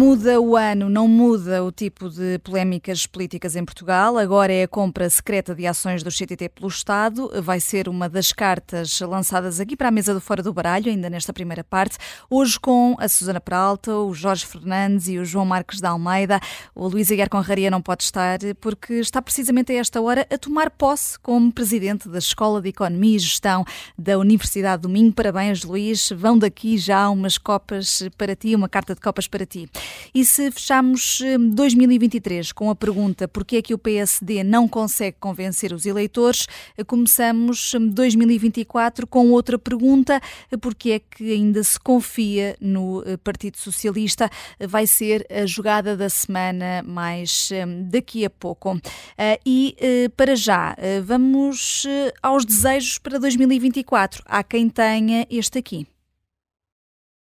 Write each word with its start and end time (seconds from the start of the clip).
Muda 0.00 0.40
o 0.40 0.56
ano, 0.56 0.88
não 0.88 1.06
muda 1.06 1.62
o 1.62 1.70
tipo 1.70 2.08
de 2.08 2.38
polémicas 2.38 3.06
políticas 3.06 3.54
em 3.54 3.62
Portugal. 3.62 4.16
Agora 4.16 4.50
é 4.50 4.62
a 4.62 4.68
compra 4.68 5.10
secreta 5.10 5.54
de 5.54 5.66
ações 5.66 6.02
do 6.02 6.10
CTT 6.10 6.48
pelo 6.48 6.68
Estado. 6.68 7.30
Vai 7.42 7.60
ser 7.60 7.86
uma 7.86 8.08
das 8.08 8.32
cartas 8.32 8.98
lançadas 9.00 9.60
aqui 9.60 9.76
para 9.76 9.88
a 9.88 9.90
mesa 9.90 10.14
do 10.14 10.20
Fora 10.20 10.42
do 10.42 10.54
Baralho, 10.54 10.90
ainda 10.90 11.10
nesta 11.10 11.34
primeira 11.34 11.62
parte. 11.62 11.98
Hoje 12.30 12.58
com 12.58 12.96
a 12.98 13.06
Susana 13.10 13.42
Peralta, 13.42 13.94
o 13.94 14.14
Jorge 14.14 14.46
Fernandes 14.46 15.06
e 15.06 15.18
o 15.18 15.24
João 15.26 15.44
Marques 15.44 15.82
da 15.82 15.90
Almeida. 15.90 16.40
O 16.74 16.88
Luís 16.88 17.12
Aguiar 17.12 17.28
Conraria 17.28 17.70
não 17.70 17.82
pode 17.82 18.02
estar 18.04 18.38
porque 18.58 18.94
está 18.94 19.20
precisamente 19.20 19.70
a 19.70 19.76
esta 19.76 20.00
hora 20.00 20.26
a 20.30 20.38
tomar 20.38 20.70
posse 20.70 21.18
como 21.18 21.52
presidente 21.52 22.08
da 22.08 22.20
Escola 22.20 22.62
de 22.62 22.70
Economia 22.70 23.16
e 23.16 23.18
Gestão 23.18 23.66
da 23.98 24.16
Universidade 24.16 24.80
do 24.80 24.88
Minho. 24.88 25.12
Parabéns, 25.12 25.62
Luís. 25.62 26.08
Vão 26.16 26.38
daqui 26.38 26.78
já 26.78 27.10
umas 27.10 27.36
copas 27.36 28.08
para 28.16 28.34
ti, 28.34 28.56
uma 28.56 28.66
carta 28.66 28.94
de 28.94 29.00
copas 29.02 29.28
para 29.28 29.44
ti. 29.44 29.68
E 30.14 30.24
se 30.24 30.50
fechamos 30.50 31.20
2023 31.54 32.48
hum, 32.48 32.52
com 32.54 32.70
a 32.70 32.74
pergunta 32.74 33.28
por 33.28 33.44
que 33.44 33.56
é 33.56 33.62
que 33.62 33.74
o 33.74 33.78
PSD 33.78 34.42
não 34.44 34.68
consegue 34.68 35.16
convencer 35.20 35.72
os 35.72 35.86
eleitores, 35.86 36.46
começamos 36.86 37.72
2024 37.74 39.04
hum, 39.04 39.08
com 39.08 39.30
outra 39.30 39.58
pergunta, 39.58 40.20
porque 40.60 40.92
é 40.92 40.98
que 40.98 41.32
ainda 41.32 41.62
se 41.62 41.78
confia 41.78 42.56
no 42.60 43.02
eh, 43.06 43.16
Partido 43.16 43.58
Socialista? 43.58 44.30
Vai 44.58 44.86
ser 44.86 45.26
a 45.30 45.46
jogada 45.46 45.96
da 45.96 46.08
semana 46.08 46.82
mais 46.86 47.50
hum, 47.52 47.88
daqui 47.88 48.24
a 48.24 48.30
pouco. 48.30 48.80
Eh, 49.16 49.40
e 49.44 49.76
eh, 49.78 50.08
para 50.16 50.34
já, 50.34 50.76
vamos 51.04 51.86
aos 52.22 52.44
desejos 52.44 52.98
para 52.98 53.18
2024. 53.18 54.22
Há 54.26 54.42
quem 54.42 54.68
tenha 54.68 55.26
este 55.30 55.58
aqui. 55.58 55.86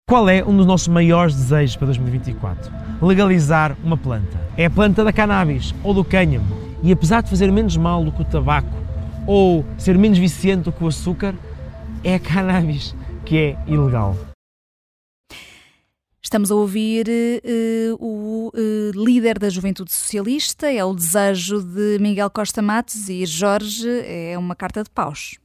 Qual 0.09 0.27
é 0.27 0.43
um 0.43 0.57
dos 0.57 0.65
nossos 0.65 0.87
maiores 0.87 1.35
desejos 1.35 1.75
para 1.75 1.85
2024? 1.85 2.73
Legalizar 2.99 3.77
uma 3.83 3.95
planta. 3.95 4.39
É 4.57 4.65
a 4.65 4.69
planta 4.69 5.03
da 5.03 5.13
cannabis 5.13 5.71
ou 5.83 5.93
do 5.93 6.03
cânhamo. 6.03 6.47
E 6.81 6.91
apesar 6.91 7.21
de 7.21 7.29
fazer 7.29 7.51
menos 7.51 7.77
mal 7.77 8.03
do 8.03 8.11
que 8.11 8.23
o 8.23 8.25
tabaco 8.25 8.75
ou 9.27 9.63
ser 9.77 9.95
menos 9.99 10.17
viciante 10.17 10.63
do 10.63 10.71
que 10.71 10.83
o 10.83 10.87
açúcar, 10.87 11.35
é 12.03 12.15
a 12.15 12.19
cannabis 12.19 12.95
que 13.23 13.37
é 13.37 13.57
ilegal. 13.67 14.17
Estamos 16.19 16.49
a 16.49 16.55
ouvir 16.55 17.05
uh, 17.07 18.03
o 18.03 18.51
uh, 18.55 18.91
líder 18.95 19.37
da 19.37 19.47
Juventude 19.47 19.91
Socialista, 19.91 20.71
é 20.71 20.83
o 20.83 20.95
desejo 20.95 21.61
de 21.61 21.99
Miguel 21.99 22.31
Costa 22.31 22.63
Matos 22.63 23.09
e 23.09 23.27
Jorge 23.27 23.87
é 24.05 24.35
uma 24.39 24.55
carta 24.55 24.83
de 24.83 24.89
paus. 24.89 25.37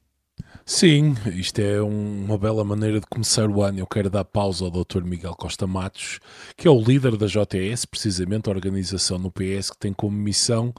Sim, 0.66 1.14
isto 1.34 1.58
é 1.58 1.82
um, 1.82 2.24
uma 2.24 2.38
bela 2.38 2.64
maneira 2.64 2.98
de 2.98 3.06
começar 3.06 3.50
o 3.50 3.62
ano. 3.62 3.80
Eu 3.80 3.86
quero 3.86 4.08
dar 4.08 4.24
pausa 4.24 4.64
ao 4.64 4.70
Dr. 4.70 5.04
Miguel 5.04 5.34
Costa 5.34 5.66
Matos, 5.66 6.20
que 6.56 6.66
é 6.66 6.70
o 6.70 6.80
líder 6.80 7.18
da 7.18 7.26
JTS, 7.26 7.84
precisamente 7.84 8.48
a 8.48 8.52
organização 8.52 9.18
no 9.18 9.30
PS 9.30 9.70
que 9.70 9.78
tem 9.78 9.92
como 9.92 10.16
missão, 10.16 10.72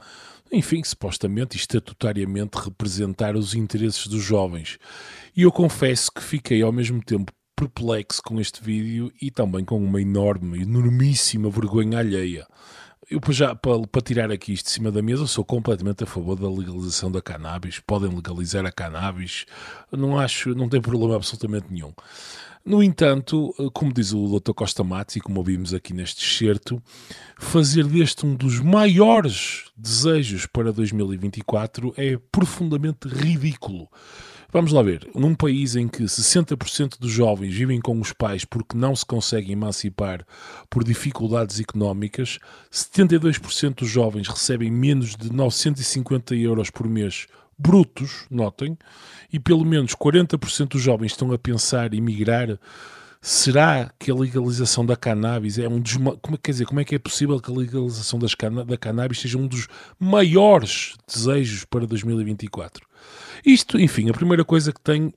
enfim, 0.50 0.82
supostamente 0.82 1.56
e 1.56 1.60
estatutariamente 1.60 2.58
representar 2.58 3.36
os 3.36 3.54
interesses 3.54 4.08
dos 4.08 4.24
jovens. 4.24 4.76
E 5.36 5.42
eu 5.42 5.52
confesso 5.52 6.10
que 6.10 6.20
fiquei 6.22 6.62
ao 6.62 6.72
mesmo 6.72 7.00
tempo 7.00 7.32
perplexo 7.54 8.20
com 8.24 8.40
este 8.40 8.60
vídeo 8.60 9.12
e 9.22 9.30
também 9.30 9.64
com 9.64 9.78
uma 9.78 10.02
enorme, 10.02 10.62
enormíssima 10.62 11.48
vergonha 11.48 12.00
alheia 12.00 12.44
eu 13.08 13.20
já 13.32 13.54
para, 13.54 13.86
para, 13.86 14.02
tirar 14.02 14.32
aqui 14.32 14.52
isto 14.52 14.66
de 14.66 14.72
cima 14.72 14.90
da 14.90 15.00
mesa, 15.00 15.26
sou 15.26 15.44
completamente 15.44 16.02
a 16.02 16.06
favor 16.06 16.36
da 16.36 16.50
legalização 16.50 17.10
da 17.10 17.22
cannabis. 17.22 17.78
Podem 17.78 18.12
legalizar 18.12 18.66
a 18.66 18.72
cannabis, 18.72 19.46
não 19.92 20.18
acho, 20.18 20.54
não 20.54 20.68
tem 20.68 20.80
problema 20.80 21.14
absolutamente 21.14 21.66
nenhum. 21.70 21.92
No 22.64 22.82
entanto, 22.82 23.54
como 23.72 23.92
diz 23.92 24.12
o 24.12 24.40
Dr. 24.40 24.52
Costa 24.52 24.82
Matos, 24.82 25.14
e 25.14 25.20
como 25.20 25.38
ouvimos 25.38 25.72
aqui 25.72 25.94
neste 25.94 26.24
excerto, 26.24 26.82
fazer 27.38 27.84
deste 27.84 28.26
um 28.26 28.34
dos 28.34 28.58
maiores 28.58 29.66
desejos 29.76 30.46
para 30.46 30.72
2024 30.72 31.94
é 31.96 32.18
profundamente 32.32 33.06
ridículo. 33.06 33.88
Vamos 34.56 34.72
lá 34.72 34.80
ver. 34.80 35.06
Num 35.14 35.34
país 35.34 35.76
em 35.76 35.86
que 35.86 36.04
60% 36.04 36.98
dos 36.98 37.10
jovens 37.10 37.52
vivem 37.54 37.78
com 37.78 38.00
os 38.00 38.14
pais 38.14 38.42
porque 38.42 38.74
não 38.74 38.96
se 38.96 39.04
conseguem 39.04 39.52
emancipar 39.52 40.24
por 40.70 40.82
dificuldades 40.82 41.60
económicas, 41.60 42.38
72% 42.72 43.74
dos 43.74 43.90
jovens 43.90 44.26
recebem 44.28 44.70
menos 44.70 45.14
de 45.14 45.30
950 45.30 46.34
euros 46.36 46.70
por 46.70 46.88
mês 46.88 47.26
brutos, 47.58 48.24
notem, 48.30 48.78
e 49.30 49.38
pelo 49.38 49.62
menos 49.62 49.94
40% 49.94 50.68
dos 50.68 50.80
jovens 50.80 51.12
estão 51.12 51.30
a 51.34 51.38
pensar 51.38 51.92
em 51.92 52.00
migrar 52.00 52.58
Será 53.20 53.92
que 53.98 54.10
a 54.10 54.14
legalização 54.14 54.86
da 54.86 54.94
cannabis 54.94 55.58
é 55.58 55.68
um 55.68 55.80
dos. 55.80 55.96
Como, 55.96 56.38
quer 56.38 56.52
dizer, 56.52 56.64
como 56.64 56.78
é 56.78 56.84
que 56.84 56.94
é 56.94 56.98
possível 56.98 57.40
que 57.40 57.50
a 57.50 57.54
legalização 57.54 58.18
das 58.20 58.34
da 58.66 58.76
cannabis 58.78 59.20
seja 59.20 59.36
um 59.36 59.48
dos 59.48 59.66
maiores 59.98 60.94
desejos 61.06 61.64
para 61.64 61.86
2024? 61.86 62.85
Isto, 63.44 63.78
enfim, 63.78 64.10
a 64.10 64.14
primeira 64.14 64.44
coisa 64.44 64.72
que 64.72 64.80
tem 64.80 65.12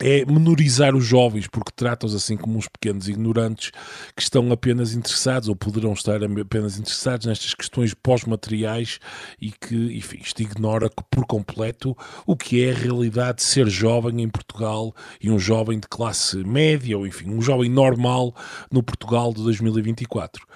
é 0.00 0.24
menorizar 0.24 0.94
os 0.94 1.04
jovens, 1.04 1.48
porque 1.48 1.72
trata-os 1.74 2.14
assim 2.14 2.36
como 2.36 2.56
uns 2.56 2.68
pequenos 2.68 3.08
ignorantes 3.08 3.72
que 4.14 4.22
estão 4.22 4.50
apenas 4.52 4.94
interessados 4.94 5.48
ou 5.48 5.56
poderão 5.56 5.92
estar 5.92 6.20
apenas 6.22 6.78
interessados 6.78 7.26
nestas 7.26 7.52
questões 7.52 7.94
pós-materiais 7.94 9.00
e 9.40 9.50
que, 9.50 9.96
enfim, 9.96 10.18
isto 10.22 10.40
ignora 10.40 10.88
por 11.10 11.26
completo 11.26 11.96
o 12.24 12.36
que 12.36 12.64
é 12.64 12.70
a 12.70 12.74
realidade 12.74 13.38
de 13.38 13.44
ser 13.44 13.68
jovem 13.68 14.22
em 14.22 14.28
Portugal 14.28 14.94
e 15.20 15.30
um 15.30 15.38
jovem 15.38 15.80
de 15.80 15.88
classe 15.88 16.36
média 16.44 16.96
ou, 16.96 17.06
enfim, 17.06 17.30
um 17.30 17.42
jovem 17.42 17.68
normal 17.68 18.34
no 18.70 18.82
Portugal 18.82 19.32
de 19.32 19.42
2024. 19.42 20.46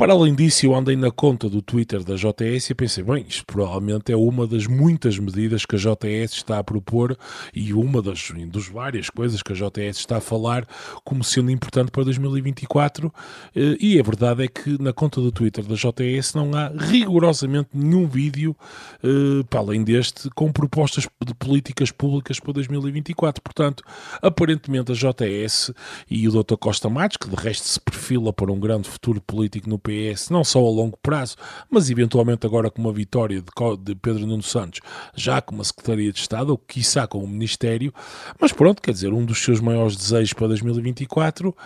Para 0.00 0.12
além 0.12 0.32
disso, 0.32 0.64
eu 0.64 0.76
andei 0.76 0.94
na 0.94 1.10
conta 1.10 1.50
do 1.50 1.60
Twitter 1.60 2.04
da 2.04 2.14
JS 2.14 2.70
e 2.70 2.74
pensei, 2.76 3.02
bem, 3.02 3.26
isto 3.28 3.44
provavelmente 3.44 4.12
é 4.12 4.16
uma 4.16 4.46
das 4.46 4.68
muitas 4.68 5.18
medidas 5.18 5.66
que 5.66 5.74
a 5.74 5.78
JS 5.78 6.34
está 6.34 6.56
a 6.60 6.62
propor 6.62 7.18
e 7.52 7.74
uma 7.74 8.00
das, 8.00 8.30
das 8.46 8.68
várias 8.68 9.10
coisas 9.10 9.42
que 9.42 9.52
a 9.52 9.56
JS 9.56 9.98
está 9.98 10.18
a 10.18 10.20
falar 10.20 10.64
como 11.04 11.24
sendo 11.24 11.50
importante 11.50 11.90
para 11.90 12.04
2024. 12.04 13.12
Eh, 13.56 13.76
e 13.80 13.98
a 13.98 14.02
verdade 14.04 14.44
é 14.44 14.46
que 14.46 14.80
na 14.80 14.92
conta 14.92 15.20
do 15.20 15.32
Twitter 15.32 15.64
da 15.64 15.74
JS 15.74 16.32
não 16.32 16.54
há 16.54 16.68
rigorosamente 16.68 17.70
nenhum 17.74 18.06
vídeo, 18.06 18.54
eh, 19.02 19.42
para 19.50 19.58
além 19.58 19.82
deste, 19.82 20.30
com 20.30 20.52
propostas 20.52 21.08
de 21.26 21.34
políticas 21.34 21.90
públicas 21.90 22.38
para 22.38 22.52
2024. 22.52 23.42
Portanto, 23.42 23.82
aparentemente 24.22 24.92
a 24.92 24.94
JS 24.94 25.72
e 26.08 26.28
o 26.28 26.30
Dr. 26.30 26.54
Costa 26.54 26.88
Matos, 26.88 27.16
que 27.16 27.28
de 27.28 27.34
resto 27.34 27.66
se 27.66 27.80
perfila 27.80 28.32
para 28.32 28.52
um 28.52 28.60
grande 28.60 28.88
futuro 28.88 29.20
político 29.20 29.68
no 29.68 29.76
PS, 29.88 30.28
não 30.28 30.44
só 30.44 30.58
a 30.58 30.70
longo 30.70 30.98
prazo, 31.02 31.36
mas 31.70 31.88
eventualmente 31.88 32.46
agora 32.46 32.70
com 32.70 32.82
uma 32.82 32.92
vitória 32.92 33.42
de, 33.80 33.94
Pedro 33.94 34.26
Nuno 34.26 34.42
Santos, 34.42 34.80
já 35.14 35.40
com 35.40 35.54
uma 35.54 35.64
Secretaria 35.64 36.12
de 36.12 36.18
Estado, 36.18 36.50
ou 36.50 36.58
quiçá 36.58 37.06
com 37.06 37.24
um 37.24 37.26
Ministério, 37.26 37.92
mas 38.38 38.52
pronto, 38.52 38.82
quer 38.82 38.92
dizer, 38.92 39.12
um 39.12 39.24
dos 39.24 39.42
seus 39.42 39.60
maiores 39.60 39.96
desejos 39.96 40.32
para 40.32 40.48
2024 40.48 41.56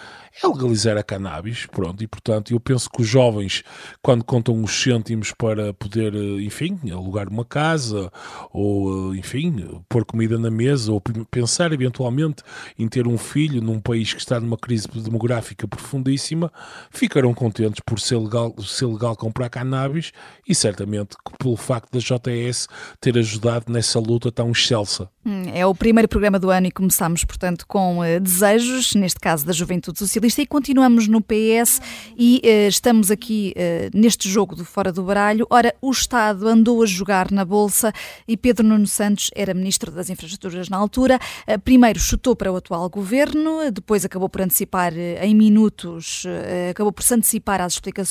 é 0.42 0.46
legalizar 0.46 0.96
a 0.96 1.02
cannabis, 1.02 1.66
pronto, 1.66 2.02
e 2.02 2.06
portanto 2.06 2.52
eu 2.52 2.60
penso 2.60 2.88
que 2.88 3.02
os 3.02 3.08
jovens, 3.08 3.62
quando 4.00 4.24
contam 4.24 4.62
os 4.62 4.70
cêntimos 4.70 5.32
para 5.32 5.74
poder, 5.74 6.14
enfim, 6.40 6.78
alugar 6.90 7.28
uma 7.28 7.44
casa, 7.44 8.10
ou, 8.52 9.14
enfim, 9.14 9.82
pôr 9.88 10.04
comida 10.04 10.38
na 10.38 10.50
mesa, 10.50 10.92
ou 10.92 11.00
pensar 11.30 11.72
eventualmente 11.72 12.42
em 12.78 12.88
ter 12.88 13.06
um 13.06 13.18
filho 13.18 13.60
num 13.60 13.80
país 13.80 14.12
que 14.12 14.20
está 14.20 14.38
numa 14.38 14.56
crise 14.56 14.88
demográfica 14.88 15.66
profundíssima, 15.66 16.52
ficarão 16.90 17.34
contentes 17.34 17.82
por 17.84 17.98
ser 17.98 18.11
ser 18.12 18.18
legal, 18.18 18.54
ser 18.60 18.86
legal 18.86 19.16
comprar 19.16 19.48
cannabis 19.48 20.12
e 20.46 20.54
certamente 20.54 21.16
pelo 21.38 21.56
facto 21.56 21.90
da 21.92 21.98
JS 21.98 22.68
ter 23.00 23.16
ajudado 23.16 23.72
nessa 23.72 23.98
luta 23.98 24.30
tão 24.30 24.50
excelsa. 24.50 25.08
Hum, 25.24 25.44
é 25.54 25.64
o 25.64 25.74
primeiro 25.74 26.08
programa 26.08 26.38
do 26.38 26.50
ano 26.50 26.66
e 26.66 26.70
começamos, 26.70 27.24
portanto, 27.24 27.64
com 27.66 28.00
uh, 28.00 28.20
desejos, 28.20 28.94
neste 28.94 29.20
caso 29.20 29.46
da 29.46 29.52
Juventude 29.52 29.98
Socialista, 29.98 30.42
e 30.42 30.46
continuamos 30.46 31.06
no 31.06 31.20
PS 31.20 31.80
e 32.18 32.42
uh, 32.44 32.68
estamos 32.68 33.10
aqui 33.10 33.54
uh, 33.56 33.96
neste 33.96 34.28
jogo 34.28 34.56
do 34.56 34.64
Fora 34.64 34.92
do 34.92 35.02
Baralho. 35.04 35.46
Ora, 35.48 35.74
o 35.80 35.90
Estado 35.90 36.48
andou 36.48 36.82
a 36.82 36.86
jogar 36.86 37.30
na 37.30 37.44
Bolsa 37.44 37.92
e 38.26 38.36
Pedro 38.36 38.66
Nuno 38.66 38.86
Santos 38.86 39.30
era 39.34 39.54
Ministro 39.54 39.92
das 39.92 40.10
Infraestruturas 40.10 40.68
na 40.68 40.76
altura. 40.76 41.18
primeiro 41.64 42.00
chutou 42.00 42.34
para 42.34 42.52
o 42.52 42.56
atual 42.56 42.90
governo, 42.90 43.70
depois 43.70 44.04
acabou 44.04 44.28
por 44.28 44.42
antecipar 44.42 44.92
em 44.96 45.34
minutos, 45.34 46.24
acabou 46.68 46.92
por 46.92 47.04
se 47.04 47.14
antecipar 47.14 47.60
às 47.60 47.74
explicações 47.74 48.01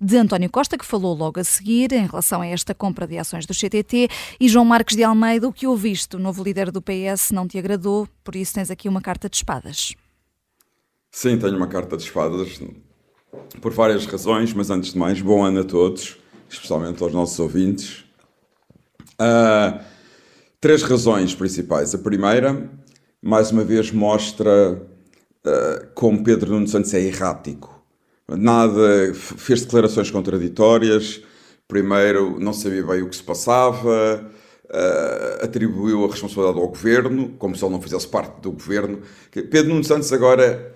de 0.00 0.16
António 0.16 0.50
Costa, 0.50 0.76
que 0.78 0.84
falou 0.84 1.16
logo 1.16 1.40
a 1.40 1.44
seguir 1.44 1.92
em 1.92 2.06
relação 2.06 2.40
a 2.40 2.46
esta 2.46 2.74
compra 2.74 3.06
de 3.06 3.18
ações 3.18 3.46
do 3.46 3.54
CTT, 3.54 4.08
e 4.40 4.48
João 4.48 4.64
Marques 4.64 4.96
de 4.96 5.02
Almeida, 5.02 5.46
o 5.48 5.52
que 5.52 5.66
ouviste? 5.66 6.16
O 6.16 6.18
novo 6.18 6.42
líder 6.42 6.70
do 6.70 6.82
PS 6.82 7.30
não 7.32 7.46
te 7.46 7.58
agradou, 7.58 8.08
por 8.24 8.36
isso 8.36 8.54
tens 8.54 8.70
aqui 8.70 8.88
uma 8.88 9.00
carta 9.00 9.28
de 9.28 9.36
espadas. 9.36 9.94
Sim, 11.10 11.38
tenho 11.38 11.56
uma 11.56 11.66
carta 11.66 11.96
de 11.96 12.04
espadas 12.04 12.60
por 13.60 13.72
várias 13.72 14.06
razões, 14.06 14.52
mas 14.52 14.70
antes 14.70 14.92
de 14.92 14.98
mais, 14.98 15.20
bom 15.20 15.42
ano 15.42 15.60
a 15.60 15.64
todos, 15.64 16.16
especialmente 16.48 17.02
aos 17.02 17.12
nossos 17.12 17.38
ouvintes. 17.38 18.04
Uh, 19.20 19.80
três 20.60 20.82
razões 20.82 21.34
principais. 21.34 21.94
A 21.94 21.98
primeira, 21.98 22.70
mais 23.20 23.50
uma 23.50 23.64
vez, 23.64 23.90
mostra 23.90 24.72
uh, 24.74 25.86
como 25.94 26.22
Pedro 26.22 26.52
Nuno 26.52 26.68
Santos 26.68 26.94
é 26.94 27.00
errático. 27.00 27.79
Nada, 28.36 29.12
fez 29.14 29.62
declarações 29.62 30.10
contraditórias. 30.10 31.22
Primeiro, 31.66 32.38
não 32.40 32.52
sabia 32.52 32.84
bem 32.84 33.02
o 33.02 33.08
que 33.08 33.16
se 33.16 33.22
passava, 33.22 34.30
uh, 34.64 35.44
atribuiu 35.44 36.04
a 36.04 36.08
responsabilidade 36.08 36.58
ao 36.58 36.68
governo, 36.68 37.30
como 37.38 37.56
se 37.56 37.64
ele 37.64 37.72
não 37.72 37.80
fizesse 37.80 38.08
parte 38.08 38.40
do 38.40 38.50
governo. 38.50 39.00
Pedro 39.30 39.68
Nuno 39.68 39.84
Santos 39.84 40.12
agora 40.12 40.74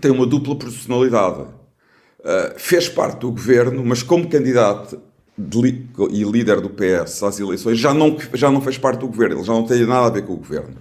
tem 0.00 0.10
uma 0.10 0.26
dupla 0.26 0.56
personalidade. 0.56 1.40
Uh, 1.40 2.58
fez 2.58 2.88
parte 2.88 3.20
do 3.20 3.30
governo, 3.30 3.82
mas 3.84 4.02
como 4.02 4.28
candidato 4.28 5.00
de, 5.36 5.86
e 6.10 6.22
líder 6.24 6.60
do 6.60 6.68
PS 6.68 7.22
às 7.22 7.40
eleições, 7.40 7.78
já 7.78 7.94
não, 7.94 8.16
já 8.34 8.50
não 8.50 8.60
fez 8.60 8.76
parte 8.76 9.00
do 9.00 9.08
governo, 9.08 9.36
ele 9.36 9.44
já 9.44 9.52
não 9.52 9.64
tem 9.64 9.86
nada 9.86 10.06
a 10.06 10.10
ver 10.10 10.26
com 10.26 10.34
o 10.34 10.36
governo. 10.36 10.76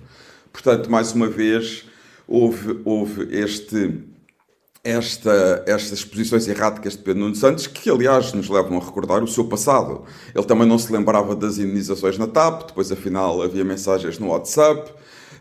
Portanto, 0.51 0.91
mais 0.91 1.13
uma 1.13 1.27
vez, 1.27 1.85
houve, 2.27 2.81
houve 2.83 3.27
este, 3.31 4.03
esta, 4.83 5.63
estas 5.67 6.03
posições 6.05 6.47
erráticas 6.47 6.93
de 6.93 6.99
Pedro 6.99 7.21
Nuno 7.21 7.35
Santos, 7.35 7.67
que 7.67 7.89
aliás 7.89 8.33
nos 8.33 8.49
levam 8.49 8.77
a 8.77 8.83
recordar 8.83 9.21
o 9.23 9.27
seu 9.27 9.45
passado. 9.45 10.03
Ele 10.33 10.45
também 10.45 10.67
não 10.67 10.79
se 10.79 10.91
lembrava 10.91 11.35
das 11.35 11.57
indenizações 11.57 12.17
na 12.17 12.27
TAP, 12.27 12.67
depois 12.67 12.91
afinal 12.91 13.41
havia 13.41 13.65
mensagens 13.65 14.17
no 14.19 14.29
WhatsApp, 14.29 14.89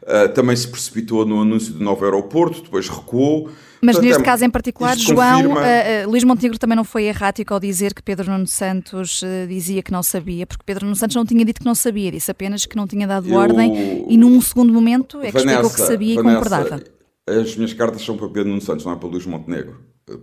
uh, 0.02 0.29
também 0.35 0.56
se 0.56 0.67
precipitou 0.67 1.25
no 1.25 1.43
anúncio 1.43 1.73
do 1.73 1.85
novo 1.85 2.05
aeroporto, 2.05 2.62
depois 2.62 2.88
recuou. 2.88 3.49
Mas 3.81 3.94
Portanto, 3.94 4.08
neste 4.08 4.23
é, 4.23 4.25
caso 4.25 4.44
em 4.44 4.50
particular, 4.50 4.99
João, 4.99 5.43
confirma... 5.43 5.61
uh, 5.61 6.06
uh, 6.06 6.11
Luís 6.11 6.25
Montenegro 6.25 6.58
também 6.58 6.75
não 6.75 6.82
foi 6.82 7.05
errático 7.05 7.55
ao 7.55 7.61
dizer 7.61 7.94
que 7.94 8.02
Pedro 8.02 8.29
Nuno 8.32 8.49
Santos 8.49 9.20
dizia 9.49 9.85
que 9.85 9.93
não 9.93 10.02
sabia, 10.02 10.49
porque 10.49 10.64
Pedro 10.67 10.85
Nuno 10.85 10.96
Santos 10.96 11.14
não 11.14 11.25
tinha 11.25 11.44
dito 11.44 11.61
que 11.61 11.67
não 11.67 11.76
sabia, 11.76 12.11
disse 12.11 12.29
apenas 12.29 12.67
que 12.67 12.76
não 12.76 12.88
tinha 12.88 13.06
dado 13.06 13.29
Eu... 13.29 13.37
ordem 13.37 14.05
e 14.08 14.17
num 14.17 14.40
segundo 14.40 14.73
momento 14.73 15.20
é 15.20 15.31
que 15.31 15.38
Vanessa, 15.38 15.61
explicou 15.61 15.70
que 15.70 15.93
sabia 15.93 16.14
Vanessa, 16.17 16.32
e 16.32 16.43
concordava. 16.43 16.98
As 17.41 17.57
minhas 17.57 17.73
cartas 17.73 18.03
são 18.03 18.17
para 18.17 18.29
Pedro 18.29 18.49
Nuno 18.49 18.61
Santos, 18.61 18.85
não 18.85 18.93
é 18.93 18.97
para 18.97 19.09
Luís 19.09 19.27
Montenegro. 19.27 19.81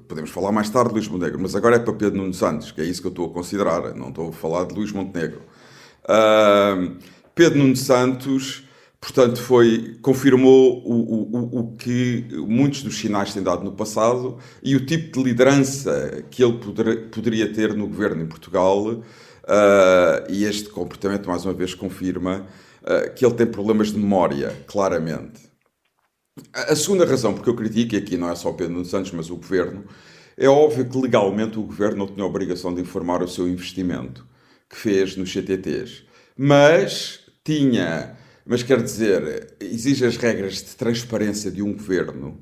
Podemos 0.07 0.31
falar 0.31 0.51
mais 0.51 0.69
tarde 0.69 0.89
de 0.89 0.95
Luís 0.95 1.07
Montenegro, 1.07 1.39
mas 1.39 1.55
agora 1.55 1.75
é 1.75 1.79
para 1.79 1.93
Pedro 1.93 2.17
Nuno 2.17 2.33
Santos, 2.33 2.71
que 2.71 2.81
é 2.81 2.85
isso 2.85 3.01
que 3.01 3.07
eu 3.07 3.11
estou 3.11 3.27
a 3.27 3.29
considerar, 3.29 3.93
não 3.95 4.09
estou 4.09 4.29
a 4.29 4.33
falar 4.33 4.65
de 4.65 4.73
Luís 4.73 4.91
Montenegro. 4.91 5.41
Pedro 7.35 7.59
Nuno 7.59 7.75
Santos 7.75 8.65
Portanto, 9.05 9.39
foi, 9.39 9.97
confirmou 10.01 10.81
o, 10.83 11.37
o, 11.37 11.59
o, 11.59 11.75
que 11.77 12.25
muitos 12.47 12.81
dos 12.81 12.97
sinais 12.97 13.31
têm 13.31 13.43
dado 13.43 13.63
no 13.63 13.71
passado 13.71 14.39
e 14.63 14.75
o 14.75 14.83
tipo 14.83 15.19
de 15.19 15.23
liderança 15.23 16.23
que 16.31 16.43
ele 16.43 16.57
poder, 16.57 17.09
poderia 17.11 17.53
ter 17.53 17.75
no 17.75 17.87
governo 17.87 18.23
em 18.23 18.25
Portugal. 18.25 18.83
Uh, 18.83 19.03
e 20.27 20.43
este 20.43 20.69
comportamento, 20.69 21.27
mais 21.27 21.45
uma 21.45 21.53
vez, 21.53 21.75
confirma 21.75 22.47
uh, 22.81 23.13
que 23.13 23.23
ele 23.23 23.35
tem 23.35 23.45
problemas 23.45 23.91
de 23.91 23.99
memória, 23.99 24.55
claramente. 24.65 25.44
A 26.53 26.75
segunda 26.75 27.05
razão 27.05 27.33
porque 27.33 27.49
eu 27.49 27.55
critico, 27.55 27.95
e 27.95 27.97
aqui 27.97 28.17
não 28.17 28.29
é 28.29 28.35
só 28.35 28.49
o 28.49 28.53
Pedro 28.53 28.73
Nuno 28.73 28.85
Santos, 28.85 29.11
mas 29.11 29.29
o 29.29 29.37
governo, 29.37 29.85
é 30.37 30.49
óbvio 30.49 30.89
que 30.89 30.97
legalmente 30.97 31.57
o 31.57 31.63
governo 31.63 31.97
não 31.97 32.07
tinha 32.07 32.23
a 32.23 32.27
obrigação 32.27 32.73
de 32.73 32.81
informar 32.81 33.23
o 33.23 33.27
seu 33.27 33.47
investimento 33.47 34.25
que 34.69 34.75
fez 34.75 35.15
nos 35.15 35.31
CTTs, 35.31 36.03
mas 36.37 37.21
tinha 37.43 38.17
mas 38.45 38.61
quer 38.61 38.81
dizer, 38.81 39.55
exige 39.59 40.05
as 40.05 40.17
regras 40.17 40.57
de 40.57 40.75
transparência 40.75 41.49
de 41.49 41.63
um 41.63 41.73
governo 41.73 42.39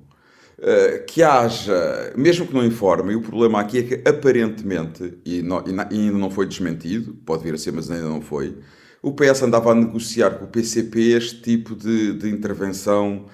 uh, 0.59 1.05
que 1.07 1.23
haja, 1.23 2.11
mesmo 2.17 2.45
que 2.45 2.53
não 2.53 2.65
informe, 2.65 3.13
e 3.13 3.15
o 3.15 3.21
problema 3.21 3.61
aqui 3.61 3.77
é 3.77 3.83
que 3.83 4.09
aparentemente, 4.09 5.17
e, 5.25 5.41
não, 5.41 5.63
e, 5.65 5.69
ainda 5.69 6.17
não 6.17 6.29
foi 6.29 6.45
desmentido, 6.45 7.13
pode 7.25 7.43
vir 7.43 7.53
a 7.53 7.57
ser, 7.57 7.71
mas 7.71 7.89
ainda 7.89 8.09
não 8.09 8.21
foi, 8.21 8.57
o 9.01 9.13
PS 9.13 9.43
andava 9.43 9.71
a 9.71 9.75
negociar 9.75 10.31
com 10.31 10.45
o 10.45 10.47
PCP 10.49 10.99
este 11.11 11.41
tipo 11.41 11.73
de, 11.73 12.13
de 12.13 12.29
intervenção 12.29 13.27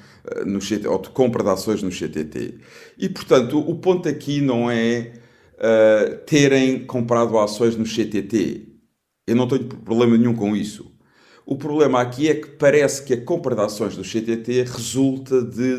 no 0.45 0.59
CT, 0.59 0.87
ou 0.87 0.99
de 0.99 1.09
compra 1.09 1.43
de 1.43 1.49
ações 1.49 1.81
no 1.81 1.89
CTT. 1.89 2.55
E, 2.97 3.09
portanto, 3.09 3.59
o 3.59 3.75
ponto 3.75 4.07
aqui 4.07 4.41
não 4.41 4.69
é 4.69 5.13
uh, 5.55 6.17
terem 6.25 6.85
comprado 6.85 7.37
ações 7.37 7.75
no 7.75 7.85
CTT. 7.85 8.67
Eu 9.27 9.35
não 9.35 9.47
tenho 9.47 9.65
problema 9.65 10.17
nenhum 10.17 10.35
com 10.35 10.55
isso. 10.55 10.91
O 11.45 11.55
problema 11.55 11.99
aqui 12.01 12.27
é 12.27 12.35
que 12.35 12.47
parece 12.47 13.03
que 13.03 13.13
a 13.13 13.21
compra 13.21 13.55
de 13.55 13.61
ações 13.61 13.95
do 13.95 14.03
CTT 14.03 14.63
resulta 14.63 15.41
de, 15.41 15.77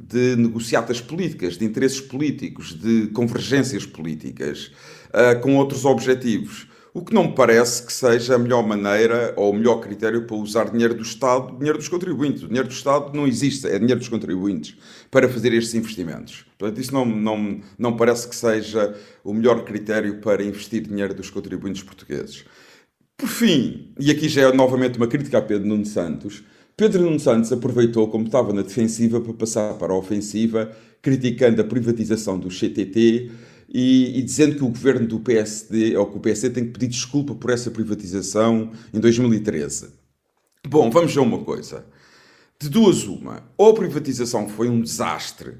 de 0.00 0.36
negociatas 0.36 1.00
políticas, 1.00 1.58
de 1.58 1.64
interesses 1.64 2.00
políticos, 2.00 2.72
de 2.72 3.08
convergências 3.08 3.84
políticas, 3.84 4.70
uh, 5.10 5.38
com 5.42 5.56
outros 5.56 5.84
objetivos. 5.84 6.68
O 6.96 7.04
que 7.04 7.12
não 7.12 7.24
me 7.24 7.34
parece 7.34 7.84
que 7.84 7.92
seja 7.92 8.36
a 8.36 8.38
melhor 8.38 8.64
maneira 8.64 9.34
ou 9.36 9.50
o 9.50 9.52
melhor 9.52 9.80
critério 9.80 10.28
para 10.28 10.36
usar 10.36 10.70
dinheiro 10.70 10.94
do 10.94 11.02
Estado, 11.02 11.58
dinheiro 11.58 11.76
dos 11.76 11.88
contribuintes. 11.88 12.44
O 12.44 12.46
dinheiro 12.46 12.68
do 12.68 12.72
Estado 12.72 13.12
não 13.12 13.26
existe, 13.26 13.66
é 13.66 13.76
dinheiro 13.76 13.98
dos 13.98 14.08
contribuintes 14.08 14.76
para 15.10 15.28
fazer 15.28 15.52
estes 15.52 15.74
investimentos. 15.74 16.46
Portanto, 16.56 16.80
isso 16.80 16.94
não, 16.94 17.04
não, 17.04 17.60
não 17.76 17.96
parece 17.96 18.28
que 18.28 18.36
seja 18.36 18.94
o 19.24 19.34
melhor 19.34 19.64
critério 19.64 20.20
para 20.20 20.44
investir 20.44 20.82
dinheiro 20.82 21.12
dos 21.12 21.30
contribuintes 21.30 21.82
portugueses. 21.82 22.44
Por 23.16 23.28
fim, 23.28 23.92
e 23.98 24.12
aqui 24.12 24.28
já 24.28 24.42
é 24.42 24.52
novamente 24.52 24.96
uma 24.96 25.08
crítica 25.08 25.38
a 25.38 25.42
Pedro 25.42 25.66
Nuno 25.66 25.84
Santos, 25.84 26.44
Pedro 26.76 27.02
Nuno 27.02 27.18
Santos 27.18 27.52
aproveitou, 27.52 28.06
como 28.08 28.26
estava 28.26 28.52
na 28.52 28.62
defensiva, 28.62 29.20
para 29.20 29.32
passar 29.32 29.74
para 29.74 29.92
a 29.92 29.96
ofensiva, 29.96 30.70
criticando 31.02 31.60
a 31.60 31.64
privatização 31.64 32.38
do 32.38 32.48
CTT 32.48 33.32
e, 33.68 34.18
e, 34.18 34.22
dizendo 34.22 34.56
que 34.56 34.64
o 34.64 34.68
governo 34.68 35.06
do 35.06 35.20
PSD, 35.20 35.96
ou 35.96 36.06
que 36.06 36.16
o 36.16 36.20
PSD 36.20 36.54
tem 36.54 36.64
que 36.64 36.72
pedir 36.72 36.88
desculpa 36.88 37.34
por 37.34 37.50
essa 37.50 37.70
privatização 37.70 38.72
em 38.92 39.00
2013. 39.00 39.88
Bom, 40.66 40.90
vamos 40.90 41.14
ver 41.14 41.20
uma 41.20 41.38
coisa. 41.38 41.84
De 42.60 42.68
duas 42.68 43.04
uma, 43.04 43.42
ou 43.56 43.70
a 43.70 43.74
privatização 43.74 44.48
foi 44.48 44.68
um 44.68 44.80
desastre 44.80 45.54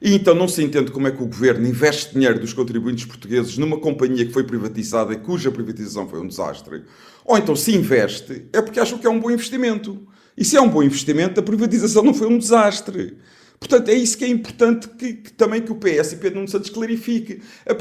e 0.00 0.14
então 0.14 0.34
não 0.34 0.46
se 0.46 0.62
entende 0.62 0.90
como 0.90 1.08
é 1.08 1.10
que 1.10 1.22
o 1.22 1.26
governo 1.26 1.66
investe 1.66 2.12
dinheiro 2.12 2.38
dos 2.38 2.52
contribuintes 2.52 3.06
portugueses 3.06 3.56
numa 3.56 3.78
companhia 3.78 4.26
que 4.26 4.32
foi 4.32 4.44
privatizada 4.44 5.12
e 5.12 5.16
cuja 5.16 5.50
privatização 5.50 6.08
foi 6.08 6.20
um 6.20 6.28
desastre. 6.28 6.84
Ou 7.24 7.38
então 7.38 7.56
se 7.56 7.74
investe 7.74 8.46
é 8.52 8.60
porque 8.60 8.78
acham 8.78 8.98
que 8.98 9.06
é 9.06 9.10
um 9.10 9.18
bom 9.18 9.30
investimento. 9.30 10.06
E 10.36 10.44
se 10.44 10.56
é 10.56 10.60
um 10.60 10.68
bom 10.68 10.82
investimento, 10.82 11.40
a 11.40 11.42
privatização 11.42 12.02
não 12.02 12.12
foi 12.12 12.26
um 12.28 12.36
desastre. 12.36 13.16
Portanto, 13.58 13.88
é 13.88 13.94
isso 13.94 14.18
que 14.18 14.24
é 14.24 14.28
importante 14.28 14.88
que, 14.88 15.14
que 15.14 15.32
também 15.32 15.62
que 15.62 15.72
o 15.72 15.76
PS 15.76 16.12
e 16.12 16.16
Pedro 16.16 16.36
Nuno 16.36 16.48
Santos 16.48 16.70
clarifique. 16.70 17.42
A 17.66 17.74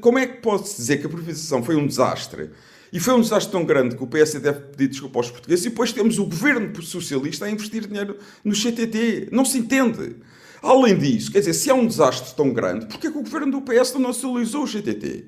como 0.00 0.18
é 0.18 0.26
que 0.26 0.40
pode-se 0.40 0.76
dizer 0.76 0.98
que 0.98 1.06
a 1.06 1.08
privatização 1.08 1.62
foi 1.62 1.76
um 1.76 1.86
desastre? 1.86 2.50
E 2.92 2.98
foi 2.98 3.14
um 3.14 3.20
desastre 3.20 3.52
tão 3.52 3.64
grande 3.64 3.96
que 3.96 4.02
o 4.02 4.06
PS 4.06 4.34
deve 4.34 4.60
pedir 4.60 4.88
desculpa 4.88 5.18
aos 5.18 5.30
portugueses 5.30 5.66
e 5.66 5.68
depois 5.68 5.92
temos 5.92 6.18
o 6.18 6.24
governo 6.24 6.82
socialista 6.82 7.44
a 7.44 7.50
investir 7.50 7.86
dinheiro 7.86 8.18
no 8.42 8.54
CTT. 8.54 9.28
Não 9.30 9.44
se 9.44 9.58
entende. 9.58 10.16
Além 10.62 10.98
disso, 10.98 11.30
quer 11.30 11.40
dizer, 11.40 11.52
se 11.52 11.70
é 11.70 11.74
um 11.74 11.86
desastre 11.86 12.34
tão 12.34 12.52
grande, 12.52 12.86
porquê 12.86 13.08
é 13.08 13.10
que 13.10 13.18
o 13.18 13.22
governo 13.22 13.52
do 13.52 13.62
PS 13.62 13.92
não 13.92 14.00
nacionalizou 14.00 14.64
o 14.64 14.66
GTT? 14.66 15.26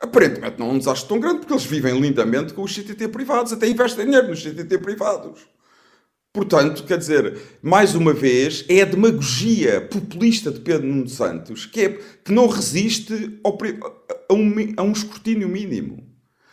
Aparentemente 0.00 0.58
não 0.58 0.70
é 0.70 0.72
um 0.72 0.78
desastre 0.78 1.08
tão 1.08 1.20
grande, 1.20 1.38
porque 1.38 1.52
eles 1.52 1.64
vivem 1.64 1.98
lindamente 1.98 2.52
com 2.52 2.62
os 2.62 2.72
GTT 2.72 3.08
privados, 3.08 3.52
até 3.52 3.66
investem 3.68 4.04
dinheiro 4.04 4.28
nos 4.28 4.40
GTT 4.40 4.78
privados. 4.78 5.53
Portanto, 6.34 6.82
quer 6.82 6.98
dizer, 6.98 7.38
mais 7.62 7.94
uma 7.94 8.12
vez, 8.12 8.64
é 8.68 8.82
a 8.82 8.84
demagogia 8.84 9.80
populista 9.80 10.50
de 10.50 10.58
Pedro 10.58 10.84
Nuno 10.84 11.08
Santos 11.08 11.64
que, 11.64 11.80
é, 11.80 11.88
que 12.24 12.32
não 12.32 12.48
resiste 12.48 13.38
ao, 13.44 13.56
a, 14.28 14.34
um, 14.34 14.52
a, 14.76 14.82
um, 14.82 14.90
escrutínio 14.90 15.48
mínimo. 15.48 16.04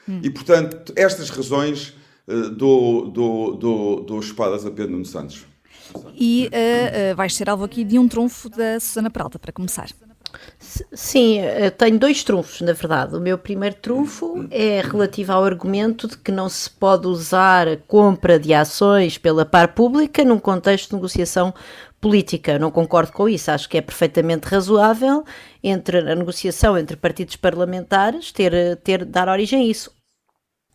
Hum. 0.08 0.22
E, 0.22 0.30
portanto, 0.30 0.94
estas 0.96 1.32
razões 1.32 1.96
uh, 2.28 2.52
dou, 2.52 4.20
espadas 4.20 4.68
a 4.68 4.70
Pedro 4.70 4.92
Nuno 4.92 5.06
Santos. 5.06 5.48
E 6.14 6.48
uh, 6.54 7.14
uh, 7.14 7.16
vais 7.16 7.34
ser 7.34 7.50
alvo 7.50 7.64
aqui 7.64 7.84
de 7.84 7.98
um 7.98 8.08
trunfo 8.08 8.50
da 8.50 8.80
Susana 8.80 9.10
Peralta, 9.10 9.40
para 9.40 9.52
começar. 9.52 9.90
Sim, 10.60 11.40
eu 11.40 11.72
tenho 11.72 11.98
dois 11.98 12.24
trunfos, 12.24 12.62
na 12.62 12.74
verdade. 12.74 13.16
O 13.16 13.20
meu 13.20 13.38
primeiro 13.38 13.76
trunfo 13.76 14.48
é 14.52 14.82
relativo 14.82 15.32
ao 15.32 15.44
argumento 15.44 16.08
de 16.08 16.18
que 16.18 16.32
não 16.32 16.48
se 16.48 16.70
pode 16.70 17.08
usar 17.08 17.68
a 17.68 17.78
compra 17.78 18.40
de 18.40 18.54
ações 18.54 19.18
pela 19.18 19.46
par 19.46 19.70
pública 19.70 20.24
num 20.24 20.40
contexto 20.40 20.90
de 20.90 20.96
negociação 20.96 21.54
política. 22.00 22.54
Eu 22.54 22.60
não 22.60 22.72
concordo 22.72 23.12
com 23.12 23.28
isso. 23.28 23.52
Acho 23.52 23.70
que 23.70 23.78
é 23.78 23.82
perfeitamente 23.82 24.48
razoável 24.48 25.24
entre 25.64 26.00
a 26.00 26.16
negociação 26.16 26.78
entre 26.78 26.98
partidos 26.98 27.36
parlamentares 27.36 28.32
ter, 28.32 28.78
ter 28.78 29.06
dar 29.06 29.28
origem 29.30 29.62
a 29.62 29.66
isso 29.66 29.92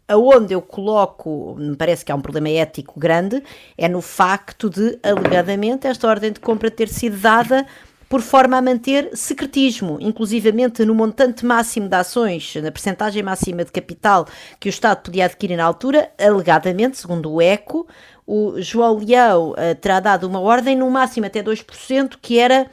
aonde 0.09 0.55
eu 0.55 0.63
coloco, 0.63 1.57
me 1.59 1.77
parece 1.77 2.05
que 2.05 2.13
há 2.13 2.15
um 2.15 2.21
problema 2.21 2.49
ético 2.49 2.99
grande, 2.99 3.43
é 3.77 3.89
no 3.89 4.01
facto 4.01 4.71
de, 4.71 4.99
alegadamente, 5.03 5.87
esta 5.87 6.07
ordem 6.07 6.33
de 6.33 6.41
compra 6.41 6.71
ter 6.71 6.89
sido 6.89 7.17
dada 7.19 7.67
por 8.09 8.21
forma 8.21 8.57
a 8.57 8.63
manter 8.63 9.11
secretismo, 9.15 9.99
inclusivamente 10.01 10.85
no 10.85 10.95
montante 10.95 11.45
máximo 11.45 11.89
de 11.89 11.97
ações, 11.97 12.55
na 12.57 12.71
percentagem 12.71 13.23
máxima 13.23 13.65
de 13.65 13.73
capital 13.73 14.27
que 14.61 14.69
o 14.69 14.71
Estado 14.71 15.03
podia 15.03 15.25
adquirir 15.25 15.57
na 15.57 15.65
altura, 15.65 16.11
alegadamente, 16.19 16.99
segundo 16.99 17.33
o 17.33 17.43
ECO, 17.43 17.87
o 18.27 18.61
João 18.61 18.99
Leão 18.99 19.51
uh, 19.51 19.75
terá 19.81 20.01
dado 20.01 20.25
uma 20.27 20.41
ordem 20.41 20.77
no 20.77 20.91
máximo 20.91 21.27
até 21.27 21.43
2%, 21.43 22.17
que 22.21 22.39
era 22.39 22.69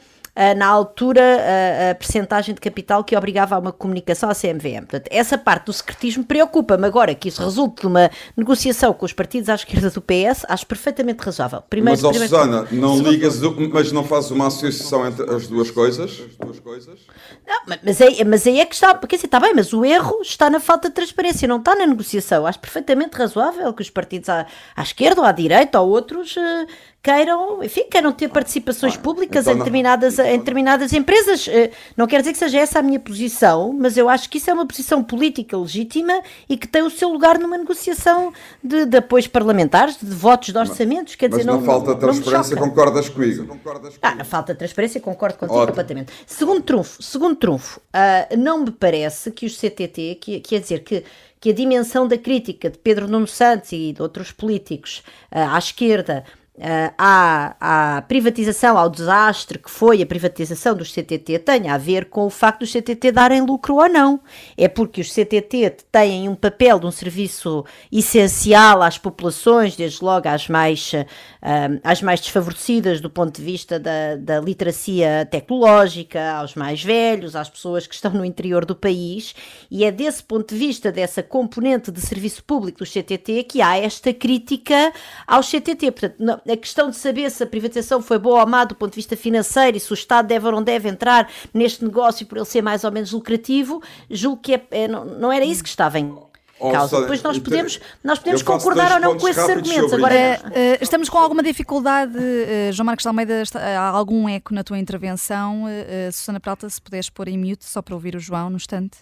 na 0.56 0.66
altura, 0.66 1.20
uh, 1.20 1.90
a 1.92 1.94
percentagem 1.94 2.54
de 2.54 2.60
capital 2.60 3.04
que 3.04 3.16
obrigava 3.16 3.54
a 3.54 3.58
uma 3.58 3.72
comunicação 3.72 4.28
à 4.28 4.34
CMVM. 4.34 4.80
Portanto, 4.80 5.08
essa 5.10 5.38
parte 5.38 5.66
do 5.66 5.72
secretismo 5.72 6.24
preocupa-me. 6.24 6.86
Agora 6.86 7.14
que 7.14 7.28
isso 7.28 7.42
resulte 7.42 7.82
de 7.82 7.86
uma 7.86 8.10
negociação 8.36 8.92
com 8.92 9.06
os 9.06 9.12
partidos 9.12 9.48
à 9.48 9.54
esquerda 9.54 9.90
do 9.90 10.02
PS, 10.02 10.44
acho 10.48 10.66
perfeitamente 10.66 11.22
razoável. 11.22 11.62
Primeiro, 11.70 12.00
mas, 12.02 12.10
primeiro, 12.10 12.36
Susana, 12.36 12.66
não 12.72 12.98
ligas, 12.98 13.40
mas 13.72 13.92
não 13.92 14.04
fazes 14.04 14.30
uma 14.30 14.48
associação 14.48 15.06
entre 15.06 15.30
as 15.34 15.46
duas 15.46 15.70
coisas? 15.70 16.10
As 16.28 16.36
duas 16.36 16.58
coisas? 16.58 17.00
Não, 17.46 17.78
mas, 17.82 18.00
aí, 18.00 18.24
mas 18.24 18.46
aí 18.46 18.60
é 18.60 18.66
que 18.66 18.74
está, 18.74 18.94
quer 18.94 19.16
dizer, 19.16 19.26
está 19.26 19.38
bem, 19.38 19.54
mas 19.54 19.72
o 19.72 19.84
erro 19.84 20.20
está 20.22 20.50
na 20.50 20.58
falta 20.58 20.88
de 20.88 20.94
transparência, 20.94 21.46
não 21.46 21.58
está 21.58 21.76
na 21.76 21.86
negociação. 21.86 22.46
Acho 22.46 22.58
perfeitamente 22.58 23.16
razoável 23.16 23.72
que 23.72 23.82
os 23.82 23.90
partidos 23.90 24.28
à, 24.28 24.46
à 24.74 24.82
esquerda 24.82 25.20
ou 25.20 25.26
à 25.26 25.32
direita 25.32 25.80
ou 25.80 25.90
outros 25.90 26.36
uh, 26.36 26.66
queiram, 27.04 27.62
enfim, 27.62 27.84
queiram 27.90 28.10
ter 28.12 28.28
participações 28.28 28.96
públicas 28.96 29.42
então, 29.42 29.52
em, 29.52 29.58
determinadas, 29.58 30.18
em 30.18 30.38
determinadas 30.38 30.90
empresas. 30.94 31.46
Uh, 31.46 31.70
não 31.94 32.06
quer 32.06 32.20
dizer 32.20 32.32
que 32.32 32.38
seja 32.38 32.58
essa 32.58 32.78
a 32.78 32.82
minha 32.82 32.98
posição, 32.98 33.74
mas 33.78 33.98
eu 33.98 34.08
acho 34.08 34.30
que 34.30 34.38
isso 34.38 34.50
é 34.50 34.54
uma 34.54 34.66
posição 34.66 35.04
política 35.04 35.54
legítima 35.54 36.22
e 36.48 36.56
que 36.56 36.66
tem 36.66 36.82
o 36.82 36.88
seu 36.88 37.10
lugar 37.10 37.38
numa 37.38 37.58
negociação 37.58 38.32
de, 38.62 38.86
de 38.86 38.96
apoios 38.96 39.26
parlamentares, 39.26 39.98
de 40.00 40.14
votos 40.14 40.48
de 40.48 40.58
orçamentos. 40.58 41.14
Quer 41.14 41.28
mas 41.28 41.40
dizer, 41.40 41.50
não, 41.50 41.60
na 41.60 41.66
falta 41.66 41.94
de 41.94 42.00
transparência 42.00 42.56
concordas 42.56 43.08
comigo? 43.10 43.46
Concordas 43.46 43.82
comigo? 43.82 43.98
Ah, 44.00 44.14
na 44.14 44.24
falta 44.24 44.54
de 44.54 44.58
transparência 44.60 44.98
concordo 44.98 45.36
contigo 45.36 45.58
Ótimo. 45.58 45.66
completamente. 45.68 46.12
Segundo 46.26 46.62
trunfo, 46.62 47.02
segundo 47.02 47.36
trunfo, 47.36 47.80
uh, 47.80 48.36
não 48.38 48.64
me 48.64 48.70
parece 48.70 49.30
que 49.30 49.44
os 49.44 49.58
CTT, 49.58 50.18
que, 50.22 50.40
quer 50.40 50.60
dizer 50.60 50.80
que 50.80 51.04
que 51.38 51.50
a 51.50 51.52
dimensão 51.52 52.08
da 52.08 52.16
crítica 52.16 52.70
de 52.70 52.78
Pedro 52.78 53.06
Nuno 53.06 53.26
Santos 53.26 53.70
e 53.72 53.92
de 53.92 54.00
outros 54.00 54.32
políticos 54.32 55.02
uh, 55.30 55.54
à 55.54 55.58
esquerda 55.58 56.24
uh, 56.56 56.94
à, 56.96 57.96
à, 57.96 58.02
privatização, 58.02 58.78
ao 58.78 58.88
desastre 58.88 59.58
que 59.58 59.70
foi 59.70 60.02
a 60.02 60.06
privatização 60.06 60.74
dos 60.74 60.92
CTT 60.92 61.40
tenha 61.40 61.74
a 61.74 61.78
ver 61.78 62.06
com 62.06 62.26
o 62.26 62.30
facto 62.30 62.60
dos 62.60 62.72
CTT 62.72 63.12
darem 63.12 63.40
lucro 63.40 63.76
ou 63.76 63.88
não. 63.88 64.20
É 64.56 64.68
porque 64.68 65.00
os 65.00 65.12
CTT 65.12 65.76
têm 65.90 66.28
um 66.28 66.34
papel 66.34 66.78
de 66.78 66.86
um 66.86 66.90
serviço 66.90 67.64
essencial 67.90 68.82
às 68.82 68.98
populações, 68.98 69.76
desde 69.76 70.04
logo 70.04 70.28
às 70.28 70.48
mais, 70.48 70.92
uh, 70.92 71.80
às 71.82 72.02
mais 72.02 72.20
desfavorecidas 72.20 73.00
do 73.00 73.10
ponto 73.10 73.36
de 73.36 73.44
vista 73.44 73.78
da, 73.78 74.16
da 74.16 74.40
literacia 74.40 75.26
tecnológica, 75.30 76.32
aos 76.32 76.54
mais 76.54 76.82
velhos, 76.82 77.36
às 77.36 77.48
pessoas 77.48 77.86
que 77.86 77.94
estão 77.94 78.12
no 78.12 78.24
interior 78.24 78.64
do 78.64 78.74
país, 78.74 79.34
e 79.70 79.84
é 79.84 79.90
desse 79.90 80.22
ponto 80.22 80.54
de 80.54 80.58
vista, 80.58 80.92
dessa 80.92 81.22
componente 81.22 81.90
de 81.90 82.00
serviço 82.00 82.44
público 82.44 82.78
dos 82.78 82.92
CTT, 82.92 83.44
que 83.44 83.60
há 83.60 83.76
esta 83.76 84.12
crítica 84.12 84.92
aos 85.26 85.48
CTT. 85.48 85.90
Portanto, 85.90 86.43
a 86.48 86.56
questão 86.56 86.90
de 86.90 86.96
saber 86.96 87.30
se 87.30 87.42
a 87.42 87.46
privatização 87.46 88.02
foi 88.02 88.18
boa 88.18 88.40
ou 88.40 88.46
má 88.46 88.64
do 88.64 88.74
ponto 88.74 88.90
de 88.90 88.96
vista 88.96 89.16
financeiro 89.16 89.76
e 89.76 89.80
se 89.80 89.90
o 89.92 89.94
Estado 89.94 90.26
deve 90.26 90.46
ou 90.46 90.52
não 90.52 90.62
deve 90.62 90.88
entrar 90.88 91.30
neste 91.52 91.84
negócio 91.84 92.26
por 92.26 92.38
ele 92.38 92.46
ser 92.46 92.62
mais 92.62 92.84
ou 92.84 92.92
menos 92.92 93.12
lucrativo, 93.12 93.82
julgo 94.10 94.40
que 94.42 94.54
é, 94.54 94.66
é, 94.70 94.88
não, 94.88 95.04
não 95.04 95.32
era 95.32 95.44
isso 95.44 95.62
que 95.62 95.68
estava 95.68 95.98
em 95.98 96.14
causa. 96.58 97.00
Depois 97.00 97.22
nós 97.22 97.38
podemos, 97.38 97.80
nós 98.02 98.18
podemos 98.18 98.42
concordar 98.42 98.92
ou 98.92 99.00
não 99.00 99.18
com 99.18 99.28
esses 99.28 99.48
argumentos. 99.48 99.92
Agora, 99.92 100.40
uh, 100.44 100.82
estamos 100.82 101.08
com 101.08 101.18
alguma 101.18 101.42
dificuldade, 101.42 102.16
uh, 102.16 102.72
João 102.72 102.86
Marcos 102.86 103.02
de 103.02 103.08
Almeida, 103.08 103.42
está, 103.42 103.60
há 103.60 103.88
algum 103.88 104.28
eco 104.28 104.54
na 104.54 104.62
tua 104.62 104.78
intervenção. 104.78 105.64
Uh, 105.64 106.12
Susana 106.12 106.40
Prata, 106.40 106.68
se 106.68 106.80
puderes 106.80 107.10
pôr 107.10 107.28
em 107.28 107.38
mute 107.38 107.64
só 107.64 107.82
para 107.82 107.94
ouvir 107.94 108.14
o 108.14 108.20
João 108.20 108.50
no 108.50 108.56
instante. 108.56 108.98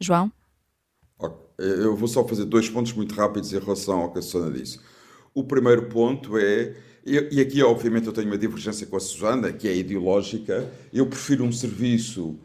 João? 0.00 0.30
Eu 1.58 1.96
vou 1.96 2.06
só 2.06 2.26
fazer 2.26 2.44
dois 2.44 2.68
pontos 2.68 2.92
muito 2.92 3.14
rápidos 3.14 3.50
em 3.52 3.58
relação 3.58 4.00
ao 4.00 4.12
que 4.12 4.18
a 4.18 4.22
Susana 4.22 4.50
disse. 4.52 4.78
O 5.36 5.44
primeiro 5.44 5.82
ponto 5.82 6.38
é, 6.38 6.72
e 7.04 7.42
aqui 7.42 7.62
obviamente 7.62 8.06
eu 8.06 8.12
tenho 8.14 8.26
uma 8.26 8.38
divergência 8.38 8.86
com 8.86 8.96
a 8.96 9.00
Susana, 9.00 9.52
que 9.52 9.68
é 9.68 9.76
ideológica, 9.76 10.66
eu 10.90 11.06
prefiro 11.06 11.44
um 11.44 11.52
serviço 11.52 12.38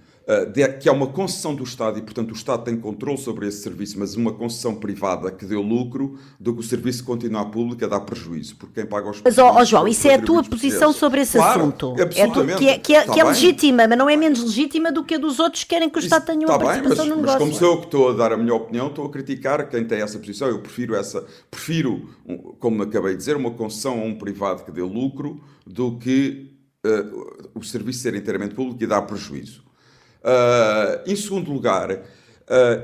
que 0.80 0.88
é 0.88 0.92
uma 0.92 1.08
concessão 1.08 1.54
do 1.54 1.64
Estado 1.64 2.00
e, 2.00 2.02
portanto, 2.02 2.32
o 2.32 2.34
Estado 2.34 2.64
tem 2.64 2.78
controle 2.78 3.18
sobre 3.18 3.48
esse 3.48 3.62
serviço, 3.62 4.00
mas 4.00 4.16
uma 4.16 4.32
concessão 4.32 4.76
privada 4.76 5.32
que 5.32 5.46
deu 5.46 5.62
lucro, 5.62 6.18
do 6.40 6.54
que 6.54 6.60
o 6.60 6.64
serviço 6.64 7.04
continuar 7.04 7.46
público 7.46 7.84
a 7.84 7.88
dar 7.88 8.02
prejuízo, 8.02 8.56
porque 8.56 8.82
quem 8.82 8.86
paga 8.86 9.10
os 9.10 9.22
Mas, 9.24 9.38
ó 9.38 9.58
oh, 9.60 9.66
João, 9.66 9.88
isso 9.88 10.08
é 10.08 10.16
a 10.16 10.22
tua 10.22 10.44
posição 10.44 10.94
sobre 10.94 11.22
esse 11.22 11.38
claro, 11.38 11.62
assunto. 11.62 11.96
Absolutamente. 12.00 12.54
É 12.54 12.58
que 12.58 12.70
é, 12.70 12.80
que 12.80 12.96
é, 12.96 13.14
que 13.14 13.20
é 13.20 13.24
legítima, 13.24 13.88
mas 13.88 13.98
não 13.98 14.10
é 14.10 14.16
menos 14.16 14.44
legítima 14.44 14.92
do 14.92 15.04
que 15.04 15.16
a 15.16 15.18
dos 15.18 15.40
outros 15.40 15.64
que 15.64 15.70
querem 15.70 15.90
que 15.90 15.98
o 15.98 16.00
Estado 16.00 16.26
tenha 16.26 16.48
uma 16.48 16.60
participação 16.60 17.06
bem, 17.06 17.10
mas, 17.10 17.10
no 17.10 17.16
negócio. 17.16 17.40
Mas 17.40 17.50
como 17.50 17.54
sou 17.54 17.74
eu 17.74 17.78
que 17.80 17.86
estou 17.86 18.10
a 18.10 18.14
dar 18.14 18.34
a 18.34 18.38
minha 18.38 18.54
opinião, 18.54 18.88
estou 18.88 19.06
a 19.06 19.10
criticar 19.10 19.70
quem 19.70 19.86
tem 19.86 20.02
essa 20.02 20.18
posição. 20.18 20.48
Eu 20.48 20.60
prefiro 20.60 20.96
essa, 20.96 21.26
prefiro, 21.50 22.10
como 22.60 22.84
acabei 22.84 23.12
de 23.12 23.18
dizer, 23.18 23.36
uma 23.36 23.52
concessão 23.52 24.00
a 24.00 24.04
um 24.04 24.16
privado 24.16 24.64
que 24.64 24.72
dê 24.72 24.82
lucro 24.82 25.42
do 25.66 25.98
que 25.98 26.52
uh, 26.86 27.50
o 27.56 27.64
serviço 27.64 28.00
ser 28.00 28.16
inteiramente 28.16 28.56
público 28.56 28.82
e 28.84 28.88
dar 28.88 29.02
prejuízo. 29.04 29.71
Uh, 30.24 31.10
em 31.10 31.16
segundo 31.16 31.52
lugar, 31.52 31.92
uh, 31.92 32.02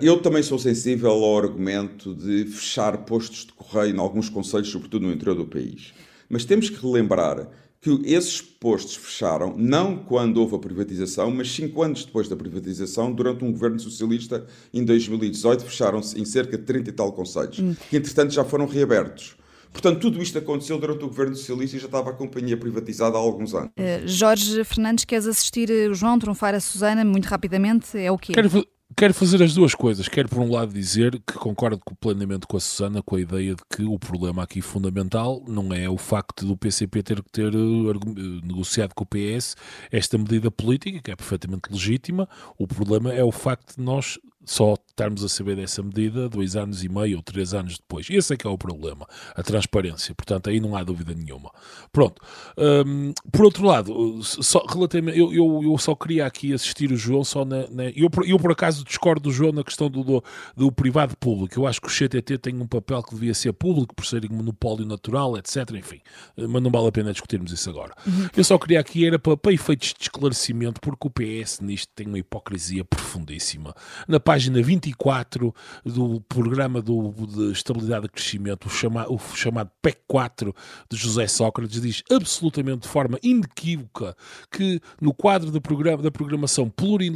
eu 0.02 0.20
também 0.20 0.42
sou 0.42 0.58
sensível 0.58 1.12
ao 1.12 1.38
argumento 1.38 2.14
de 2.16 2.46
fechar 2.46 2.98
postos 3.00 3.46
de 3.46 3.54
correio 3.54 3.96
em 3.96 4.00
alguns 4.00 4.30
conselhos, 4.30 4.70
sobretudo 4.70 5.06
no 5.06 5.14
interior 5.14 5.36
do 5.36 5.46
país. 5.46 5.94
Mas 6.30 6.46
temos 6.46 6.70
que 6.70 6.82
relembrar 6.82 7.48
que 7.80 8.02
esses 8.06 8.42
postos 8.42 8.96
fecharam 8.96 9.56
não 9.56 9.98
quando 9.98 10.38
houve 10.38 10.56
a 10.56 10.60
privatização, 10.60 11.30
mas 11.32 11.52
cinco 11.52 11.84
anos 11.84 12.06
depois 12.06 12.28
da 12.28 12.36
privatização, 12.36 13.12
durante 13.12 13.46
um 13.46 13.52
governo 13.52 13.80
socialista, 13.80 14.46
em 14.74 14.84
2018, 14.84 15.64
fecharam-se 15.64 16.20
em 16.20 16.26
cerca 16.26 16.58
de 16.58 16.64
30 16.64 16.90
e 16.90 16.94
tal 16.94 17.14
conselhos, 17.14 17.60
hum. 17.60 17.76
que 17.90 17.98
entretanto 17.98 18.34
já 18.34 18.44
foram 18.44 18.66
reabertos. 18.66 19.38
Portanto, 19.72 20.00
tudo 20.00 20.22
isto 20.22 20.38
aconteceu 20.38 20.80
durante 20.80 21.04
o 21.04 21.08
governo 21.08 21.36
socialista 21.36 21.78
e 21.78 21.80
já 21.80 21.86
estava 21.86 22.10
a 22.10 22.14
companhia 22.14 22.58
privatizada 22.58 23.18
há 23.18 23.20
alguns 23.20 23.54
anos. 23.54 23.70
Uh, 23.78 24.08
Jorge 24.08 24.64
Fernandes, 24.64 25.06
queres 25.06 25.28
assistir 25.28 25.70
o 25.70 25.94
João 25.94 26.18
trunfar 26.20 26.56
a 26.56 26.60
Susana 26.60 27.04
muito 27.04 27.26
rapidamente? 27.26 27.98
É 27.98 28.12
o 28.12 28.18
quê? 28.18 28.34
Quero, 28.34 28.66
quero 28.96 29.14
fazer 29.14 29.42
as 29.44 29.54
duas 29.54 29.76
coisas. 29.76 30.08
Quero, 30.08 30.30
por 30.30 30.40
um 30.40 30.52
lado, 30.52 30.74
dizer 30.74 31.22
que 31.26 31.34
concordo 31.34 31.80
plenamente 32.00 32.48
com 32.48 32.58
a 32.58 32.60
Susana 32.60 33.02
com 33.04 33.16
a 33.16 33.22
ideia 33.22 33.56
de 33.56 33.62
que 33.70 33.84
o 33.84 34.00
problema 34.00 34.44
aqui 34.44 34.62
fundamental 34.62 35.44
não 35.48 35.74
é 35.74 35.90
o 35.90 35.98
facto 35.98 36.46
do 36.46 36.58
PCP 36.58 37.04
ter 37.04 37.24
que 37.24 37.32
ter 37.32 37.54
uh, 37.54 38.00
negociado 38.44 38.94
com 38.94 39.04
o 39.04 39.08
PS 39.08 39.56
esta 39.92 40.18
medida 40.18 40.50
política, 40.50 41.00
que 41.04 41.12
é 41.12 41.16
perfeitamente 41.16 41.72
legítima. 41.72 42.28
O 42.58 42.68
problema 42.68 43.14
é 43.14 43.24
o 43.24 43.32
facto 43.32 43.76
de 43.78 43.84
nós 43.84 44.18
só 44.46 44.76
estarmos 44.98 45.24
a 45.24 45.30
saber 45.30 45.56
dessa 45.56 45.84
medida 45.84 46.28
dois 46.28 46.56
anos 46.56 46.84
e 46.84 46.90
meio 46.90 47.18
ou 47.18 47.24
três 47.24 47.54
anos 47.54 47.78
depois. 47.78 48.08
Esse 48.10 48.34
é 48.34 48.38
que 48.38 48.48
é 48.48 48.50
o 48.50 48.58
problema, 48.58 49.08
a 49.36 49.44
transparência. 49.44 50.16
Portanto, 50.16 50.50
aí 50.50 50.60
não 50.60 50.76
há 50.76 50.84
dúvida 50.84 51.14
nenhuma. 51.14 51.52
Pronto. 51.92 52.22
Um, 52.58 53.14
por 53.32 53.46
outro 53.46 53.66
lado, 53.66 54.22
só, 54.24 54.66
relativamente, 54.66 55.20
eu, 55.20 55.32
eu, 55.32 55.62
eu, 55.64 55.78
só 55.78 55.94
queria 55.94 56.26
aqui 56.26 56.54
assistir 56.54 56.92
o 56.92 56.98
João 56.98 57.24
só 57.24 57.46
na. 57.46 57.68
na 57.70 57.86
eu, 57.86 58.10
eu, 58.26 58.40
por 58.40 58.52
acaso, 58.52 58.84
discordo 58.84 59.22
do 59.22 59.32
João 59.32 59.52
na 59.52 59.64
questão 59.64 59.90
do, 59.90 60.04
do, 60.04 60.24
do, 60.56 60.72
privado 60.72 61.16
público. 61.18 61.60
Eu 61.60 61.68
acho 61.68 61.80
que 61.80 61.88
o 61.88 61.92
CTT 61.92 62.40
tem 62.40 62.56
um 62.56 62.68
papel 62.68 63.04
que 63.04 63.14
devia 63.14 63.34
ser 63.34 63.54
público 63.54 63.94
por 63.94 64.06
ser 64.06 64.26
um 64.30 64.36
monopólio 64.36 64.86
natural, 64.86 65.38
etc. 65.38 65.70
Enfim, 65.76 66.02
mas 66.36 66.62
não 66.62 66.72
vale 66.72 66.88
a 66.88 66.92
pena 66.92 67.12
discutirmos 67.12 67.52
isso 67.52 67.70
agora. 67.70 67.94
Eu 68.36 68.44
só 68.44 68.58
queria 68.58 68.80
aqui, 68.80 69.06
era 69.06 69.20
para, 69.20 69.38
para 69.38 69.54
efeitos 69.54 69.94
de 69.94 70.04
esclarecimento, 70.04 70.82
porque 70.82 71.08
o 71.08 71.12
PS 71.12 71.60
nisto 71.60 71.92
tem 71.96 72.08
uma 72.08 72.18
hipocrisia 72.18 72.84
profundíssima. 72.84 73.76
Na 74.08 74.20
página 74.20 74.48
página 74.48 74.62
24 74.88 75.54
do 75.86 76.22
programa 76.22 76.82
do, 76.82 77.12
de 77.12 77.52
estabilidade 77.52 78.06
e 78.06 78.10
crescimento, 78.10 78.66
o, 78.66 78.70
chama, 78.70 79.06
o 79.10 79.18
chamado 79.18 79.70
PEC 79.82 80.00
4 80.08 80.56
de 80.90 80.98
José 80.98 81.28
Sócrates, 81.28 81.82
diz 81.82 82.04
absolutamente 82.12 82.82
de 82.82 82.88
forma 82.88 83.20
inequívoca 83.22 84.16
que 84.52 84.80
no 85.02 85.14
quadro 85.14 85.52
do 85.52 85.62
programa, 85.62 86.02
da 86.02 86.12
programação 86.12 86.70
pluri, 86.70 87.12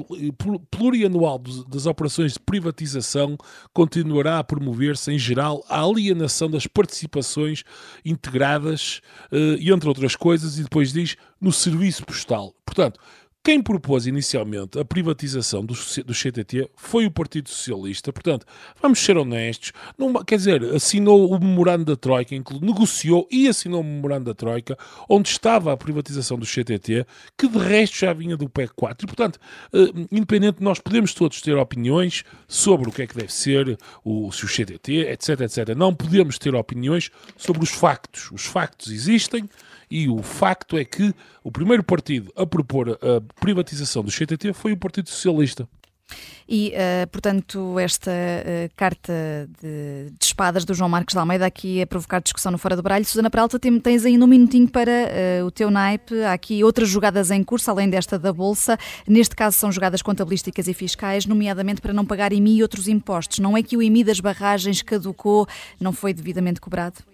plurianual 0.69 1.39
das 1.67 1.85
operações 1.85 2.33
de 2.33 2.39
privatização 2.39 3.37
continuará 3.73 4.39
a 4.39 4.43
promover-se, 4.43 5.11
em 5.11 5.19
geral, 5.19 5.63
a 5.69 5.81
alienação 5.81 6.49
das 6.49 6.67
participações 6.67 7.63
integradas, 8.03 9.01
uh, 9.31 9.57
e 9.59 9.71
entre 9.71 9.87
outras 9.87 10.15
coisas, 10.15 10.57
e 10.57 10.63
depois 10.63 10.91
diz 10.91 11.15
no 11.39 11.51
serviço 11.51 12.05
postal. 12.05 12.53
Portanto, 12.65 12.99
quem 13.43 13.61
propôs 13.61 14.05
inicialmente 14.05 14.77
a 14.77 14.85
privatização 14.85 15.65
do, 15.65 15.73
do 15.73 16.13
CTT 16.13 16.69
foi 16.75 17.07
o 17.07 17.11
Partido 17.11 17.49
Socialista. 17.49 18.13
Portanto, 18.13 18.45
vamos 18.79 18.99
ser 18.99 19.17
honestos. 19.17 19.71
Quer 20.27 20.35
dizer, 20.35 20.63
assinou 20.75 21.31
o 21.31 21.39
memorando 21.39 21.85
da 21.85 21.95
Troika, 21.95 22.35
negociou 22.61 23.27
e 23.31 23.47
assinou 23.47 23.81
o 23.81 23.83
memorando 23.83 24.25
da 24.25 24.35
Troika, 24.35 24.77
onde 25.09 25.29
estava 25.29 25.73
a 25.73 25.77
privatização 25.77 26.37
do 26.37 26.45
CTT, 26.45 27.05
que 27.35 27.47
de 27.47 27.57
resto 27.57 27.97
já 27.97 28.13
vinha 28.13 28.37
do 28.37 28.47
PEC 28.47 28.73
4. 28.75 29.05
E, 29.05 29.07
portanto, 29.07 29.39
uh, 29.73 30.07
independente, 30.11 30.61
nós 30.61 30.79
podemos 30.79 31.13
todos 31.13 31.41
ter 31.41 31.57
opiniões 31.57 32.23
sobre 32.47 32.89
o 32.89 32.91
que 32.91 33.01
é 33.01 33.07
que 33.07 33.15
deve 33.15 33.33
ser 33.33 33.75
o, 34.03 34.31
se 34.31 34.45
o 34.45 34.47
CTT, 34.47 35.07
etc, 35.09 35.41
etc. 35.41 35.75
Não 35.75 35.95
podemos 35.95 36.37
ter 36.37 36.53
opiniões 36.53 37.09
sobre 37.37 37.63
os 37.63 37.71
factos. 37.71 38.29
Os 38.31 38.45
factos 38.45 38.91
existem 38.91 39.49
e 39.91 40.07
o 40.07 40.23
facto 40.23 40.77
é 40.77 40.85
que 40.85 41.13
o 41.43 41.51
primeiro 41.51 41.83
partido 41.83 42.31
a 42.35 42.47
propor 42.47 42.91
a 42.91 43.21
privatização 43.41 44.01
do 44.01 44.09
CTT 44.09 44.53
foi 44.53 44.71
o 44.71 44.77
Partido 44.77 45.09
Socialista. 45.09 45.67
E, 46.47 46.73
uh, 46.73 47.07
portanto, 47.09 47.79
esta 47.79 48.11
uh, 48.11 48.69
carta 48.75 49.13
de, 49.61 50.09
de, 50.09 50.25
espadas 50.25 50.65
do 50.65 50.73
João 50.73 50.89
Marcos 50.89 51.13
de 51.13 51.19
Almeida 51.19 51.45
aqui 51.45 51.81
a 51.81 51.87
provocar 51.87 52.19
discussão 52.19 52.51
no 52.51 52.57
Fora 52.57 52.75
do 52.75 52.81
Baralho. 52.81 53.05
Susana 53.05 53.29
Peralta, 53.29 53.57
tens 53.57 54.05
ainda 54.05 54.25
um 54.25 54.27
minutinho 54.27 54.67
para 54.67 54.91
uh, 54.91 55.45
o 55.45 55.51
teu 55.51 55.71
naipe. 55.71 56.21
Há 56.23 56.33
aqui 56.33 56.63
outras 56.63 56.89
jogadas 56.89 57.31
em 57.31 57.43
curso, 57.43 57.71
além 57.71 57.89
desta 57.89 58.19
da 58.19 58.33
Bolsa. 58.33 58.77
Neste 59.07 59.35
caso 59.35 59.57
são 59.57 59.71
jogadas 59.71 60.01
contabilísticas 60.01 60.67
e 60.67 60.73
fiscais, 60.73 61.25
nomeadamente 61.25 61.79
para 61.79 61.93
não 61.93 62.05
pagar 62.05 62.33
IMI 62.33 62.57
e 62.57 62.61
outros 62.61 62.87
impostos. 62.89 63.39
Não 63.39 63.55
é 63.55 63.63
que 63.63 63.77
o 63.77 63.81
IMI 63.81 64.03
das 64.03 64.19
barragens 64.19 64.81
caducou, 64.81 65.47
não 65.79 65.93
foi 65.93 66.13
devidamente 66.13 66.59
cobrado? 66.59 67.10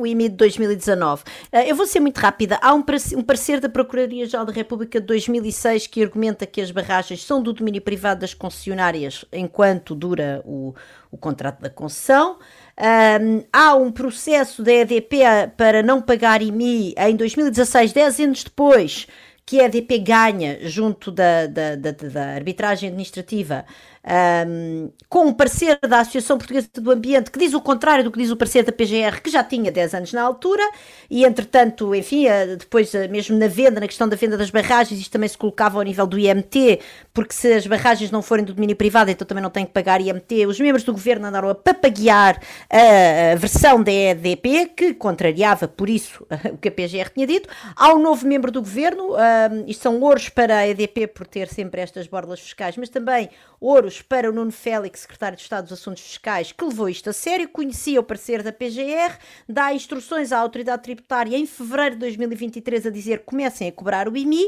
O 0.00 0.06
IMI 0.06 0.28
de 0.28 0.36
2019. 0.36 1.22
Eh, 1.52 1.70
eu 1.70 1.76
vou 1.76 1.86
ser 1.86 2.00
muito 2.00 2.18
rápida. 2.18 2.58
Há 2.62 2.72
um 2.72 2.82
parecer 2.82 3.60
da 3.60 3.68
Procuradoria-Geral 3.68 4.46
da 4.46 4.52
República 4.52 5.00
de 5.00 5.06
2006 5.06 5.86
que 5.86 6.02
argumenta 6.02 6.46
que 6.46 6.60
as 6.60 6.70
barragens 6.70 7.24
são 7.24 7.42
do 7.42 7.52
domínio 7.52 7.82
privado 7.82 8.20
das 8.20 8.34
concessionárias 8.34 9.24
enquanto 9.32 9.94
dura 9.94 10.42
o, 10.44 10.74
o 11.10 11.16
contrato 11.16 11.60
da 11.60 11.70
concessão. 11.70 12.38
Um, 12.78 13.44
há 13.52 13.74
um 13.74 13.92
processo 13.92 14.62
da 14.62 14.72
EDP 14.72 15.18
para 15.56 15.82
não 15.82 16.00
pagar 16.00 16.40
IMI 16.40 16.94
em 16.96 17.14
2016, 17.14 17.92
10 17.92 18.20
anos 18.20 18.44
depois 18.44 19.06
que 19.50 19.60
a 19.60 19.64
EDP 19.64 19.98
ganha 19.98 20.58
junto 20.62 21.10
da, 21.10 21.46
da, 21.48 21.74
da, 21.74 21.90
da 21.90 22.24
arbitragem 22.34 22.88
administrativa 22.88 23.64
um, 24.04 24.90
com 25.08 25.26
um 25.26 25.32
parecer 25.32 25.78
da 25.86 26.00
Associação 26.00 26.38
Portuguesa 26.38 26.68
do 26.74 26.90
Ambiente 26.90 27.30
que 27.30 27.38
diz 27.38 27.52
o 27.52 27.60
contrário 27.60 28.02
do 28.02 28.10
que 28.10 28.18
diz 28.18 28.30
o 28.30 28.36
parecer 28.36 28.62
da 28.64 28.72
PGR, 28.72 29.20
que 29.22 29.30
já 29.30 29.44
tinha 29.44 29.70
10 29.70 29.94
anos 29.94 30.12
na 30.12 30.22
altura, 30.22 30.62
e 31.10 31.24
entretanto, 31.24 31.94
enfim, 31.94 32.26
eh, 32.26 32.56
depois 32.56 32.94
eh, 32.94 33.08
mesmo 33.08 33.36
na 33.38 33.46
venda, 33.46 33.80
na 33.80 33.86
questão 33.86 34.08
da 34.08 34.16
venda 34.16 34.36
das 34.38 34.50
barragens, 34.50 35.00
isto 35.00 35.10
também 35.10 35.28
se 35.28 35.36
colocava 35.36 35.78
ao 35.78 35.82
nível 35.82 36.06
do 36.06 36.18
IMT, 36.18 36.80
porque 37.12 37.34
se 37.34 37.52
as 37.52 37.66
barragens 37.66 38.10
não 38.10 38.22
forem 38.22 38.44
do 38.44 38.54
domínio 38.54 38.76
privado, 38.76 39.10
então 39.10 39.26
também 39.26 39.42
não 39.42 39.50
tem 39.50 39.66
que 39.66 39.72
pagar 39.72 40.00
IMT. 40.00 40.46
Os 40.46 40.58
membros 40.58 40.84
do 40.84 40.92
governo 40.92 41.26
andaram 41.26 41.48
a 41.48 41.54
papaguear 41.54 42.40
a 42.70 43.34
versão 43.36 43.82
da 43.82 43.92
EDP, 43.92 44.72
que 44.76 44.94
contrariava 44.94 45.68
por 45.68 45.90
isso 45.90 46.26
o 46.52 46.56
que 46.56 46.68
a 46.68 46.72
PGR 46.72 47.10
tinha 47.12 47.26
dito. 47.26 47.48
Há 47.76 47.92
um 47.92 48.00
novo 48.00 48.26
membro 48.26 48.50
do 48.50 48.60
governo, 48.60 49.14
um, 49.14 49.64
isto 49.66 49.82
são 49.82 50.00
ouros 50.00 50.28
para 50.28 50.58
a 50.58 50.68
EDP 50.68 51.06
por 51.08 51.26
ter 51.26 51.48
sempre 51.48 51.80
estas 51.80 52.06
borlas 52.06 52.40
fiscais, 52.40 52.76
mas 52.76 52.88
também 52.88 53.28
ouros 53.60 53.89
para 53.98 54.28
o 54.28 54.32
Nuno 54.32 54.52
Félix, 54.52 55.00
secretário 55.00 55.36
de 55.36 55.42
Estado 55.42 55.64
dos 55.64 55.72
Assuntos 55.72 56.02
Fiscais, 56.02 56.52
que 56.52 56.64
levou 56.64 56.88
isto 56.88 57.08
a 57.10 57.12
sério, 57.12 57.48
conhecia 57.48 57.98
o 57.98 58.04
parecer 58.04 58.42
da 58.42 58.52
PGR, 58.52 59.18
dá 59.48 59.72
instruções 59.72 60.30
à 60.30 60.38
autoridade 60.38 60.82
tributária 60.82 61.36
em 61.36 61.46
fevereiro 61.46 61.94
de 61.96 62.00
2023 62.00 62.86
a 62.86 62.90
dizer 62.90 63.20
que 63.20 63.24
comecem 63.24 63.68
a 63.68 63.72
cobrar 63.72 64.08
o 64.08 64.16
IMI. 64.16 64.44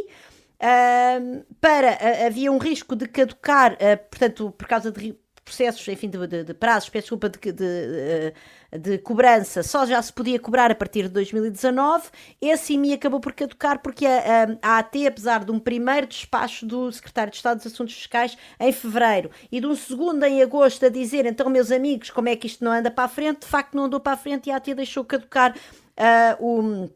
Uh, 0.63 1.45
para 1.61 1.93
uh, 1.93 2.27
havia 2.27 2.53
um 2.53 2.59
risco 2.59 2.95
de 2.95 3.09
caducar, 3.09 3.73
uh, 3.73 3.99
portanto, 4.09 4.55
por 4.57 4.69
causa 4.69 4.93
de 4.93 5.17
processos, 5.45 5.87
enfim, 5.89 6.09
de, 6.09 6.27
de, 6.27 6.45
de 6.45 6.55
prazos, 6.55 6.89
peço 6.89 7.05
desculpa, 7.05 7.29
de, 7.29 7.53
de, 7.53 7.65
eh, 7.65 8.79
de, 8.79 8.99
cobrança, 8.99 9.63
só 9.63 9.85
já 9.85 10.01
se 10.01 10.13
podia 10.13 10.39
cobrar 10.39 10.71
a 10.71 10.75
partir 10.75 11.05
de 11.05 11.09
2019. 11.09 12.09
Esse 12.41 12.75
IMI 12.75 12.95
acabou 12.95 13.21
por 13.21 13.33
caducar 13.33 13.81
porque 13.81 14.07
a, 14.07 14.59
a, 14.63 14.79
AT, 14.79 15.07
apesar 15.07 15.45
de 15.45 15.51
um 15.51 15.59
primeiro 15.59 16.07
despacho 16.07 16.65
do 16.65 16.91
Secretário 16.93 17.31
de 17.31 17.37
Estado 17.37 17.59
dos 17.59 17.67
Assuntos 17.67 17.95
Fiscais 17.95 18.37
em 18.59 18.73
fevereiro 18.73 19.31
e 19.51 19.61
de 19.61 19.67
um 19.67 19.75
segundo 19.75 20.23
em 20.25 20.43
agosto 20.43 20.87
a 20.87 20.89
dizer, 20.89 21.27
então, 21.27 21.51
meus 21.51 21.73
amigos, 21.73 22.11
como 22.11 22.29
é 22.29 22.37
que 22.37 22.47
isto 22.47 22.65
não 22.65 22.73
anda 22.73 22.91
para 22.91 23.05
a 23.05 23.09
frente, 23.09 23.41
de 23.41 23.47
facto 23.47 23.75
não 23.75 23.85
andou 23.85 24.01
para 24.01 24.13
a 24.13 24.17
frente 24.17 24.49
e 24.49 24.53
a 24.53 24.57
AT 24.57 24.75
deixou 24.75 25.05
caducar 25.05 25.55
uh, 25.57 26.45
o 26.45 26.91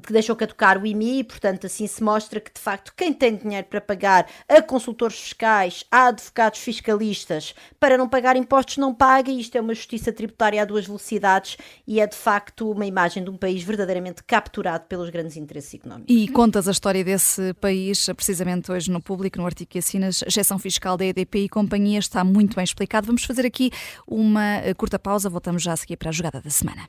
que 0.00 0.12
deixou 0.12 0.34
caducar 0.34 0.80
o 0.80 0.86
IMI 0.86 1.18
e, 1.18 1.24
portanto, 1.24 1.66
assim 1.66 1.86
se 1.86 2.02
mostra 2.02 2.40
que, 2.40 2.52
de 2.52 2.60
facto, 2.60 2.92
quem 2.96 3.12
tem 3.12 3.36
dinheiro 3.36 3.66
para 3.68 3.80
pagar 3.80 4.26
a 4.48 4.62
consultores 4.62 5.18
fiscais, 5.18 5.84
a 5.90 6.06
advogados 6.06 6.60
fiscalistas, 6.60 7.54
para 7.78 7.98
não 7.98 8.08
pagar 8.08 8.36
impostos, 8.36 8.78
não 8.78 8.94
paga, 8.94 9.30
e 9.30 9.40
isto 9.40 9.56
é 9.56 9.60
uma 9.60 9.74
justiça 9.74 10.12
tributária 10.12 10.62
a 10.62 10.64
duas 10.64 10.86
velocidades 10.86 11.58
e 11.86 12.00
é, 12.00 12.06
de 12.06 12.16
facto, 12.16 12.70
uma 12.70 12.86
imagem 12.86 13.22
de 13.22 13.30
um 13.30 13.36
país 13.36 13.62
verdadeiramente 13.62 14.22
capturado 14.24 14.84
pelos 14.88 15.10
grandes 15.10 15.36
interesses 15.36 15.74
económicos. 15.74 16.14
E 16.14 16.26
contas 16.28 16.66
a 16.68 16.70
história 16.70 17.04
desse 17.04 17.52
país, 17.54 18.08
precisamente 18.16 18.72
hoje 18.72 18.90
no 18.90 19.02
público, 19.02 19.38
no 19.38 19.44
artigo 19.44 19.70
que 19.70 19.78
assinas, 19.78 20.22
exceção 20.26 20.58
fiscal 20.58 20.96
da 20.96 21.04
EDP 21.04 21.44
e 21.44 21.48
companhia, 21.48 21.98
está 21.98 22.24
muito 22.24 22.56
bem 22.56 22.64
explicado. 22.64 23.06
Vamos 23.06 23.24
fazer 23.24 23.44
aqui 23.44 23.70
uma 24.06 24.62
curta 24.76 24.98
pausa, 24.98 25.28
voltamos 25.28 25.62
já 25.62 25.72
a 25.72 25.76
seguir 25.76 25.96
para 25.96 26.08
a 26.08 26.12
jogada 26.12 26.40
da 26.40 26.50
semana. 26.50 26.88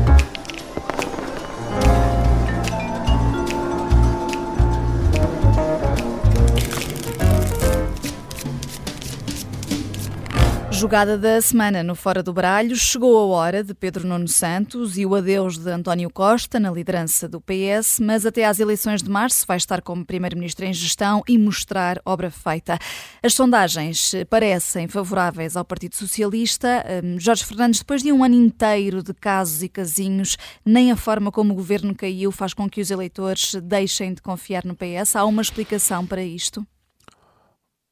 Jogada 10.81 11.15
da 11.15 11.39
semana 11.39 11.83
no 11.83 11.93
Fora 11.93 12.23
do 12.23 12.33
Baralho, 12.33 12.75
chegou 12.75 13.15
a 13.15 13.37
hora 13.37 13.63
de 13.63 13.71
Pedro 13.71 14.07
Nuno 14.07 14.27
Santos 14.27 14.97
e 14.97 15.05
o 15.05 15.13
adeus 15.13 15.55
de 15.55 15.69
António 15.69 16.09
Costa 16.09 16.59
na 16.59 16.71
liderança 16.71 17.29
do 17.29 17.39
PS, 17.39 17.99
mas 17.99 18.25
até 18.25 18.45
às 18.45 18.59
eleições 18.59 19.03
de 19.03 19.07
março 19.07 19.45
vai 19.45 19.57
estar 19.57 19.83
como 19.83 20.03
Primeiro-Ministro 20.03 20.65
em 20.65 20.73
gestão 20.73 21.21
e 21.27 21.37
mostrar 21.37 22.01
obra 22.03 22.31
feita. 22.31 22.79
As 23.21 23.35
sondagens 23.35 24.13
parecem 24.27 24.87
favoráveis 24.87 25.55
ao 25.55 25.63
Partido 25.63 25.95
Socialista. 25.95 26.83
Hum, 27.03 27.19
Jorge 27.19 27.45
Fernandes, 27.45 27.81
depois 27.81 28.01
de 28.01 28.11
um 28.11 28.23
ano 28.23 28.33
inteiro 28.33 29.03
de 29.03 29.13
casos 29.13 29.61
e 29.61 29.69
casinhos, 29.69 30.35
nem 30.65 30.91
a 30.91 30.95
forma 30.95 31.31
como 31.31 31.53
o 31.53 31.55
governo 31.55 31.93
caiu 31.93 32.31
faz 32.31 32.55
com 32.55 32.67
que 32.67 32.81
os 32.81 32.89
eleitores 32.89 33.53
deixem 33.61 34.15
de 34.15 34.21
confiar 34.23 34.65
no 34.65 34.75
PS. 34.75 35.15
Há 35.15 35.25
uma 35.25 35.43
explicação 35.43 36.07
para 36.07 36.23
isto? 36.23 36.65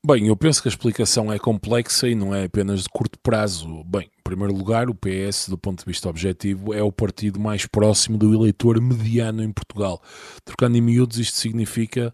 Bem, 0.05 0.27
eu 0.27 0.37
penso 0.37 0.61
que 0.61 0.69
a 0.69 0.71
explicação 0.71 1.31
é 1.31 1.37
complexa 1.37 2.07
e 2.07 2.15
não 2.15 2.33
é 2.33 2.45
apenas 2.45 2.83
de 2.83 2.89
curto 2.89 3.19
prazo. 3.19 3.83
Bem, 3.83 4.03
em 4.05 4.23
primeiro 4.23 4.53
lugar, 4.55 4.89
o 4.89 4.95
PS, 4.95 5.49
do 5.49 5.57
ponto 5.57 5.79
de 5.79 5.85
vista 5.85 6.07
objetivo, 6.07 6.73
é 6.73 6.81
o 6.81 6.89
partido 6.89 7.37
mais 7.37 7.65
próximo 7.65 8.17
do 8.17 8.33
eleitor 8.33 8.79
mediano 8.79 9.43
em 9.43 9.51
Portugal. 9.51 10.01
Trocando 10.45 10.77
em 10.77 10.81
miúdos, 10.81 11.19
isto 11.19 11.35
significa 11.35 12.13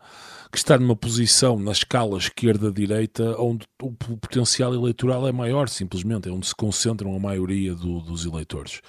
que 0.55 0.59
está 0.59 0.77
numa 0.77 0.95
posição 0.95 1.59
na 1.59 1.73
escala 1.73 2.17
esquerda-direita 2.17 3.35
onde 3.41 3.67
o 3.81 3.91
potencial 3.91 4.73
eleitoral 4.73 5.27
é 5.27 5.31
maior, 5.33 5.67
simplesmente, 5.67 6.29
é 6.29 6.31
onde 6.31 6.47
se 6.47 6.55
concentram 6.55 7.13
a 7.13 7.19
maioria 7.19 7.75
do, 7.75 7.99
dos 7.99 8.25
eleitores. 8.25 8.79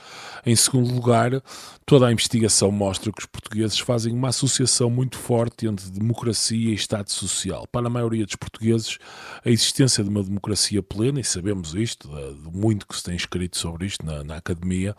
Em 0.46 0.54
segundo 0.54 0.94
lugar, 0.94 1.42
toda 1.84 2.06
a 2.06 2.12
investigação 2.12 2.70
mostra 2.70 3.10
que 3.10 3.18
os 3.20 3.26
portugueses 3.26 3.80
fazem 3.80 4.14
uma 4.14 4.28
associação 4.28 4.88
muito 4.88 5.18
forte 5.18 5.66
entre 5.66 5.90
democracia 5.90 6.70
e 6.70 6.74
Estado 6.74 7.10
Social. 7.10 7.66
Para 7.72 7.88
a 7.88 7.90
maioria 7.90 8.24
dos 8.24 8.36
portugueses, 8.36 8.98
a 9.44 9.50
existência 9.50 10.04
de 10.04 10.08
uma 10.08 10.22
democracia 10.22 10.80
plena, 10.84 11.18
e 11.18 11.24
sabemos 11.24 11.74
isto, 11.74 12.08
de 12.08 12.56
muito 12.56 12.86
que 12.86 12.96
se 12.96 13.02
tem 13.02 13.16
escrito 13.16 13.58
sobre 13.58 13.86
isto 13.86 14.06
na, 14.06 14.22
na 14.22 14.36
academia, 14.36 14.94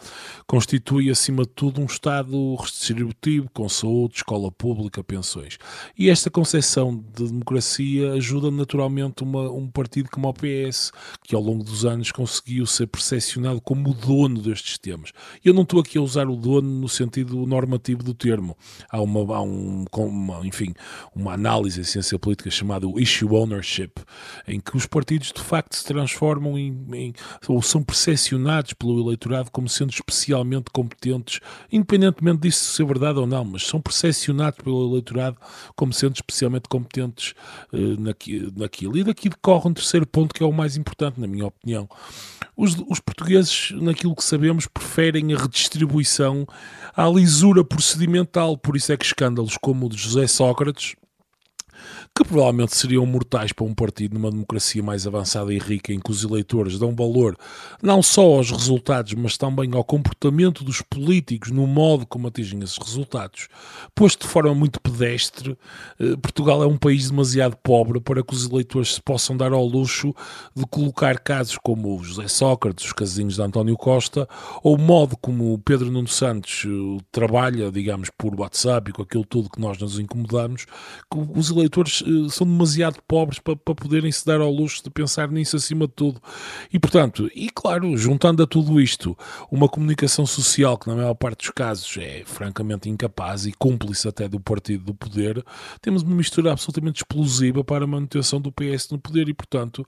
constitui, 0.45 1.10
acima 1.10 1.43
de 1.43 1.49
tudo, 1.49 1.80
um 1.80 1.86
Estado 1.86 2.56
redistributivo, 2.56 3.49
com 3.53 3.69
saúde, 3.69 4.17
escola 4.17 4.51
pública, 4.51 5.01
pensões. 5.01 5.58
E 5.97 6.10
esta 6.10 6.30
consegue 6.30 6.57
percepção 6.58 7.04
de 7.15 7.28
democracia 7.28 8.13
ajuda 8.13 8.50
naturalmente 8.50 9.24
uma, 9.24 9.52
um 9.52 9.67
partido 9.70 10.10
como 10.10 10.28
o 10.28 10.34
PS, 10.34 10.91
que 11.24 11.36
ao 11.36 11.41
longo 11.41 11.63
dos 11.63 11.86
anos 11.86 12.12
conseguiu 12.12 12.65
ser 12.65 12.88
percepcionado 12.88 13.62
como 13.62 13.91
o 13.91 13.93
dono 13.93 14.41
destes 14.41 14.80
temas. 14.80 15.12
Eu 15.46 15.54
não 15.54 15.62
estou 15.62 15.80
aqui 15.80 16.00
a 16.00 16.02
usar 16.02 16.28
o 16.28 16.36
dono 16.36 16.67
no 16.67 16.89
sentido 16.89 17.46
normativo 17.46 18.02
do 18.02 18.13
termo. 18.13 18.58
Há 18.89 19.00
uma, 19.02 19.36
há 19.36 19.41
um, 19.41 19.86
uma, 19.96 20.48
enfim, 20.48 20.74
uma 21.15 21.34
análise 21.34 21.80
em 21.80 21.84
ciência 21.84 22.17
política 22.17 22.50
chamada 22.50 22.88
issue 22.98 23.30
ownership, 23.30 23.91
em 24.48 24.60
que 24.60 24.76
os 24.76 24.88
partidos 24.88 25.32
de 25.32 25.41
facto 25.41 25.76
se 25.76 25.86
transformam 25.86 26.58
em, 26.58 26.88
em 26.93 27.13
ou 27.48 27.62
são 27.62 27.84
percepcionados 27.84 28.74
pelo 28.74 29.00
eleitorado 29.00 29.52
como 29.52 29.70
sendo 29.70 29.91
especialmente 29.91 30.72
competentes, 30.72 31.39
independentemente 31.72 32.41
disso 32.41 32.74
ser 32.74 32.86
verdade 32.86 33.20
ou 33.20 33.28
não, 33.28 33.46
mas 33.46 33.67
são 33.67 33.80
percepcionados 33.80 34.60
pelo 34.63 34.89
eleitorado 34.91 35.38
como 35.76 35.93
sendo 35.93 36.15
especialmente 36.15 36.37
competentes 36.69 37.34
uh, 37.73 38.02
naqui, 38.02 38.52
naquilo. 38.56 38.97
E 38.97 39.04
daqui 39.04 39.30
decorre 39.30 39.69
um 39.69 39.73
terceiro 39.73 40.06
ponto 40.06 40.34
que 40.34 40.43
é 40.43 40.45
o 40.45 40.54
mais 40.54 40.78
importante, 40.78 41.19
na 41.19 41.28
minha 41.28 41.45
opinião. 41.47 41.89
Os, 42.56 42.76
os 42.89 43.00
portugueses, 43.00 43.71
naquilo 43.76 44.15
que 44.15 44.23
sabemos, 44.23 44.67
preferem 44.67 45.34
a 45.34 45.38
redistribuição 45.38 46.47
à 46.95 47.08
lisura 47.08 47.63
procedimental, 47.63 48.58
por 48.58 48.76
isso 48.76 48.91
é 48.91 48.97
que 48.97 49.06
escândalos 49.06 49.58
como 49.58 49.86
o 49.86 49.89
de 49.89 49.97
José 49.97 50.28
Sócrates 50.28 50.95
que 52.15 52.23
provavelmente 52.23 52.75
seriam 52.75 53.05
mortais 53.05 53.51
para 53.51 53.65
um 53.65 53.73
partido 53.73 54.13
numa 54.13 54.31
democracia 54.31 54.81
mais 54.81 55.05
avançada 55.05 55.53
e 55.53 55.59
rica, 55.59 55.93
em 55.93 55.99
que 55.99 56.11
os 56.11 56.23
eleitores 56.23 56.79
dão 56.79 56.95
valor 56.95 57.37
não 57.81 58.01
só 58.01 58.21
aos 58.21 58.51
resultados, 58.51 59.13
mas 59.13 59.37
também 59.37 59.73
ao 59.73 59.83
comportamento 59.83 60.63
dos 60.63 60.81
políticos 60.81 61.51
no 61.51 61.67
modo 61.67 62.05
como 62.05 62.27
atingem 62.27 62.61
esses 62.63 62.77
resultados. 62.77 63.47
Posto 63.93 64.25
de 64.25 64.27
forma 64.27 64.53
muito 64.53 64.81
pedestre, 64.81 65.57
eh, 65.99 66.15
Portugal 66.21 66.63
é 66.63 66.67
um 66.67 66.77
país 66.77 67.09
demasiado 67.09 67.55
pobre 67.57 67.99
para 67.99 68.23
que 68.23 68.33
os 68.33 68.49
eleitores 68.49 68.95
se 68.95 69.01
possam 69.01 69.35
dar 69.35 69.51
ao 69.51 69.65
luxo 69.65 70.13
de 70.55 70.65
colocar 70.65 71.19
casos 71.19 71.57
como 71.63 71.97
o 71.97 72.03
José 72.03 72.27
Sócrates, 72.27 72.85
os 72.85 72.93
casinhos 72.93 73.35
de 73.35 73.41
António 73.41 73.75
Costa, 73.75 74.27
ou 74.63 74.75
o 74.75 74.79
modo 74.79 75.17
como 75.17 75.53
o 75.53 75.59
Pedro 75.59 75.91
Nuno 75.91 76.07
Santos 76.07 76.63
eh, 76.65 77.03
trabalha, 77.11 77.71
digamos, 77.71 78.09
por 78.17 78.39
WhatsApp 78.39 78.89
e 78.89 78.93
com 78.93 79.01
aquilo 79.01 79.25
tudo 79.25 79.49
que 79.49 79.59
nós 79.59 79.77
nos 79.77 79.99
incomodamos, 79.99 80.65
que 80.65 81.17
os 81.35 81.49
eleitores 81.49 81.66
eh, 81.75 82.30
são 82.30 82.45
demasiado 82.47 82.97
pobres 83.08 83.39
para, 83.39 83.56
para 83.56 83.75
poderem 83.75 84.12
se 84.12 84.25
dar 84.25 84.41
ao 84.41 84.51
luxo 84.51 84.84
de 84.84 84.89
pensar 84.89 85.30
nisso 85.30 85.56
acima 85.56 85.88
de 85.88 85.93
tudo. 85.93 86.21
E, 86.71 86.80
portanto, 86.80 87.30
e 87.36 87.49
claro, 87.49 87.95
juntando 87.97 88.43
a 88.43 88.47
tudo 88.47 88.80
isto, 88.80 89.17
uma 89.51 89.67
comunicação 89.67 90.25
social 90.25 90.77
que, 90.77 90.88
na 90.88 90.95
maior 90.95 91.13
parte 91.13 91.39
dos 91.39 91.51
casos, 91.51 91.97
é 91.97 92.23
francamente 92.25 92.89
incapaz 92.89 93.45
e 93.45 93.51
cúmplice 93.51 94.08
até 94.08 94.27
do 94.27 94.39
partido 94.39 94.86
do 94.86 94.93
poder, 94.93 95.43
temos 95.82 96.03
uma 96.03 96.15
mistura 96.15 96.51
absolutamente 96.51 96.97
explosiva 96.97 97.63
para 97.63 97.84
a 97.84 97.88
manutenção 97.88 98.39
do 98.39 98.51
PS 98.51 98.89
no 98.91 98.99
poder 98.99 99.30
e, 99.30 99.34
portanto, 99.34 99.86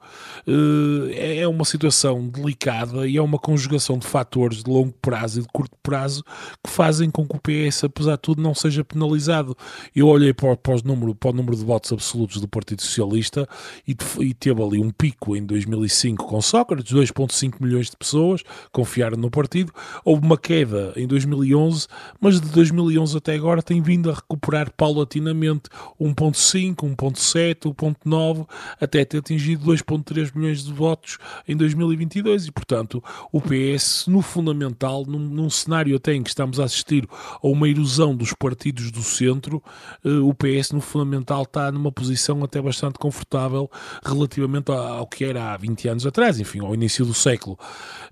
eh, 0.48 1.40
é, 1.40 1.48
uma 1.48 1.66
situação 1.66 2.28
delicada 2.28 3.08
e 3.08 3.18
é 3.18 3.22
uma 3.22 3.40
conjugação 3.40 3.98
de 3.98 4.08
fatores 4.08 4.64
de 4.64 4.70
longo 4.70 4.94
prazo 5.02 5.40
e 5.40 5.42
de 5.42 5.48
curto 5.48 5.76
prazo 5.82 6.24
que 6.64 6.70
fazem 6.70 7.10
com 7.10 7.28
que 7.28 7.36
o 7.36 7.40
PS, 7.40 7.86
apesar 7.86 8.14
de 8.14 8.22
tudo, 8.22 8.42
não 8.42 8.54
seja 8.54 8.84
penalizado. 8.84 9.56
Eu 9.96 10.08
olhei 10.08 10.34
para, 10.34 10.56
para, 10.56 10.76
número, 10.84 11.16
para 11.16 11.30
o 11.32 11.34
número 11.34 11.56
de 11.56 11.64
votos 11.70 11.94
absolutos 11.94 12.42
do 12.42 12.48
Partido 12.48 12.82
Socialista 12.82 13.48
e, 13.88 13.96
e 14.22 14.34
teve 14.34 14.64
ali 14.64 14.80
um 14.80 14.90
pico 14.90 15.36
em 15.36 15.46
2005 15.46 16.26
com 16.26 16.42
Sócrates, 16.42 16.92
2,5 16.92 17.58
milhões 17.60 17.92
de 17.92 17.96
pessoas 17.96 18.42
confiaram 18.72 19.18
no 19.18 19.30
partido. 19.30 19.72
Houve 20.04 20.26
uma 20.26 20.38
queda 20.38 20.92
em 20.96 21.06
2011, 21.06 21.88
mas 22.20 22.42
de 22.42 22.50
2011 22.50 23.18
até 23.18 23.36
agora 23.36 23.62
tem 23.62 23.84
vindo 23.84 24.10
a 24.10 24.16
recuperar 24.16 24.72
paulatinamente 24.72 25.70
1,5, 26.02 26.76
1,7, 26.96 27.76
1,9, 27.76 28.48
até 28.82 29.06
ter 29.06 29.20
atingido 29.20 29.72
2,3 29.72 30.36
milhões 30.36 30.64
de 30.64 30.74
votos 30.74 31.20
em 31.48 31.56
2022 31.56 32.48
e, 32.48 32.52
portanto, 32.52 33.04
o 33.32 33.40
PS, 33.40 34.08
no 34.08 34.24
fundamental, 34.24 35.06
num, 35.06 35.20
num 35.20 35.52
cenário 35.52 35.96
até 35.96 36.16
em 36.16 36.24
que 36.24 36.30
estamos 36.30 36.60
a 36.60 36.64
assistir 36.64 37.08
a 37.12 37.48
uma 37.48 37.70
erosão 37.70 38.16
dos 38.16 38.34
partidos 38.34 38.90
do 38.90 39.04
centro, 39.04 39.62
eh, 40.04 40.10
o 40.10 40.34
PS, 40.34 40.72
no 40.72 40.82
fundamental, 40.82 41.44
está 41.44 41.59
numa 41.72 41.92
posição 41.92 42.44
até 42.44 42.62
bastante 42.62 42.98
confortável 42.98 43.70
relativamente 44.04 44.72
ao 44.72 45.06
que 45.08 45.26
era 45.26 45.54
há 45.54 45.58
20 45.58 45.88
anos 45.90 46.06
atrás, 46.06 46.40
enfim, 46.40 46.60
ao 46.60 46.74
início 46.74 47.06
do 47.06 47.14
século. 47.14 47.58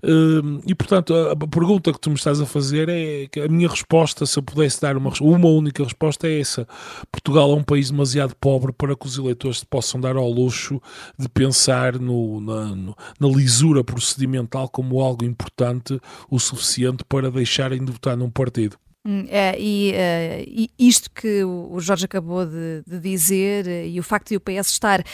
Hum, 0.02 0.60
e, 0.66 0.74
portanto, 0.74 1.14
a 1.14 1.36
pergunta 1.46 1.92
que 1.92 2.00
tu 2.00 2.10
me 2.10 2.16
estás 2.16 2.40
a 2.40 2.46
fazer 2.46 2.88
é 2.88 3.26
que 3.26 3.40
a 3.40 3.48
minha 3.48 3.68
resposta, 3.68 4.26
se 4.26 4.38
eu 4.38 4.42
pudesse 4.42 4.80
dar 4.80 4.96
uma, 4.96 5.12
uma 5.20 5.48
única 5.48 5.82
resposta, 5.82 6.28
é 6.28 6.40
essa. 6.40 6.66
Portugal 7.10 7.50
é 7.50 7.54
um 7.54 7.62
país 7.62 7.90
demasiado 7.90 8.34
pobre 8.36 8.72
para 8.72 8.94
que 8.94 9.06
os 9.06 9.18
eleitores 9.18 9.64
possam 9.64 10.00
dar 10.00 10.16
ao 10.16 10.30
luxo 10.30 10.80
de 11.18 11.28
pensar 11.28 11.98
no, 11.98 12.40
na, 12.40 12.94
na 13.18 13.28
lisura 13.28 13.82
procedimental 13.82 14.68
como 14.68 15.00
algo 15.00 15.24
importante 15.24 16.00
o 16.30 16.38
suficiente 16.38 17.04
para 17.04 17.30
deixarem 17.30 17.84
de 17.84 17.92
votar 17.92 18.16
num 18.16 18.30
partido. 18.30 18.76
Hum, 19.10 19.24
é, 19.30 19.58
e, 19.58 19.92
uh, 19.92 20.44
e, 20.46 20.70
isto 20.78 21.10
que 21.10 21.42
o 21.42 21.80
Jorge 21.80 22.04
acabou 22.04 22.44
de, 22.44 22.82
de 22.86 23.00
dizer 23.00 23.64
uh, 23.64 23.86
e 23.86 23.98
o 23.98 24.02
facto 24.02 24.28
de 24.28 24.36
o 24.36 24.40
PS 24.40 24.68
estar 24.68 25.00
uh, 25.00 25.04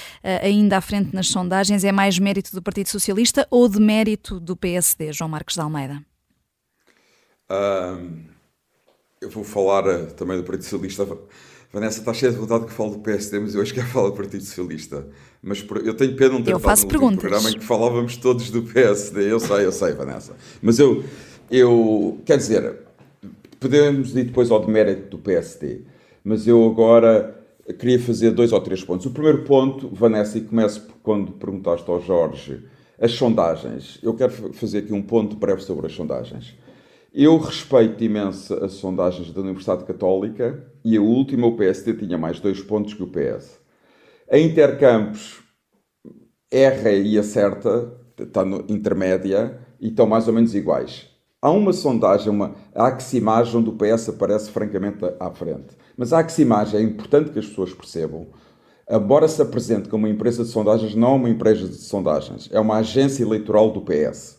ainda 0.43 0.79
à 0.79 0.81
frente 0.81 1.15
nas 1.15 1.29
sondagens 1.29 1.85
é 1.85 1.93
mais 1.93 2.19
mérito 2.19 2.53
do 2.53 2.61
Partido 2.61 2.89
Socialista 2.89 3.47
ou 3.53 3.69
de 3.69 3.79
mérito 3.79 4.41
do 4.41 4.57
PSD, 4.57 5.13
João 5.13 5.31
Marcos 5.31 5.55
de 5.55 5.61
Almeida? 5.61 6.05
eu 9.21 9.31
vou 9.31 9.45
falar 9.45 9.85
também 10.17 10.37
do 10.39 10.43
Partido 10.43 10.65
Socialista. 10.65 11.07
Vanessa 11.73 12.01
está 12.01 12.13
cheia 12.13 12.33
de 12.33 12.39
vontade 12.39 12.65
que 12.65 12.73
fale 12.73 12.91
do 12.91 12.99
PSD, 12.99 13.39
mas 13.39 13.55
eu 13.55 13.63
acho 13.63 13.73
que 13.73 13.79
é 13.79 13.85
falar 13.85 14.09
do 14.09 14.17
Partido 14.17 14.43
Socialista. 14.43 15.07
Mas 15.41 15.65
eu 15.85 15.95
tenho 15.95 16.17
pena 16.17 16.33
não 16.33 16.43
ter 16.43 16.51
eu 16.51 16.59
faço 16.59 16.85
no 16.85 16.89
programa 17.17 17.49
em 17.49 17.59
que 17.59 17.65
falávamos 17.65 18.17
todos 18.17 18.51
do 18.51 18.63
PSD. 18.65 19.31
Eu 19.31 19.39
sei, 19.39 19.65
eu 19.65 19.71
sei, 19.71 19.93
Vanessa. 19.93 20.35
Mas 20.61 20.81
eu, 20.81 21.05
eu 21.49 22.21
quer 22.25 22.39
dizer, 22.39 22.84
podemos 23.65 24.15
ir 24.15 24.25
depois 24.25 24.51
ao 24.51 24.63
demérito 24.63 25.17
do 25.17 25.19
PSD, 25.19 25.85
mas 26.23 26.47
eu 26.47 26.67
agora 26.67 27.43
queria 27.79 27.99
fazer 27.99 28.31
dois 28.31 28.53
ou 28.53 28.61
três 28.61 28.85
pontos. 28.85 29.07
O 29.07 29.11
primeiro 29.11 29.43
ponto, 29.45 29.89
Vanessa, 29.91 30.37
e 30.37 30.43
começo 30.43 30.87
quando 31.03 31.33
perguntaste 31.33 31.91
ao 31.91 31.99
Jorge 31.99 32.63
as 33.01 33.13
sondagens. 33.13 33.99
Eu 34.03 34.13
quero 34.13 34.53
fazer 34.53 34.81
aqui 34.81 34.93
um 34.93 35.01
ponto 35.01 35.35
breve 35.35 35.63
sobre 35.63 35.87
as 35.87 35.95
sondagens. 35.95 36.55
Eu 37.13 37.39
respeito 37.39 38.05
imenso 38.05 38.53
as 38.63 38.73
sondagens 38.73 39.33
da 39.33 39.41
Universidade 39.41 39.85
Católica 39.85 40.63
e 40.85 40.99
a 40.99 41.01
última, 41.01 41.47
o 41.47 41.57
PSD, 41.57 41.95
tinha 41.95 42.19
mais 42.19 42.39
dois 42.41 42.61
pontos 42.61 42.93
que 42.93 43.03
o 43.03 43.07
PS. 43.07 43.59
A 44.31 44.39
Intercampos 44.39 45.41
erra 46.53 46.93
e 46.93 47.19
acerta, 47.19 47.99
está 48.19 48.45
no 48.45 48.67
intermédia 48.69 49.59
e 49.81 49.89
estão 49.89 50.07
mais 50.07 50.29
ou 50.29 50.35
menos 50.35 50.55
iguais. 50.55 51.14
Há 51.45 51.51
uma 51.51 51.75
sondagem, 51.75 52.31
uma 52.31 52.55
Aximage, 52.75 53.55
onde 53.55 53.69
o 53.69 53.75
PS 53.75 54.09
aparece 54.09 54.51
francamente 54.51 55.05
à 55.21 55.31
frente. 55.31 55.77
Mas 55.95 56.11
a 56.11 56.21
Aximage 56.21 56.75
é 56.75 56.81
importante 56.81 57.29
que 57.29 57.39
as 57.39 57.45
pessoas 57.45 57.71
percebam, 57.75 58.29
embora 58.91 59.29
se 59.29 59.43
apresente 59.43 59.91
como 59.91 60.07
uma 60.07 60.11
empresa 60.11 60.43
de 60.43 60.49
sondagens, 60.49 60.95
não 60.95 61.09
é 61.09 61.17
uma 61.17 61.29
empresa 61.29 61.69
de 61.69 61.75
sondagens, 61.75 62.49
é 62.51 62.59
uma 62.59 62.79
agência 62.79 63.23
eleitoral 63.23 63.71
do 63.71 63.83
PS. 63.83 64.39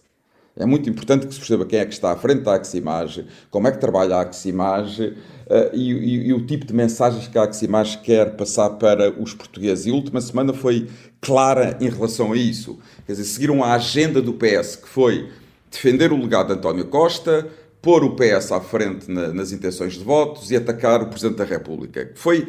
É 0.56 0.66
muito 0.66 0.90
importante 0.90 1.28
que 1.28 1.34
se 1.36 1.40
perceba 1.40 1.64
quem 1.64 1.78
é 1.78 1.86
que 1.86 1.94
está 1.94 2.12
à 2.12 2.16
frente 2.16 2.42
da 2.42 2.56
Aximage, 2.56 3.28
como 3.52 3.68
é 3.68 3.72
que 3.72 3.78
trabalha 3.78 4.16
a 4.16 4.22
Aximage 4.22 5.10
uh, 5.46 5.76
e, 5.76 5.94
e, 5.94 6.28
e, 6.30 6.34
o 6.34 6.44
tipo 6.48 6.66
de 6.66 6.74
mensagens 6.74 7.28
que 7.28 7.38
a 7.38 7.44
Aximage 7.44 8.00
quer 8.00 8.36
passar 8.36 8.72
para 8.72 9.12
os 9.12 9.32
portugueses. 9.32 9.86
E 9.86 9.92
a 9.92 9.94
última 9.94 10.22
semana 10.22 10.54
foi 10.54 10.90
clara 11.22 11.78
em 11.80 11.88
relação 11.88 12.32
a 12.32 12.36
isso. 12.36 12.80
Quer 13.06 13.12
dizer, 13.12 13.26
seguiram 13.26 13.64
a 13.64 13.76
agenda 13.76 14.24
do 14.24 14.34
PS, 14.34 14.78
que 14.78 14.90
foi 14.90 15.30
defender 15.76 16.12
o 16.12 16.18
legado 16.18 16.48
de 16.48 16.54
António 16.54 16.86
Costa, 16.86 17.48
pôr 17.82 18.04
o 18.04 18.16
PS 18.16 18.52
à 18.52 18.60
frente 18.60 19.12
na, 19.12 19.32
nas 19.32 19.52
intenções 19.52 19.94
de 19.94 20.04
votos 20.04 20.50
e 20.50 20.56
atacar 20.56 21.04
o 21.04 21.08
Presidente 21.08 21.38
da 21.38 21.44
República. 21.44 22.12
Foi, 22.16 22.48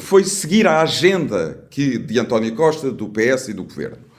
foi 0.00 0.22
seguir 0.24 0.66
a 0.66 0.82
agenda 0.82 1.66
que, 1.70 1.96
de 1.96 2.18
António 2.18 2.54
Costa, 2.54 2.90
do 2.90 3.08
PS 3.08 3.48
e 3.48 3.54
do 3.54 3.64
Governo. 3.64 4.10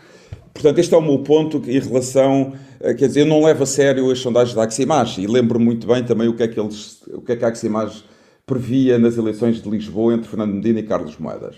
Portanto, 0.52 0.80
este 0.80 0.94
é 0.94 0.98
o 0.98 1.02
meu 1.02 1.20
ponto 1.20 1.62
em 1.68 1.80
relação. 1.80 2.54
Quer 2.80 3.08
dizer, 3.08 3.22
eu 3.22 3.26
não 3.28 3.44
levo 3.44 3.64
a 3.64 3.66
sério 3.68 4.10
as 4.10 4.20
sondagens 4.20 4.56
da 4.56 4.64
Aximage 4.64 5.22
e 5.22 5.28
lembro 5.28 5.60
muito 5.60 5.86
bem 5.86 6.04
também 6.04 6.28
o 6.28 6.36
que 6.36 6.44
é 6.44 6.48
que, 6.48 6.60
eles, 6.60 7.04
o 7.14 7.22
que, 7.22 7.34
é 7.34 7.36
que 7.36 7.46
a 7.46 7.48
Aximage 7.48 8.04
previa 8.46 8.98
nas 8.98 9.18
eleições 9.18 9.62
de 9.62 9.70
Lisboa 9.70 10.14
entre 10.16 10.28
Fernando 10.28 10.56
Medina 10.56 10.80
e 10.80 10.84
Carlos 10.84 11.18
Moedas. 11.18 11.56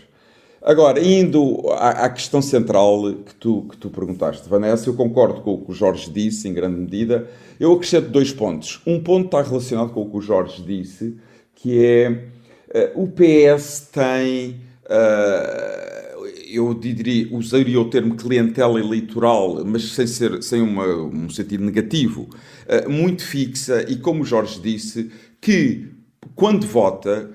Agora, 0.65 1.04
indo 1.06 1.69
à, 1.71 2.06
à, 2.06 2.10
questão 2.10 2.41
central 2.41 3.13
que 3.26 3.36
tu, 3.36 3.67
que 3.69 3.76
tu 3.76 3.89
perguntaste, 3.89 4.47
Vanessa, 4.47 4.89
eu 4.89 4.93
concordo 4.93 5.41
com 5.41 5.56
o 5.56 5.58
que 5.58 5.71
o 5.71 5.73
Jorge 5.73 6.10
disse, 6.10 6.47
em 6.47 6.54
grande 6.54 6.80
medida. 6.80 7.30
Eu 7.60 7.73
acrescento 7.73 8.10
dois 8.10 8.32
pontos. 8.32 8.82
Um 8.88 9.04
ponto 9.04 9.26
está 9.26 9.41
relacionado 9.41 9.91
com 9.91 10.04
o 10.04 10.10
que 10.10 10.15
o 10.15 10.21
Jorge 10.21 10.63
disse, 10.63 11.17
que 11.54 11.86
é 11.86 12.30
uh, 12.95 13.04
o 13.04 13.10
PS 13.10 13.89
tem, 13.91 14.62
uh, 14.86 16.26
eu 16.49 16.73
diria, 16.73 17.28
usaria 17.36 17.82
o 17.82 17.89
termo 17.89 18.15
clientela 18.15 18.80
eleitoral, 18.80 19.65
mas 19.65 19.91
sem, 19.91 20.08
ser, 20.08 20.41
sem 20.41 20.62
uma, 20.62 20.86
um 20.86 21.30
sentido 21.30 21.65
negativo, 21.65 22.30
uh, 22.69 22.89
muito 22.89 23.21
fixa 23.26 23.86
e, 23.89 23.97
como 23.97 24.21
o 24.21 24.26
Jorge 24.26 24.62
disse, 24.62 25.12
que 25.41 25.89
quando 26.36 26.65
vota 26.65 27.32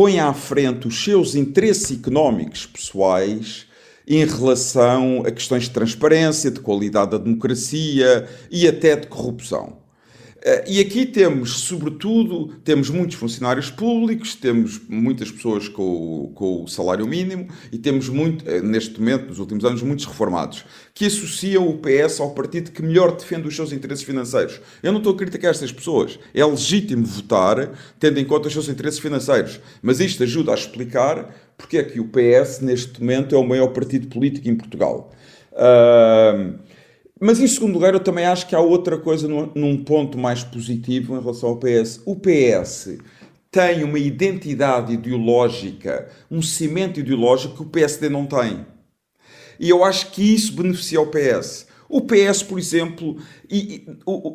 põe 0.00 0.18
à 0.18 0.32
frente 0.32 0.88
os 0.88 1.04
seus 1.04 1.34
interesses 1.34 1.98
económicos 1.98 2.64
pessoais 2.64 3.66
em 4.08 4.24
relação 4.24 5.22
a 5.26 5.30
questões 5.30 5.64
de 5.64 5.70
transparência, 5.72 6.50
de 6.50 6.58
qualidade 6.58 7.10
da 7.10 7.18
democracia 7.18 8.26
e 8.50 8.66
até 8.66 8.96
de 8.96 9.08
corrupção. 9.08 9.79
Eh, 10.42 10.64
e 10.66 10.80
aqui 10.80 11.04
temos, 11.04 11.60
sobretudo, 11.60 12.54
temos 12.64 12.88
muitos 12.88 13.16
funcionários 13.16 13.70
públicos, 13.70 14.34
temos 14.34 14.80
muitas 14.88 15.30
pessoas 15.30 15.68
com, 15.68 16.32
com 16.34 16.64
o 16.64 16.68
salário 16.68 17.06
mínimo 17.06 17.48
e 17.70 17.76
temos, 17.76 18.08
muito, 18.08 18.48
eh, 18.48 18.60
neste 18.60 18.98
momento, 18.98 19.26
nos 19.26 19.38
últimos 19.38 19.64
anos, 19.64 19.82
muitos 19.82 20.06
reformados, 20.06 20.64
que 20.94 21.04
associam 21.04 21.68
o 21.68 21.78
PS 21.78 22.20
ao 22.20 22.30
partido 22.30 22.70
que 22.70 22.82
melhor 22.82 23.14
defende 23.14 23.46
os 23.46 23.54
seus 23.54 23.72
interesses 23.72 24.02
financeiros. 24.02 24.60
Eu 24.82 24.92
não 24.92 24.98
estou 24.98 25.12
a 25.12 25.16
criticar 25.16 25.50
estas 25.50 25.72
pessoas. 25.72 26.18
É 26.34 26.44
legítimo 26.44 27.04
votar 27.04 27.72
tendo 27.98 28.18
em 28.18 28.24
conta 28.24 28.48
os 28.48 28.52
seus 28.52 28.68
interesses 28.68 28.98
financeiros. 28.98 29.60
Mas 29.82 30.00
isto 30.00 30.22
ajuda 30.22 30.52
a 30.52 30.54
explicar 30.54 31.34
porque 31.58 31.76
é 31.76 31.84
que 31.84 32.00
o 32.00 32.08
PS, 32.08 32.60
neste 32.60 33.00
momento, 33.00 33.34
é 33.34 33.38
o 33.38 33.46
maior 33.46 33.68
partido 33.68 34.08
político 34.08 34.48
em 34.48 34.56
Portugal. 34.56 35.12
Uh, 35.52 36.58
mas 37.20 37.38
em 37.38 37.46
segundo 37.46 37.74
lugar, 37.74 37.92
eu 37.92 38.00
também 38.00 38.24
acho 38.24 38.46
que 38.46 38.54
há 38.54 38.60
outra 38.60 38.96
coisa 38.96 39.28
num 39.28 39.84
ponto 39.84 40.16
mais 40.16 40.42
positivo 40.42 41.16
em 41.16 41.20
relação 41.20 41.50
ao 41.50 41.58
PS. 41.58 42.00
O 42.06 42.16
PS 42.16 42.98
tem 43.50 43.84
uma 43.84 43.98
identidade 43.98 44.94
ideológica, 44.94 46.08
um 46.30 46.40
cimento 46.40 47.00
ideológico 47.00 47.56
que 47.56 47.62
o 47.62 47.66
PSD 47.66 48.08
não 48.08 48.24
tem. 48.24 48.64
E 49.58 49.68
eu 49.68 49.84
acho 49.84 50.12
que 50.12 50.22
isso 50.22 50.54
beneficia 50.54 51.00
o 51.00 51.08
PS. 51.08 51.66
O 51.88 52.00
PS, 52.02 52.42
por 52.44 52.58
exemplo, 52.58 53.16
e, 53.50 53.84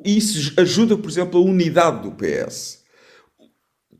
e, 0.04 0.18
isso 0.18 0.54
ajuda, 0.60 0.98
por 0.98 1.10
exemplo, 1.10 1.40
a 1.40 1.44
unidade 1.44 2.04
do 2.04 2.12
PS. 2.12 2.84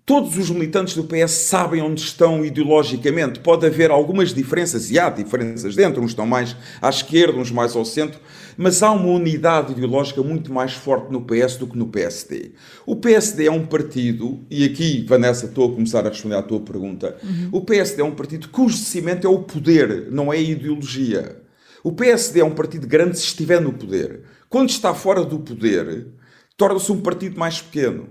Todos 0.06 0.38
os 0.38 0.52
militantes 0.52 0.94
do 0.94 1.06
PS 1.06 1.32
sabem 1.32 1.82
onde 1.82 2.02
estão 2.02 2.46
ideologicamente. 2.46 3.40
Pode 3.40 3.66
haver 3.66 3.90
algumas 3.90 4.34
diferenças, 4.34 4.92
e 4.92 5.00
há 5.00 5.10
diferenças 5.10 5.76
dentro, 5.76 6.04
uns 6.04 6.12
estão 6.12 6.28
mais 6.28 6.56
à 6.80 6.90
esquerda, 6.90 7.40
uns 7.40 7.50
mais 7.50 7.76
ao 7.76 7.86
centro, 7.86 8.20
mas 8.58 8.82
há 8.82 8.92
uma 8.92 9.10
unidade 9.10 9.74
ideológica 9.74 10.22
muito 10.22 10.52
mais 10.52 10.74
forte 10.74 11.12
no 11.12 11.22
PS 11.22 11.58
do 11.58 11.68
que 11.68 11.78
no 11.78 11.88
PSD. 11.88 12.52
O 12.86 12.96
PSD 12.96 13.48
é 13.48 13.52
um 13.52 13.66
partido, 13.66 14.46
e 14.50 14.64
aqui, 14.64 15.06
Vanessa, 15.08 15.46
estou 15.46 15.72
a 15.72 15.74
começar 15.74 16.06
a 16.06 16.10
responder 16.10 16.36
à 16.36 16.44
tua 16.44 16.60
pergunta. 16.60 17.18
Uhum. 17.24 17.50
O 17.52 17.62
PSD 17.62 18.02
é 18.02 18.06
um 18.06 18.16
partido 18.16 18.50
cujo 18.50 18.78
cimento 18.78 19.26
é 19.26 19.30
o 19.30 19.40
poder, 19.40 20.12
não 20.12 20.32
é 20.32 20.38
a 20.38 20.42
ideologia. 20.42 21.42
O 21.84 21.92
PSD 21.92 22.40
é 22.40 22.46
um 22.46 22.56
partido 22.56 22.88
grande 22.88 23.18
se 23.18 23.26
estiver 23.26 23.62
no 23.62 23.74
poder. 23.74 24.24
Quando 24.50 24.70
está 24.70 24.94
fora 24.94 25.24
do 25.24 25.40
poder, 25.40 26.08
torna-se 26.58 26.92
um 26.92 27.02
partido 27.02 27.40
mais 27.40 27.62
pequeno. 27.62 28.10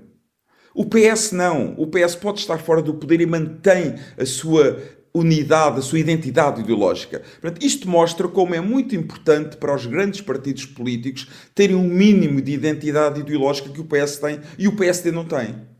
O 0.74 0.84
PS 0.86 1.32
não. 1.32 1.74
O 1.78 1.86
PS 1.86 2.16
pode 2.16 2.40
estar 2.40 2.58
fora 2.58 2.82
do 2.82 2.94
poder 2.94 3.20
e 3.20 3.26
mantém 3.26 3.94
a 4.18 4.26
sua 4.26 4.78
unidade, 5.14 5.78
a 5.78 5.82
sua 5.82 6.00
identidade 6.00 6.60
ideológica. 6.60 7.22
Portanto, 7.40 7.64
isto 7.64 7.88
mostra 7.88 8.26
como 8.26 8.54
é 8.54 8.60
muito 8.60 8.96
importante 8.96 9.56
para 9.56 9.74
os 9.74 9.86
grandes 9.86 10.20
partidos 10.20 10.66
políticos 10.66 11.28
terem 11.54 11.76
um 11.76 11.88
mínimo 11.88 12.42
de 12.42 12.52
identidade 12.52 13.20
ideológica 13.20 13.70
que 13.70 13.80
o 13.80 13.84
PS 13.84 14.18
tem 14.18 14.40
e 14.58 14.66
o 14.66 14.74
PSD 14.74 15.12
não 15.12 15.24
tem. 15.24 15.73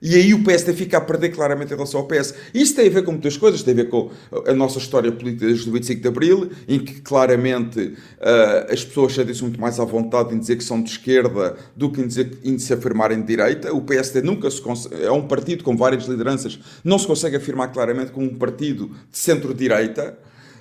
E 0.00 0.14
aí 0.14 0.34
o 0.34 0.44
PSD 0.44 0.72
fica 0.74 0.98
a 0.98 1.00
perder 1.00 1.30
claramente 1.30 1.72
em 1.72 1.74
relação 1.74 2.00
ao 2.00 2.06
PS. 2.06 2.34
Isso 2.52 2.74
tem 2.74 2.86
a 2.86 2.90
ver 2.90 3.02
com 3.02 3.12
muitas 3.12 3.36
coisas, 3.36 3.62
tem 3.62 3.72
a 3.72 3.76
ver 3.76 3.88
com 3.88 4.10
a 4.46 4.52
nossa 4.52 4.78
história 4.78 5.10
política 5.10 5.46
desde 5.46 5.68
o 5.68 5.72
25 5.72 6.02
de 6.02 6.08
Abril, 6.08 6.50
em 6.68 6.78
que 6.78 7.00
claramente 7.00 7.80
uh, 7.80 8.72
as 8.72 8.84
pessoas 8.84 9.14
sentem-se 9.14 9.42
muito 9.42 9.60
mais 9.60 9.80
à 9.80 9.84
vontade 9.84 10.34
em 10.34 10.38
dizer 10.38 10.56
que 10.56 10.64
são 10.64 10.82
de 10.82 10.90
esquerda 10.90 11.56
do 11.74 11.90
que 11.90 12.00
em, 12.00 12.06
dizer, 12.06 12.38
em 12.44 12.58
se 12.58 12.72
afirmarem 12.72 13.20
de 13.20 13.26
direita. 13.26 13.72
O 13.74 13.80
PSD 13.80 14.20
nunca 14.22 14.50
se 14.50 14.62
é 15.02 15.10
um 15.10 15.26
partido 15.26 15.64
com 15.64 15.76
várias 15.76 16.04
lideranças, 16.06 16.58
não 16.84 16.98
se 16.98 17.06
consegue 17.06 17.36
afirmar 17.36 17.72
claramente 17.72 18.12
como 18.12 18.26
um 18.26 18.34
partido 18.34 18.88
de 19.10 19.18
centro-direita. 19.18 20.18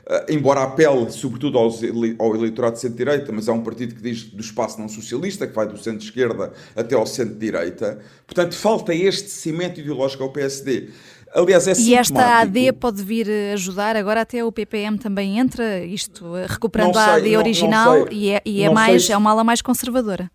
Uh, 0.07 0.31
embora 0.31 0.61
apele 0.61 1.09
sobretudo 1.09 1.57
aos, 1.57 1.81
ao 2.19 2.35
eleitorado 2.35 2.75
de 2.75 2.81
centro-direita, 2.81 3.31
mas 3.31 3.47
é 3.47 3.51
um 3.51 3.63
partido 3.63 3.95
que 3.95 4.01
diz 4.03 4.25
do 4.25 4.41
espaço 4.41 4.79
não 4.79 4.87
socialista, 4.87 5.47
que 5.47 5.53
vai 5.53 5.67
do 5.67 5.77
centro-esquerda 5.77 6.53
até 6.75 6.93
ao 6.93 7.07
centro-direita. 7.07 7.99
Portanto, 8.27 8.55
falta 8.55 8.93
este 8.93 9.29
cimento 9.31 9.79
ideológico 9.79 10.23
ao 10.23 10.29
PSD. 10.29 10.89
Aliás, 11.35 11.67
é 11.67 11.73
E 11.73 11.93
esta 11.93 12.39
AD 12.41 12.73
pode 12.73 13.03
vir 13.03 13.27
ajudar, 13.53 13.97
agora 13.97 14.21
até 14.21 14.43
o 14.43 14.51
PPM 14.51 14.97
também 14.97 15.37
entra, 15.37 15.83
isto 15.83 16.23
recuperando 16.47 16.93
sei, 16.93 17.01
a 17.01 17.15
AD 17.15 17.37
original 17.37 17.93
não, 17.93 18.05
não 18.05 18.11
e, 18.11 18.29
é, 18.29 18.41
e 18.45 18.63
é, 18.63 18.69
mais, 18.69 19.05
se... 19.05 19.11
é 19.11 19.17
uma 19.17 19.31
ala 19.31 19.43
mais 19.43 19.61
conservadora. 19.61 20.31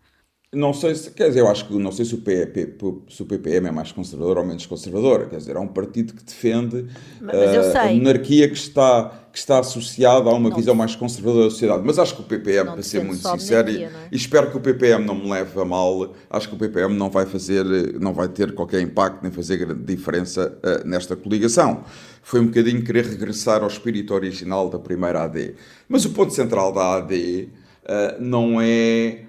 Não 0.53 0.75
sei 0.75 0.97
se, 0.97 1.13
quer 1.13 1.29
dizer, 1.29 1.41
eu 1.41 1.49
acho 1.49 1.65
que 1.67 1.75
não 1.75 1.93
sei 1.93 2.05
se 2.05 2.13
o, 2.13 2.19
PP, 2.19 2.77
se 3.09 3.23
o 3.23 3.25
PPM 3.25 3.69
é 3.69 3.71
mais 3.71 3.93
conservador 3.93 4.37
ou 4.39 4.45
menos 4.45 4.67
conservador, 4.67 5.29
quer 5.29 5.37
dizer, 5.37 5.55
é 5.55 5.61
um 5.61 5.69
partido 5.69 6.13
que 6.13 6.25
defende 6.25 6.87
mas, 7.21 7.37
uh, 7.37 7.79
a 7.79 7.93
monarquia 7.93 8.49
que 8.49 8.57
está, 8.57 9.20
que 9.33 9.39
está 9.39 9.61
associada 9.61 10.29
a 10.29 10.33
uma 10.33 10.51
não, 10.51 10.57
visão 10.57 10.75
mais 10.75 10.97
conservadora 10.97 11.45
da 11.45 11.51
sociedade. 11.51 11.83
Mas 11.85 11.99
acho 11.99 12.17
que 12.17 12.21
o 12.21 12.25
PPM, 12.25 12.73
para 12.73 12.83
ser 12.83 13.05
muito 13.05 13.27
sincero, 13.27 13.71
e, 13.71 13.85
é? 13.85 13.91
espero 14.11 14.51
que 14.51 14.57
o 14.57 14.61
PPM 14.61 15.05
não 15.05 15.15
me 15.15 15.31
leve 15.31 15.59
a 15.61 15.65
mal, 15.65 16.13
acho 16.29 16.49
que 16.49 16.55
o 16.55 16.59
PPM 16.59 16.97
não 16.97 17.11
vai 17.11 17.27
fazer, 17.27 17.65
não 18.01 18.13
vai 18.13 18.29
ter 18.29 18.53
qualquer 18.53 18.81
impacto 18.81 19.23
nem 19.23 19.31
fazer 19.31 19.59
grande 19.59 19.85
diferença 19.85 20.59
uh, 20.65 20.87
nesta 20.87 21.15
coligação. 21.15 21.85
Foi 22.23 22.41
um 22.41 22.47
bocadinho 22.47 22.83
querer 22.85 23.07
regressar 23.07 23.63
ao 23.63 23.69
espírito 23.69 24.13
original 24.15 24.69
da 24.69 24.79
primeira 24.79 25.23
AD. 25.23 25.55
Mas 25.89 26.05
o 26.05 26.11
ponto 26.11 26.33
central 26.35 26.73
da 26.73 26.97
AD 26.97 27.15
uh, 27.15 27.61
eh, 27.85 28.17
não 28.21 28.61
é 28.61 29.25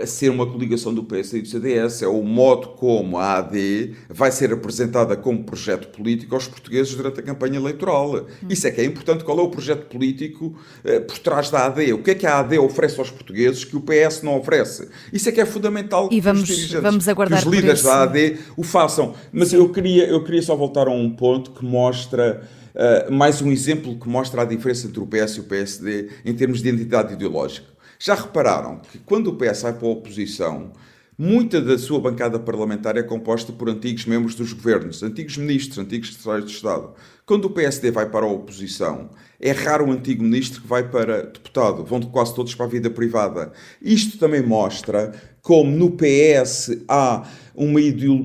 a 0.00 0.06
ser 0.06 0.30
uma 0.30 0.46
coligação 0.46 0.94
do 0.94 1.02
PS 1.02 1.32
e 1.32 1.42
do 1.42 1.48
CDS, 1.48 2.02
é 2.02 2.06
o 2.06 2.22
modo 2.22 2.68
como 2.68 3.18
a 3.18 3.38
AD 3.38 3.94
vai 4.08 4.30
ser 4.30 4.52
apresentada 4.52 5.16
como 5.16 5.42
projeto 5.42 5.88
político 5.88 6.34
aos 6.34 6.46
portugueses 6.46 6.94
durante 6.94 7.18
a 7.20 7.22
campanha 7.22 7.56
eleitoral. 7.56 8.26
Isso 8.48 8.66
é 8.68 8.70
que 8.70 8.80
é 8.80 8.84
importante. 8.84 9.24
Qual 9.24 9.38
é 9.38 9.42
o 9.42 9.48
projeto 9.48 9.86
político 9.86 10.56
eh, 10.84 11.00
por 11.00 11.18
trás 11.18 11.50
da 11.50 11.66
AD? 11.66 11.92
O 11.92 12.02
que 12.02 12.12
é 12.12 12.14
que 12.14 12.26
a 12.26 12.38
AD 12.38 12.58
oferece 12.58 12.98
aos 13.00 13.10
portugueses 13.10 13.64
que 13.64 13.76
o 13.76 13.80
PS 13.80 14.22
não 14.22 14.38
oferece? 14.38 14.88
Isso 15.12 15.28
é 15.28 15.32
que 15.32 15.40
é 15.40 15.46
fundamental 15.46 16.08
e 16.12 16.20
vamos, 16.20 16.48
que 16.48 16.52
os 16.52 16.72
vamos 16.72 17.08
aguardar 17.08 17.42
que 17.42 17.48
os 17.48 17.52
líderes 17.52 17.82
da 17.82 18.02
AD 18.02 18.38
o 18.56 18.62
façam. 18.62 19.14
Mas 19.32 19.52
eu 19.52 19.68
queria, 19.70 20.06
eu 20.06 20.22
queria 20.22 20.42
só 20.42 20.54
voltar 20.54 20.86
a 20.86 20.90
um 20.90 21.10
ponto 21.10 21.50
que 21.50 21.64
mostra 21.64 22.42
uh, 22.74 23.12
mais 23.12 23.42
um 23.42 23.50
exemplo 23.50 23.98
que 23.98 24.08
mostra 24.08 24.42
a 24.42 24.44
diferença 24.44 24.86
entre 24.86 25.00
o 25.00 25.06
PS 25.06 25.36
e 25.36 25.40
o 25.40 25.44
PSD 25.44 26.08
em 26.24 26.32
termos 26.32 26.62
de 26.62 26.68
identidade 26.68 27.12
ideológica. 27.14 27.73
Já 28.04 28.14
repararam 28.14 28.80
que 28.80 28.98
quando 28.98 29.28
o 29.28 29.34
PS 29.34 29.62
vai 29.62 29.72
para 29.72 29.88
a 29.88 29.90
oposição, 29.92 30.72
muita 31.16 31.58
da 31.58 31.78
sua 31.78 31.98
bancada 31.98 32.38
parlamentar 32.38 32.98
é 32.98 33.02
composta 33.02 33.50
por 33.50 33.66
antigos 33.70 34.04
membros 34.04 34.34
dos 34.34 34.52
governos, 34.52 35.02
antigos 35.02 35.38
ministros, 35.38 35.78
antigos 35.78 36.08
secretários 36.08 36.50
de 36.50 36.54
Estado. 36.54 36.92
Quando 37.24 37.46
o 37.46 37.50
PSD 37.50 37.90
vai 37.90 38.10
para 38.10 38.26
a 38.26 38.30
oposição, 38.30 39.08
é 39.40 39.52
raro 39.52 39.86
um 39.86 39.92
antigo 39.92 40.22
ministro 40.22 40.60
que 40.60 40.68
vai 40.68 40.86
para 40.86 41.22
deputado, 41.22 41.82
vão 41.82 41.98
quase 42.02 42.34
todos 42.34 42.54
para 42.54 42.66
a 42.66 42.68
vida 42.68 42.90
privada. 42.90 43.54
Isto 43.80 44.18
também 44.18 44.42
mostra 44.42 45.10
como 45.40 45.70
no 45.70 45.92
PS 45.92 46.76
há 46.86 47.26
uma, 47.54 47.80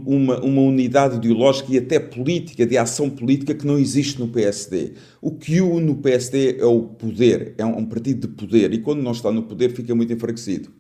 uma, 0.06 0.40
uma, 0.42 0.62
unidade 0.62 1.18
ideológica 1.18 1.74
e 1.74 1.78
até 1.78 2.00
política, 2.00 2.66
de 2.66 2.78
ação 2.78 3.10
política, 3.10 3.54
que 3.54 3.66
não 3.66 3.78
existe 3.78 4.20
no 4.20 4.28
PSD. 4.28 4.94
O 5.22 5.32
que 5.32 5.62
une 5.62 5.86
no 5.86 5.96
PSD 5.98 6.58
é 6.60 6.66
o 6.66 6.84
poder, 6.84 7.54
é 7.58 7.66
um 7.66 7.86
partido 7.86 8.28
de 8.28 8.34
poder, 8.34 8.74
e 8.74 8.80
quando 8.80 9.02
não 9.02 9.12
está 9.12 9.32
no 9.32 9.44
poder 9.44 9.72
fica 9.72 9.94
muito 9.94 10.12
enfraquecido. 10.12 10.72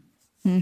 Uh, 0.46 0.62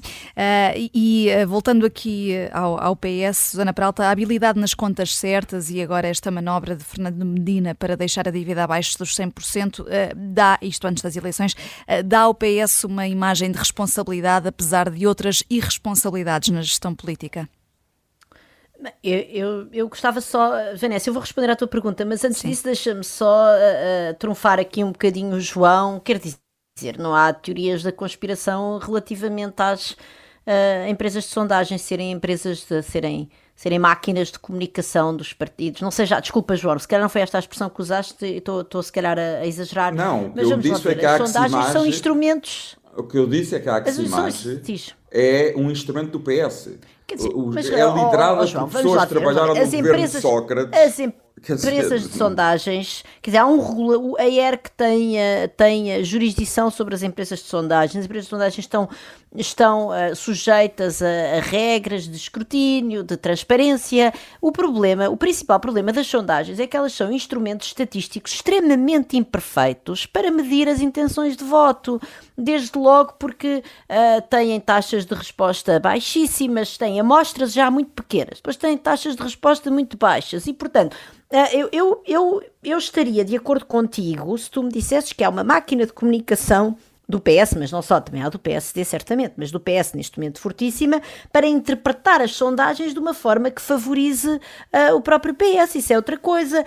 e 0.93 1.27
uh, 1.29 1.47
voltando 1.47 1.85
aqui 1.85 2.33
ao, 2.51 2.81
ao, 2.81 2.95
PS, 2.95 3.37
Susana 3.51 3.71
Peralta, 3.71 4.05
a 4.05 4.11
habilidade 4.11 4.59
nas 4.59 4.73
contas 4.73 5.15
certas 5.15 5.69
e 5.69 5.81
agora 5.81 6.07
esta 6.07 6.31
manobra 6.31 6.75
de 6.75 6.83
Fernando 6.83 7.23
Medina 7.23 7.75
para 7.75 7.95
deixar 7.95 8.27
a 8.27 8.31
dívida 8.31 8.63
abaixo 8.63 8.97
dos 8.97 9.15
100%, 9.15 9.81
uh, 9.81 9.85
dá, 10.15 10.57
isto 10.63 10.87
antes 10.87 11.03
das 11.03 11.15
eleições, 11.15 11.55
dá 12.05 12.21
ao 12.21 12.33
PS 12.33 12.85
uma 12.85 13.07
imagem 13.07 13.51
de 13.51 13.57
responsabilidade, 13.57 14.47
apesar 14.47 14.89
de 14.89 15.05
outras 15.05 15.43
irresponsabilidades 15.49 16.49
na 16.49 16.61
gestão 16.61 16.95
política? 16.95 17.47
Eu, 19.03 19.19
eu, 19.19 19.67
eu, 19.73 19.89
gostava 19.89 20.21
só, 20.21 20.51
Vanessa, 20.75 21.09
eu 21.09 21.13
vou 21.13 21.21
responder 21.21 21.49
à 21.49 21.55
tua 21.55 21.67
pergunta, 21.67 22.05
mas 22.05 22.23
antes 22.23 22.39
Sim. 22.39 22.49
disso 22.49 22.63
deixa-me 22.63 23.03
só 23.03 23.47
uh, 23.53 24.13
trunfar 24.19 24.59
aqui 24.59 24.83
um 24.83 24.91
bocadinho 24.91 25.35
o 25.35 25.41
João. 25.41 25.99
Quer 25.99 26.19
dizer, 26.19 26.97
não 26.97 27.15
há 27.15 27.33
teorias 27.33 27.81
da 27.81 27.91
conspiração 27.91 28.77
relativamente 28.77 29.61
às 29.61 29.91
uh, 29.91 30.87
empresas 30.87 31.23
de 31.23 31.31
sondagem 31.31 31.77
serem 31.77 32.11
empresas 32.11 32.65
de 32.65 32.83
serem, 32.83 33.29
serem 33.55 33.79
máquinas 33.79 34.31
de 34.31 34.39
comunicação 34.39 35.15
dos 35.15 35.33
partidos. 35.33 35.81
Não 35.81 35.91
seja, 35.91 36.19
desculpa, 36.19 36.55
João, 36.55 36.77
se 36.77 36.87
calhar 36.87 37.01
não 37.01 37.09
foi 37.09 37.21
esta 37.21 37.37
a 37.37 37.39
expressão 37.39 37.69
que 37.69 37.81
usaste, 37.81 38.25
estou 38.25 38.83
se 38.83 38.91
calhar 38.91 39.17
a, 39.17 39.39
a, 39.39 39.47
exagerar. 39.47 39.93
Não, 39.93 40.31
mas 40.35 40.49
eu 40.49 40.57
disse 40.57 40.87
é 40.87 40.95
que 40.95 41.05
as 41.05 41.17
sondagens 41.17 41.51
imagem, 41.51 41.73
são 41.73 41.85
instrumentos. 41.85 42.75
O 42.95 43.03
que 43.03 43.17
eu 43.17 43.27
disse 43.27 43.55
é 43.55 43.59
que 43.59 43.69
a 43.69 43.77
Aximage 43.77 44.61
é 45.11 45.53
um 45.55 45.69
instrumento 45.69 46.11
do 46.11 46.19
PS. 46.19 46.69
Dizer, 47.15 47.29
mas, 47.33 47.69
é 47.69 47.85
liderada 47.85 48.41
oh, 48.41 48.43
oh, 48.43 48.67
por 48.67 48.69
pessoas 48.69 49.03
que 49.03 49.09
trabalharam 49.09 49.55
no 49.55 49.65
governo 49.65 50.07
de 50.07 50.21
Sócrates. 50.21 50.77
As, 50.77 50.99
empresas 50.99 52.01
de 52.01 52.17
sondagens, 52.17 53.03
quer 53.21 53.29
dizer, 53.29 53.37
há 53.37 53.45
um 53.45 53.59
regula, 53.59 54.19
a 54.19 54.27
ERC 54.27 54.71
tem, 54.75 55.15
tem 55.55 56.03
jurisdição 56.03 56.71
sobre 56.71 56.95
as 56.95 57.03
empresas 57.03 57.39
de 57.39 57.45
sondagens, 57.45 57.99
as 57.99 58.05
empresas 58.05 58.25
de 58.25 58.29
sondagens 58.31 58.57
estão, 58.57 58.89
estão 59.35 59.89
uh, 59.89 60.15
sujeitas 60.15 61.01
a, 61.01 61.37
a, 61.37 61.39
regras 61.39 62.07
de 62.07 62.17
escrutínio, 62.17 63.03
de 63.03 63.15
transparência. 63.15 64.11
O 64.41 64.51
problema, 64.51 65.09
o 65.09 65.15
principal 65.15 65.59
problema 65.59 65.93
das 65.93 66.07
sondagens 66.07 66.59
é 66.59 66.65
que 66.65 66.75
elas 66.75 66.93
são 66.93 67.11
instrumentos 67.11 67.67
estatísticos 67.67 68.33
extremamente 68.33 69.15
imperfeitos 69.15 70.05
para 70.05 70.31
medir 70.31 70.67
as 70.67 70.81
intenções 70.81 71.37
de 71.37 71.43
voto, 71.43 72.01
desde 72.37 72.77
logo 72.77 73.13
porque 73.13 73.63
uh, 73.89 74.21
têm 74.29 74.59
taxas 74.59 75.05
de 75.05 75.13
resposta 75.15 75.79
baixíssimas, 75.79 76.77
têm 76.77 76.99
amostras 76.99 77.51
já 77.51 77.71
muito 77.71 77.91
pequenas, 77.91 78.37
depois 78.37 78.55
têm 78.55 78.77
taxas 78.77 79.15
de 79.15 79.23
resposta 79.23 79.71
muito 79.71 79.97
baixas 79.97 80.47
e, 80.47 80.53
portanto, 80.53 80.95
Uh, 81.29 81.43
eu, 81.51 81.69
eu, 81.73 82.03
eu, 82.07 82.43
eu 82.63 82.77
estaria 82.77 83.25
de 83.25 83.35
acordo 83.35 83.65
contigo 83.65 84.37
se 84.37 84.49
tu 84.49 84.63
me 84.63 84.71
dissesses 84.71 85.11
que 85.11 85.25
há 85.25 85.29
uma 85.29 85.43
máquina 85.43 85.85
de 85.85 85.91
comunicação 85.91 86.77
do 87.07 87.19
PS, 87.21 87.53
mas 87.57 87.71
não 87.71 87.81
só, 87.81 88.01
também 88.01 88.21
há 88.21 88.29
do 88.29 88.37
PSD, 88.37 88.83
certamente, 88.83 89.33
mas 89.37 89.49
do 89.49 89.59
PS 89.59 89.93
neste 89.93 90.19
momento 90.19 90.39
fortíssima, 90.39 91.01
para 91.31 91.47
interpretar 91.47 92.21
as 92.21 92.31
sondagens 92.31 92.93
de 92.93 92.99
uma 92.99 93.13
forma 93.13 93.49
que 93.49 93.61
favorize 93.61 94.29
uh, 94.29 94.95
o 94.95 95.01
próprio 95.01 95.33
PS. 95.33 95.75
Isso 95.75 95.93
é 95.93 95.95
outra 95.95 96.17
coisa 96.17 96.65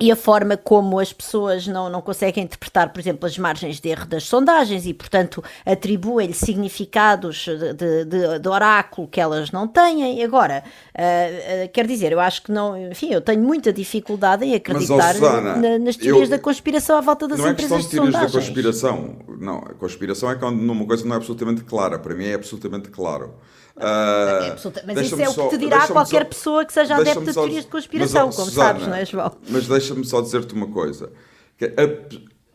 e 0.00 0.10
a 0.10 0.16
forma 0.16 0.56
como 0.56 0.98
as 0.98 1.12
pessoas 1.12 1.66
não, 1.66 1.90
não 1.90 2.00
conseguem 2.00 2.44
interpretar, 2.44 2.90
por 2.90 2.98
exemplo, 2.98 3.26
as 3.26 3.36
margens 3.36 3.78
de 3.80 3.88
erro 3.90 4.06
das 4.06 4.24
sondagens 4.24 4.86
e, 4.86 4.94
portanto, 4.94 5.44
atribuem-lhe 5.64 6.32
significados 6.32 7.44
de, 7.44 8.04
de, 8.04 8.38
de, 8.38 8.48
oráculo 8.48 9.06
que 9.06 9.20
elas 9.20 9.50
não 9.50 9.68
têm. 9.68 10.22
Agora, 10.24 10.64
uh, 10.64 11.66
uh, 11.66 11.68
quer 11.72 11.86
dizer, 11.86 12.12
eu 12.12 12.20
acho 12.20 12.42
que 12.42 12.50
não, 12.50 12.90
enfim, 12.90 13.12
eu 13.12 13.20
tenho 13.20 13.42
muita 13.42 13.72
dificuldade 13.72 14.44
em 14.44 14.54
acreditar 14.54 14.96
Mas, 14.96 15.16
Susana, 15.16 15.56
na, 15.56 15.78
nas 15.78 15.96
teorias 15.96 16.30
eu, 16.30 16.36
da 16.36 16.38
conspiração 16.38 16.96
à 16.96 17.00
volta 17.02 17.28
das 17.28 17.38
não 17.38 17.48
é 17.48 17.50
empresas 17.50 17.84
de, 17.84 17.90
teorias 17.90 18.14
sondagens. 18.14 18.32
da 18.32 18.40
conspiração. 18.40 19.16
Não, 19.38 19.58
a 19.58 19.74
conspiração 19.74 20.30
é 20.30 20.34
quando 20.34 20.58
uma 20.58 20.86
coisa 20.86 21.04
não 21.04 21.12
é 21.12 21.16
absolutamente 21.16 21.62
clara. 21.62 21.98
Para 21.98 22.14
mim 22.14 22.24
é 22.24 22.34
absolutamente 22.34 22.88
claro. 22.88 23.34
Uh, 23.76 23.80
é 23.80 24.94
mas 24.94 25.06
isso 25.06 25.20
é 25.20 25.28
o 25.28 25.34
que 25.34 25.48
te 25.48 25.58
dirá 25.58 25.86
qualquer 25.86 26.22
só, 26.22 26.28
pessoa 26.28 26.64
que 26.64 26.72
seja 26.72 26.96
adepta 26.96 27.24
de 27.24 27.32
teorias 27.32 27.64
de 27.64 27.70
conspiração, 27.70 28.26
mas, 28.26 28.36
como 28.36 28.48
Susana, 28.48 28.68
sabes, 28.68 28.86
não 28.86 28.94
é, 28.94 29.04
João? 29.06 29.32
Mas 29.48 29.66
deixa-me 29.66 30.04
só 30.04 30.20
dizer-te 30.20 30.54
uma 30.54 30.66
coisa. 30.66 31.10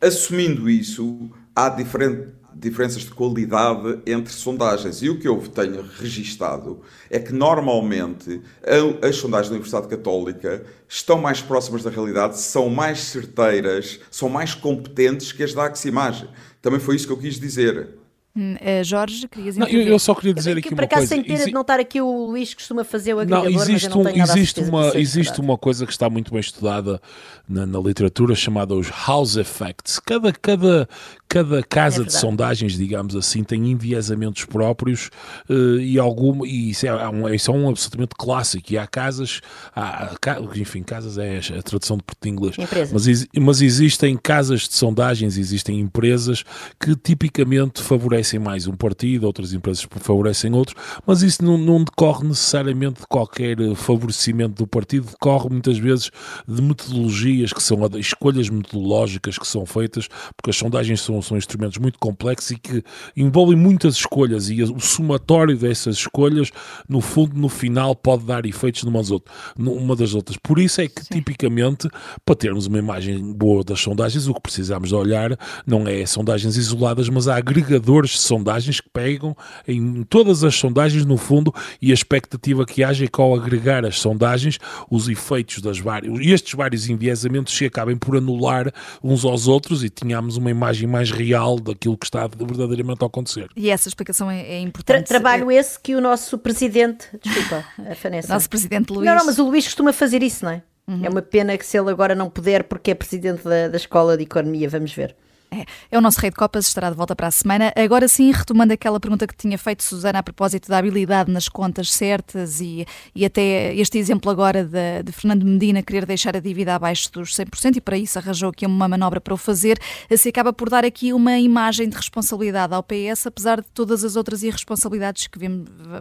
Assumindo 0.00 0.68
isso, 0.68 1.30
há 1.54 1.68
diferente, 1.68 2.28
diferenças 2.54 3.02
de 3.02 3.10
qualidade 3.10 4.00
entre 4.06 4.32
sondagens. 4.32 5.02
E 5.02 5.10
o 5.10 5.18
que 5.18 5.28
eu 5.28 5.38
tenho 5.38 5.82
registado 5.98 6.80
é 7.10 7.18
que, 7.18 7.32
normalmente, 7.32 8.40
a, 8.62 9.06
as 9.06 9.16
sondagens 9.16 9.48
da 9.48 9.54
Universidade 9.54 9.88
Católica 9.88 10.64
estão 10.88 11.18
mais 11.18 11.40
próximas 11.40 11.82
da 11.82 11.90
realidade, 11.90 12.38
são 12.38 12.68
mais 12.68 13.00
certeiras, 13.00 14.00
são 14.10 14.28
mais 14.28 14.54
competentes 14.54 15.32
que 15.32 15.42
as 15.42 15.52
da 15.52 15.64
Aximage. 15.66 16.28
Também 16.62 16.80
foi 16.80 16.96
isso 16.96 17.06
que 17.06 17.12
eu 17.12 17.18
quis 17.18 17.38
dizer. 17.38 17.88
Uh, 18.36 18.84
Jorge, 18.84 19.26
querias 19.28 19.56
não, 19.56 19.66
eu, 19.66 19.80
eu, 19.80 19.98
só 19.98 20.14
queria 20.14 20.34
dizer 20.34 20.58
aqui, 20.58 20.68
aqui 20.68 20.74
uma 20.74 20.86
coisa. 20.86 21.06
sem 21.06 21.22
pena 21.22 21.38
Exi... 21.38 21.46
de 21.46 21.52
não 21.52 21.62
estar 21.62 21.80
aqui 21.80 22.02
o 22.02 22.26
Luís 22.26 22.50
que 22.50 22.56
costuma 22.56 22.84
fazer 22.84 23.14
o 23.14 23.20
agregador, 23.20 23.50
não, 23.50 23.62
existe 23.62 23.72
mas 23.72 23.96
eu 23.96 24.04
não 24.04 24.12
um, 24.12 24.22
existe 24.22 24.60
uma 24.60 24.92
existe 24.94 25.40
uma 25.40 25.56
coisa 25.56 25.86
que 25.86 25.92
está 25.92 26.10
muito 26.10 26.30
bem 26.32 26.40
estudada 26.40 27.00
na, 27.48 27.64
na, 27.64 27.78
literatura 27.78 28.34
chamada 28.34 28.74
os 28.74 28.90
house 28.90 29.36
effects. 29.36 29.98
Cada 29.98 30.32
cada 30.34 30.86
cada 31.28 31.62
casa 31.62 32.02
é 32.02 32.04
de 32.04 32.12
sondagens, 32.12 32.76
digamos 32.76 33.16
assim, 33.16 33.42
tem 33.42 33.70
enviesamentos 33.70 34.44
próprios 34.44 35.10
uh, 35.48 35.78
e 35.78 35.98
algum 35.98 36.44
e 36.44 36.70
isso 36.70 36.86
é, 36.86 37.08
um, 37.08 37.28
isso 37.28 37.50
é 37.50 37.54
um 37.54 37.68
absolutamente 37.68 38.14
clássico. 38.16 38.72
E 38.72 38.78
há 38.78 38.86
casas, 38.86 39.40
há, 39.74 40.14
enfim, 40.54 40.82
casas 40.82 41.18
é 41.18 41.40
a 41.58 41.62
tradução 41.62 41.96
de 41.96 42.02
português 42.02 42.26
inglês, 42.26 42.56
mas, 42.92 43.26
mas 43.38 43.62
existem 43.62 44.16
casas 44.16 44.62
de 44.62 44.74
sondagens, 44.74 45.36
existem 45.36 45.80
empresas 45.80 46.44
que 46.80 46.94
tipicamente 46.96 47.82
favorecem 47.82 48.38
mais 48.38 48.66
um 48.66 48.76
partido, 48.76 49.24
outras 49.24 49.52
empresas 49.52 49.86
favorecem 49.90 50.52
outros, 50.52 50.76
mas 51.06 51.22
isso 51.22 51.44
não, 51.44 51.56
não 51.56 51.82
decorre 51.82 52.26
necessariamente 52.26 53.00
de 53.00 53.06
qualquer 53.06 53.60
eh, 53.60 53.74
favorecimento 53.74 54.54
do 54.54 54.66
partido, 54.66 55.06
decorre 55.06 55.48
muitas 55.48 55.78
vezes 55.78 56.10
de 56.46 56.62
metodologias 56.62 57.52
que 57.52 57.62
são 57.62 57.78
escolhas 57.98 58.48
metodológicas 58.48 59.38
que 59.38 59.46
são 59.46 59.64
feitas, 59.64 60.08
porque 60.36 60.50
as 60.50 60.56
sondagens 60.56 61.00
são, 61.00 61.15
são 61.22 61.36
instrumentos 61.36 61.78
muito 61.78 61.98
complexos 61.98 62.50
e 62.50 62.56
que 62.56 62.82
envolvem 63.16 63.56
muitas 63.56 63.94
escolhas 63.94 64.48
e 64.50 64.62
o 64.62 64.80
somatório 64.80 65.56
dessas 65.56 65.96
escolhas, 65.96 66.50
no 66.88 67.00
fundo, 67.00 67.38
no 67.38 67.48
final, 67.48 67.94
pode 67.94 68.24
dar 68.24 68.44
efeitos 68.46 68.84
numa 68.84 68.98
das 68.98 69.10
outras. 69.10 69.36
Numa 69.56 69.96
das 69.96 70.14
outras. 70.14 70.36
Por 70.36 70.58
isso 70.58 70.80
é 70.80 70.88
que, 70.88 71.02
Sim. 71.04 71.14
tipicamente, 71.14 71.88
para 72.24 72.34
termos 72.34 72.66
uma 72.66 72.78
imagem 72.78 73.32
boa 73.32 73.62
das 73.62 73.80
sondagens, 73.80 74.28
o 74.28 74.34
que 74.34 74.40
precisamos 74.40 74.88
de 74.88 74.94
olhar 74.94 75.38
não 75.66 75.86
é 75.86 76.04
sondagens 76.06 76.56
isoladas, 76.56 77.08
mas 77.08 77.28
há 77.28 77.36
agregadores 77.36 78.18
sondagens 78.18 78.80
que 78.80 78.88
pegam 78.88 79.36
em 79.66 80.02
todas 80.04 80.44
as 80.44 80.54
sondagens, 80.54 81.04
no 81.04 81.16
fundo, 81.16 81.54
e 81.80 81.90
a 81.90 81.94
expectativa 81.94 82.64
que 82.64 82.82
haja 82.82 83.04
é 83.04 83.08
que 83.08 83.20
ao 83.20 83.34
agregar 83.34 83.84
as 83.84 83.98
sondagens, 83.98 84.58
os 84.90 85.08
efeitos 85.08 85.60
das 85.60 85.78
várias, 85.78 86.18
estes 86.20 86.54
vários 86.54 86.88
enviesamentos 86.88 87.56
se 87.56 87.64
acabem 87.64 87.96
por 87.96 88.16
anular 88.16 88.72
uns 89.02 89.24
aos 89.24 89.48
outros 89.48 89.84
e 89.84 89.90
tenhamos 89.90 90.36
uma 90.36 90.50
imagem 90.50 90.88
mais 90.88 91.05
real 91.10 91.58
daquilo 91.58 91.96
que 91.96 92.06
está 92.06 92.26
verdadeiramente 92.26 93.02
a 93.02 93.06
acontecer. 93.06 93.48
E 93.56 93.70
essa 93.70 93.88
explicação 93.88 94.30
é, 94.30 94.40
é 94.40 94.60
importante. 94.60 95.06
Tra 95.06 95.18
trabalho 95.20 95.50
esse 95.50 95.78
que 95.78 95.94
o 95.94 96.00
nosso 96.00 96.38
presidente, 96.38 97.08
desculpa, 97.22 97.64
a 97.78 97.94
Vanessa. 97.94 98.32
Nosso 98.32 98.48
presidente 98.48 98.92
Luís. 98.92 99.06
Não, 99.06 99.14
não, 99.14 99.26
mas 99.26 99.38
o 99.38 99.44
Luís 99.44 99.64
costuma 99.64 99.92
fazer 99.92 100.22
isso, 100.22 100.44
não 100.44 100.52
é? 100.52 100.62
Uhum. 100.88 101.04
É 101.04 101.08
uma 101.08 101.22
pena 101.22 101.56
que 101.58 101.66
se 101.66 101.76
ele 101.78 101.90
agora 101.90 102.14
não 102.14 102.30
puder, 102.30 102.64
porque 102.64 102.92
é 102.92 102.94
presidente 102.94 103.42
da, 103.42 103.68
da 103.68 103.76
Escola 103.76 104.16
de 104.16 104.22
Economia, 104.22 104.68
vamos 104.68 104.92
ver. 104.92 105.16
É, 105.56 105.64
é, 105.90 105.98
o 105.98 106.00
nosso 106.02 106.20
Rei 106.20 106.30
de 106.30 106.36
Copas, 106.36 106.66
estará 106.66 106.90
de 106.90 106.96
volta 106.96 107.16
para 107.16 107.28
a 107.28 107.30
semana. 107.30 107.72
Agora 107.74 108.06
sim, 108.08 108.30
retomando 108.30 108.72
aquela 108.72 109.00
pergunta 109.00 109.26
que 109.26 109.34
tinha 109.34 109.56
feito 109.56 109.82
Susana 109.82 110.18
a 110.18 110.22
propósito 110.22 110.68
da 110.68 110.78
habilidade 110.78 111.30
nas 111.32 111.48
contas 111.48 111.90
certas 111.90 112.60
e, 112.60 112.86
e 113.14 113.24
até 113.24 113.74
este 113.74 113.96
exemplo 113.98 114.30
agora 114.30 114.64
de, 114.64 115.02
de, 115.02 115.12
Fernando 115.12 115.44
Medina 115.44 115.82
querer 115.82 116.04
deixar 116.04 116.36
a 116.36 116.40
dívida 116.40 116.74
abaixo 116.74 117.10
dos 117.12 117.30
100% 117.34 117.76
e 117.76 117.80
para 117.80 117.96
isso 117.96 118.18
arranjou 118.18 118.50
aqui 118.50 118.66
uma 118.66 118.86
manobra 118.86 119.20
para 119.20 119.32
o 119.32 119.36
fazer, 119.36 119.78
se 120.14 120.28
acaba 120.28 120.52
por 120.52 120.68
dar 120.68 120.84
aqui 120.84 121.12
uma 121.12 121.38
imagem 121.38 121.88
de 121.88 121.96
responsabilidade 121.96 122.74
ao 122.74 122.82
PS, 122.82 123.26
apesar 123.26 123.60
de 123.60 123.66
todas 123.72 124.04
as 124.04 124.16
outras 124.16 124.42
irresponsabilidades 124.42 125.26
que 125.26 125.38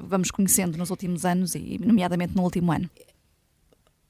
vamos 0.04 0.32
conhecendo 0.32 0.78
nos 0.78 0.89
últimos 0.89 1.26
anos 1.26 1.56
e 1.56 1.80
nomeadamente 1.80 2.36
no 2.36 2.44
último 2.44 2.72
ano. 2.72 2.89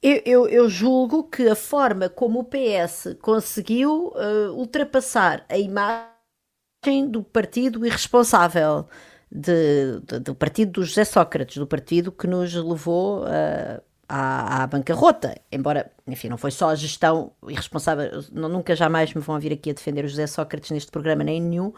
Eu, 0.08 0.22
eu, 0.24 0.48
eu, 0.48 0.70
julgo 0.70 1.24
que 1.24 1.50
a 1.50 1.56
forma 1.56 2.08
como 2.08 2.42
o 2.42 2.44
PS 2.44 3.18
conseguiu 3.24 4.14
uh, 4.16 4.52
ultrapassar 4.52 5.44
a 5.50 5.58
imagem 5.58 7.10
do 7.10 7.24
partido 7.24 7.84
irresponsável, 7.84 8.88
de, 9.32 10.00
de, 10.02 10.20
do 10.20 10.36
partido 10.36 10.74
do 10.74 10.84
José 10.84 11.06
Sócrates, 11.06 11.58
do 11.58 11.66
partido 11.66 12.12
que 12.12 12.28
nos 12.28 12.54
levou 12.54 13.24
uh, 13.24 13.82
à, 14.08 14.62
à, 14.62 14.68
bancarrota, 14.68 15.42
embora, 15.52 15.92
enfim, 16.06 16.30
não 16.30 16.38
foi 16.38 16.52
só 16.52 16.70
a 16.70 16.76
gestão 16.76 17.32
irresponsável, 17.48 18.24
não, 18.32 18.48
nunca 18.48 18.76
jamais 18.76 19.12
me 19.12 19.22
vão 19.22 19.40
vir 19.40 19.54
aqui 19.54 19.72
a 19.72 19.74
defender 19.74 20.06
o 20.06 20.08
José 20.08 20.28
Sócrates 20.28 20.70
neste 20.70 20.92
programa, 20.92 21.24
nem 21.24 21.42
nenhum, 21.42 21.74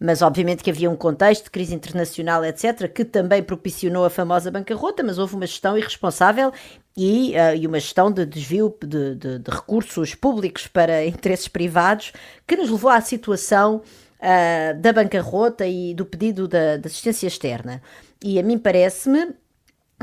mas 0.00 0.22
obviamente 0.22 0.62
que 0.62 0.70
havia 0.70 0.90
um 0.90 0.96
contexto 0.96 1.44
de 1.44 1.50
crise 1.50 1.74
internacional, 1.74 2.44
etc., 2.44 2.88
que 2.92 3.04
também 3.04 3.42
propiciou 3.42 4.04
a 4.04 4.10
famosa 4.10 4.50
bancarrota, 4.50 5.02
mas 5.02 5.18
houve 5.18 5.34
uma 5.34 5.46
gestão 5.46 5.76
irresponsável 5.76 6.52
e, 6.96 7.32
uh, 7.32 7.56
e 7.56 7.66
uma 7.66 7.80
gestão 7.80 8.10
de 8.10 8.24
desvio 8.24 8.74
de, 8.80 9.14
de, 9.14 9.38
de, 9.38 9.50
recursos 9.50 10.14
públicos 10.14 10.66
para 10.66 11.04
interesses 11.06 11.48
privados 11.48 12.12
que 12.46 12.56
nos 12.56 12.70
levou 12.70 12.90
à 12.90 13.00
situação 13.00 13.82
uh, 14.20 14.80
da 14.80 14.92
bancarrota 14.92 15.66
e 15.66 15.94
do 15.94 16.04
pedido 16.04 16.46
da, 16.46 16.76
da 16.76 16.86
assistência 16.86 17.26
externa. 17.26 17.82
E 18.22 18.38
a 18.38 18.42
mim 18.42 18.58
parece-me 18.58 19.34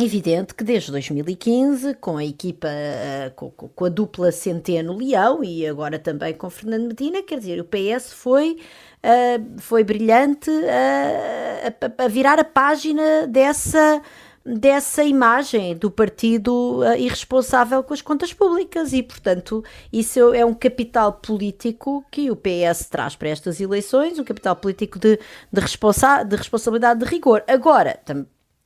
evidente 0.04 0.54
que 0.54 0.64
desde 0.64 0.92
2015, 0.92 1.96
com 1.96 2.18
a 2.18 2.26
equipa, 2.26 2.68
uh, 2.68 3.52
com, 3.54 3.86
a 3.86 3.90
dupla 3.90 4.32
Centeno-Leão 4.32 5.44
e 5.44 5.66
agora 5.66 5.98
também 5.98 6.34
com 6.34 6.50
Fernando 6.50 6.88
Medina, 6.88 7.24
quer 7.24 7.40
dizer, 7.40 7.62
o 7.62 7.66
PS 7.66 8.12
foi 8.12 8.58
uh, 9.04 9.62
foi 9.62 9.84
brilhante 9.84 10.50
uh, 10.50 11.96
a, 11.98 12.04
a, 12.04 12.08
virar 12.10 12.40
a 12.40 12.44
página 12.44 13.26
dessa 13.28 14.02
dessa 14.46 15.04
imagem 15.04 15.76
do 15.76 15.90
partido 15.90 16.82
uh, 16.82 16.96
irresponsável 16.96 17.82
com 17.84 17.96
as 17.96 18.02
contas 18.02 18.32
públicas 18.32 18.94
e, 18.94 19.02
portanto, 19.02 19.64
isso 19.92 20.34
é 20.36 20.46
um 20.46 20.54
capital 20.54 21.14
político 21.14 22.06
que 22.12 22.30
o 22.30 22.36
PS 22.36 22.88
traz 22.88 23.16
para 23.16 23.30
estas 23.30 23.60
eleições, 23.60 24.20
um 24.20 24.24
capital 24.24 24.56
político 24.56 25.00
de, 25.00 25.18
de, 25.52 25.62
responsa 25.62 26.24
de 26.24 26.36
responsabilidade 26.36 27.00
de 27.00 27.06
rigor. 27.08 27.44
Agora, 27.48 28.00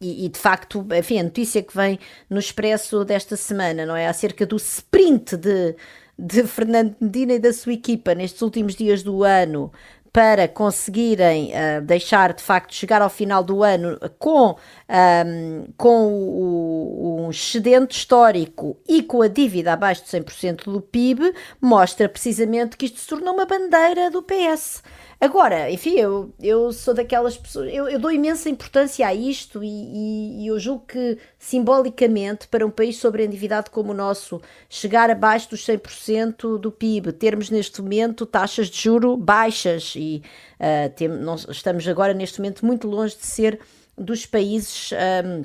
e, 0.02 0.26
e, 0.26 0.30
de 0.30 0.40
facto, 0.40 0.86
enfim, 0.98 1.20
a 1.20 1.24
notícia 1.24 1.62
que 1.62 1.76
vem 1.76 2.00
no 2.30 2.40
Expresso 2.40 3.04
desta 3.04 3.36
semana, 3.36 3.86
não 3.86 3.96
é? 3.96 4.08
Acerca 4.08 4.46
do 4.46 4.56
sprint 4.56 5.36
de, 5.36 5.76
de 6.18 6.44
Fernando 6.48 6.96
Medina 7.02 7.34
e 7.34 7.40
da 7.40 7.52
sua 7.52 7.74
equipa 7.74 8.16
nestes 8.16 8.42
últimos 8.42 8.76
dias 8.76 9.04
do 9.04 9.24
ano 9.24 9.72
para 10.12 10.48
conseguirem 10.48 11.52
uh, 11.52 11.82
deixar 11.82 12.34
de 12.34 12.42
facto 12.42 12.74
chegar 12.74 13.02
ao 13.02 13.10
final 13.10 13.44
do 13.44 13.64
ano 13.64 14.00
com, 14.18 14.56
um, 14.90 15.66
com 15.78 16.08
o, 16.14 17.26
o, 17.28 17.30
excedente 17.30 17.96
histórico 17.96 18.76
e 18.88 19.04
com 19.04 19.22
a 19.22 19.28
dívida 19.28 19.74
abaixo 19.74 20.04
de 20.04 20.10
100% 20.10 20.64
do 20.64 20.82
PIB, 20.82 21.32
mostra 21.62 22.10
precisamente 22.10 22.76
que 22.76 22.86
isto 22.86 23.00
se 23.00 23.08
tornou 23.08 23.36
uma 23.36 23.46
bandeira 23.46 24.10
do 24.10 24.24
PS. 24.24 24.82
Agora, 25.22 25.70
enfim, 25.70 25.96
eu, 25.96 26.34
eu 26.42 26.72
sou 26.72 26.94
daquelas 26.94 27.38
pessoas, 27.38 27.70
eu, 27.74 27.90
eu 27.90 28.00
dou 28.00 28.10
imensa 28.10 28.50
importância 28.50 29.06
a 29.06 29.14
isto 29.14 29.62
e, 29.62 29.68
e, 29.68 30.44
e, 30.44 30.48
eu 30.48 30.58
julgo 30.58 30.86
que 30.88 31.18
simbolicamente 31.38 32.48
para 32.48 32.66
um 32.66 32.72
país 32.72 32.98
sobreendividado 32.98 33.70
como 33.70 33.92
o 33.92 33.94
nosso, 33.94 34.42
chegar 34.70 35.10
abaixo 35.10 35.50
dos 35.50 35.66
100% 35.66 36.58
do 36.58 36.72
PIB, 36.72 37.12
termos 37.12 37.50
neste 37.50 37.82
momento 37.82 38.26
taxas 38.26 38.70
de 38.70 38.82
juro 38.82 39.18
baixas 39.18 39.94
e 39.94 40.24
uh, 40.58 40.90
tem, 40.96 41.10
nós 41.10 41.46
estamos 41.50 41.86
agora 41.86 42.14
neste 42.14 42.40
momento 42.40 42.66
muito 42.66 42.88
longe 42.88 43.18
de 43.18 43.26
ser 43.26 43.60
dos 44.00 44.26
países. 44.26 44.92
Um, 45.26 45.44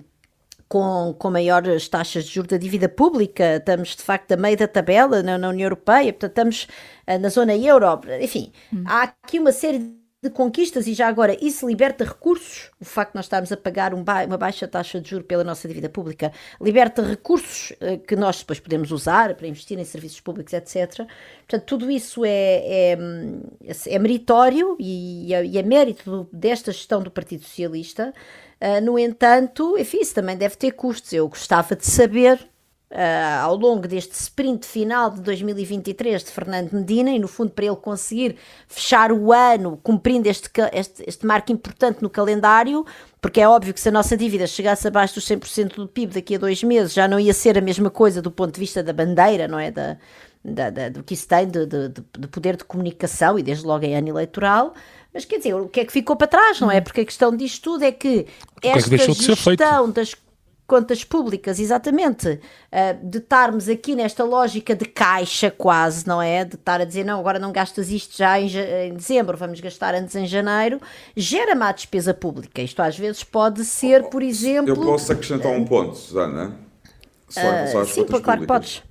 com, 0.66 1.14
com 1.18 1.30
maiores 1.30 1.88
taxas 1.88 2.24
de 2.24 2.32
juros 2.32 2.48
da 2.48 2.56
dívida 2.56 2.88
pública, 2.88 3.56
estamos 3.56 3.94
de 3.94 4.02
facto 4.02 4.32
a 4.32 4.36
meio 4.36 4.56
da 4.56 4.66
tabela 4.66 5.22
na, 5.22 5.38
na 5.38 5.50
União 5.50 5.66
Europeia, 5.66 6.12
portanto 6.12 6.30
estamos 6.30 6.68
uh, 7.06 7.18
na 7.20 7.28
zona 7.28 7.54
euro, 7.54 8.00
enfim, 8.20 8.50
hum. 8.72 8.82
há 8.86 9.02
aqui 9.02 9.38
uma 9.38 9.52
série 9.52 9.78
de 9.78 10.03
conquistas 10.30 10.86
e 10.86 10.94
já 10.94 11.08
agora 11.08 11.36
isso 11.44 11.66
liberta 11.66 12.04
recursos, 12.04 12.70
o 12.80 12.84
facto 12.84 13.12
de 13.12 13.16
nós 13.16 13.24
estarmos 13.26 13.52
a 13.52 13.56
pagar 13.56 13.94
um 13.94 14.02
ba 14.02 14.24
uma 14.24 14.38
baixa 14.38 14.66
taxa 14.66 15.00
de 15.00 15.10
juros 15.10 15.26
pela 15.26 15.44
nossa 15.44 15.66
dívida 15.68 15.88
pública, 15.88 16.32
liberta 16.60 17.02
recursos 17.02 17.72
uh, 17.72 17.98
que 18.06 18.16
nós 18.16 18.38
depois 18.38 18.60
podemos 18.60 18.90
usar 18.90 19.34
para 19.34 19.46
investir 19.46 19.78
em 19.78 19.84
serviços 19.84 20.20
públicos, 20.20 20.52
etc. 20.52 21.06
Portanto, 21.46 21.64
tudo 21.66 21.90
isso 21.90 22.24
é, 22.24 22.92
é, 22.92 22.98
é 23.86 23.98
meritório 23.98 24.76
e 24.78 25.32
é, 25.32 25.58
é 25.58 25.62
mérito 25.62 26.10
do, 26.10 26.28
desta 26.32 26.72
gestão 26.72 27.02
do 27.02 27.10
Partido 27.10 27.44
Socialista. 27.44 28.12
Uh, 28.60 28.84
no 28.84 28.98
entanto, 28.98 29.76
enfim, 29.78 30.00
isso 30.00 30.14
também 30.14 30.36
deve 30.36 30.56
ter 30.56 30.72
custos. 30.72 31.12
Eu 31.12 31.28
gostava 31.28 31.76
de 31.76 31.86
saber 31.86 32.38
Uh, 32.90 33.40
ao 33.42 33.56
longo 33.56 33.88
deste 33.88 34.12
sprint 34.12 34.64
final 34.64 35.10
de 35.10 35.20
2023 35.22 36.22
de 36.22 36.30
Fernando 36.30 36.72
Medina 36.72 37.10
e, 37.10 37.18
no 37.18 37.26
fundo, 37.26 37.50
para 37.50 37.64
ele 37.64 37.74
conseguir 37.74 38.36
fechar 38.68 39.10
o 39.10 39.32
ano 39.32 39.80
cumprindo 39.82 40.28
este, 40.28 40.48
este, 40.72 41.02
este 41.04 41.26
marco 41.26 41.50
importante 41.50 42.02
no 42.02 42.08
calendário, 42.08 42.86
porque 43.20 43.40
é 43.40 43.48
óbvio 43.48 43.74
que 43.74 43.80
se 43.80 43.88
a 43.88 43.92
nossa 43.92 44.16
dívida 44.16 44.46
chegasse 44.46 44.86
abaixo 44.86 45.16
dos 45.16 45.26
100% 45.26 45.74
do 45.74 45.88
PIB 45.88 46.14
daqui 46.14 46.36
a 46.36 46.38
dois 46.38 46.62
meses, 46.62 46.92
já 46.92 47.08
não 47.08 47.18
ia 47.18 47.34
ser 47.34 47.58
a 47.58 47.60
mesma 47.60 47.90
coisa 47.90 48.22
do 48.22 48.30
ponto 48.30 48.54
de 48.54 48.60
vista 48.60 48.80
da 48.80 48.92
bandeira, 48.92 49.48
não 49.48 49.58
é? 49.58 49.72
Da, 49.72 49.96
da, 50.44 50.70
da 50.70 50.88
do 50.90 51.02
que 51.02 51.14
isso 51.14 51.26
tem 51.26 51.48
de, 51.48 51.66
de, 51.66 51.88
de, 51.88 52.28
poder 52.28 52.56
de 52.56 52.64
comunicação 52.64 53.38
e 53.38 53.42
desde 53.42 53.66
logo 53.66 53.84
em 53.84 53.96
ano 53.96 54.08
eleitoral. 54.08 54.74
Mas 55.12 55.24
quer 55.24 55.38
dizer, 55.38 55.54
o 55.54 55.68
que 55.68 55.80
é 55.80 55.84
que 55.84 55.92
ficou 55.92 56.16
para 56.16 56.26
trás, 56.26 56.60
não 56.60 56.70
é? 56.70 56.80
Porque 56.80 57.00
a 57.00 57.04
questão 57.04 57.34
disto 57.34 57.62
tudo 57.62 57.84
é 57.84 57.92
que 57.92 58.26
esta 58.62 58.94
é 58.94 58.98
que 58.98 59.12
gestão 59.12 59.90
das 59.90 60.14
contas 60.74 61.04
públicas, 61.04 61.60
exatamente, 61.60 62.28
uh, 62.28 63.08
de 63.08 63.18
estarmos 63.18 63.68
aqui 63.68 63.94
nesta 63.94 64.24
lógica 64.24 64.74
de 64.74 64.84
caixa 64.86 65.48
quase, 65.48 66.04
não 66.04 66.20
é? 66.20 66.44
De 66.44 66.56
estar 66.56 66.80
a 66.80 66.84
dizer, 66.84 67.04
não, 67.04 67.20
agora 67.20 67.38
não 67.38 67.52
gastas 67.52 67.90
isto 67.90 68.16
já 68.18 68.40
em, 68.40 68.48
em 68.88 68.94
dezembro, 68.94 69.36
vamos 69.36 69.60
gastar 69.60 69.94
antes 69.94 70.16
em 70.16 70.26
janeiro, 70.26 70.80
gera 71.16 71.54
má 71.54 71.70
despesa 71.70 72.12
pública. 72.12 72.60
Isto 72.60 72.82
às 72.82 72.98
vezes 72.98 73.22
pode 73.22 73.64
ser, 73.64 74.08
por 74.08 74.20
exemplo... 74.20 74.70
Eu 74.70 74.76
posso 74.76 75.12
acrescentar 75.12 75.52
um 75.52 75.64
ponto, 75.64 75.94
Susana? 75.94 76.56
Só, 77.28 77.40
uh, 77.40 77.68
só 77.70 77.84
sim, 77.84 78.04
claro 78.04 78.40
que 78.40 78.46
podes. 78.48 78.82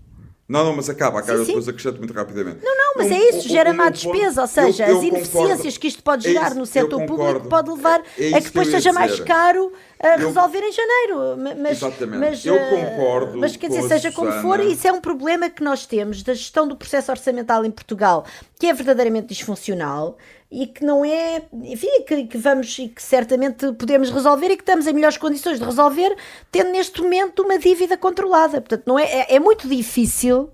Não, 0.47 0.65
não, 0.65 0.75
mas 0.75 0.89
acaba, 0.89 1.19
acaba, 1.19 1.39
sim, 1.39 1.45
depois 1.45 1.69
acrescento 1.69 1.99
muito 1.99 2.13
rapidamente. 2.13 2.59
Não, 2.61 2.75
não, 2.75 2.93
mas 2.97 3.07
um, 3.07 3.13
é 3.13 3.29
isso, 3.29 3.47
gera 3.47 3.71
um, 3.71 3.75
má 3.75 3.89
despesa, 3.89 4.41
ou 4.41 4.47
seja, 4.47 4.85
eu, 4.85 4.89
eu 4.89 4.97
as 4.97 5.03
ineficiências 5.03 5.57
concordo. 5.57 5.79
que 5.79 5.87
isto 5.87 6.03
pode 6.03 6.27
é 6.27 6.33
gerar 6.33 6.51
é 6.51 6.53
no 6.55 6.65
setor 6.65 7.05
público 7.05 7.47
pode 7.47 7.69
levar 7.69 8.01
é, 8.17 8.31
é 8.31 8.35
a 8.35 8.41
que 8.41 8.47
depois 8.47 8.67
seja 8.67 8.91
mais 8.91 9.19
caro 9.21 9.71
a 10.01 10.17
resolver 10.17 10.59
em 10.59 10.71
janeiro. 10.71 11.37
Mas, 11.61 11.77
Exatamente, 11.77 12.19
mas, 12.19 12.45
eu 12.45 12.57
concordo. 12.59 13.39
Mas 13.39 13.55
quer 13.55 13.69
dizer, 13.69 13.87
seja 13.87 14.11
como 14.11 14.31
for, 14.41 14.59
isso 14.59 14.85
é 14.85 14.91
um 14.91 14.99
problema 14.99 15.49
que 15.49 15.63
nós 15.63 15.85
temos 15.85 16.21
da 16.21 16.33
gestão 16.33 16.67
do 16.67 16.75
processo 16.75 17.09
orçamental 17.09 17.63
em 17.63 17.71
Portugal, 17.71 18.25
que 18.59 18.67
é 18.67 18.73
verdadeiramente 18.73 19.27
disfuncional 19.27 20.17
e 20.53 20.67
que 20.67 20.85
não 20.85 21.03
é, 21.03 21.41
enfim, 21.63 22.03
que, 22.07 22.25
que, 22.25 22.37
vamos 22.37 22.77
e 22.77 22.87
que 22.87 23.01
certamente 23.01 23.73
podemos 23.73 24.11
resolver 24.11 24.51
e 24.51 24.55
que 24.55 24.61
estamos 24.61 24.85
em 24.85 24.93
melhores 24.93 25.17
condições 25.17 25.57
de 25.57 25.65
resolver, 25.65 26.15
tendo 26.51 26.69
neste 26.69 27.01
momento 27.01 27.41
uma 27.41 27.57
dívida 27.57 27.97
controlada. 27.97 28.61
Portanto, 28.61 28.83
não 28.85 28.99
é, 28.99 29.03
é, 29.03 29.35
é 29.35 29.39
muito 29.39 29.67
difícil. 29.67 30.51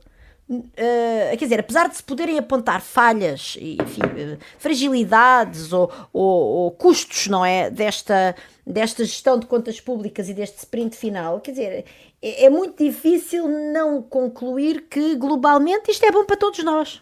Uh, 0.49 1.37
quer 1.37 1.43
dizer, 1.43 1.59
apesar 1.59 1.89
de 1.89 1.97
se 1.97 2.01
poderem 2.01 2.39
apontar 2.39 2.81
falhas, 2.81 3.57
enfim, 3.59 4.01
uh, 4.01 4.39
fragilidades 4.57 5.73
ou, 5.73 5.91
ou, 6.13 6.23
ou, 6.23 6.71
custos, 6.71 7.27
não 7.27 7.45
é, 7.45 7.69
desta, 7.69 8.35
desta 8.65 9.03
gestão 9.03 9.37
de 9.37 9.45
contas 9.47 9.81
públicas 9.81 10.29
e 10.29 10.33
deste 10.33 10.59
sprint 10.59 10.95
final, 10.95 11.41
quer 11.41 11.51
dizer, 11.51 11.85
é, 12.21 12.45
é 12.45 12.49
muito 12.49 12.81
difícil 12.81 13.49
não 13.49 14.01
concluir 14.01 14.87
que 14.89 15.15
globalmente 15.15 15.91
isto 15.91 16.05
é 16.05 16.11
bom 16.11 16.23
para 16.23 16.37
todos 16.37 16.63
nós. 16.63 17.01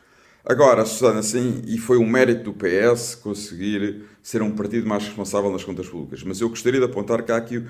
Agora, 0.49 0.85
Susana, 0.85 1.21
sim, 1.21 1.61
e 1.67 1.77
foi 1.77 1.97
um 1.97 2.09
mérito 2.09 2.45
do 2.45 2.53
PS 2.53 3.15
conseguir 3.15 4.05
ser 4.23 4.41
um 4.41 4.51
partido 4.51 4.87
mais 4.87 5.03
responsável 5.03 5.51
nas 5.51 5.61
contas 5.61 5.89
públicas. 5.89 6.23
Mas 6.23 6.39
eu 6.39 6.47
gostaria 6.47 6.79
de 6.79 6.85
apontar 6.85 7.21
que 7.23 7.33
há 7.33 7.35
aqui 7.35 7.65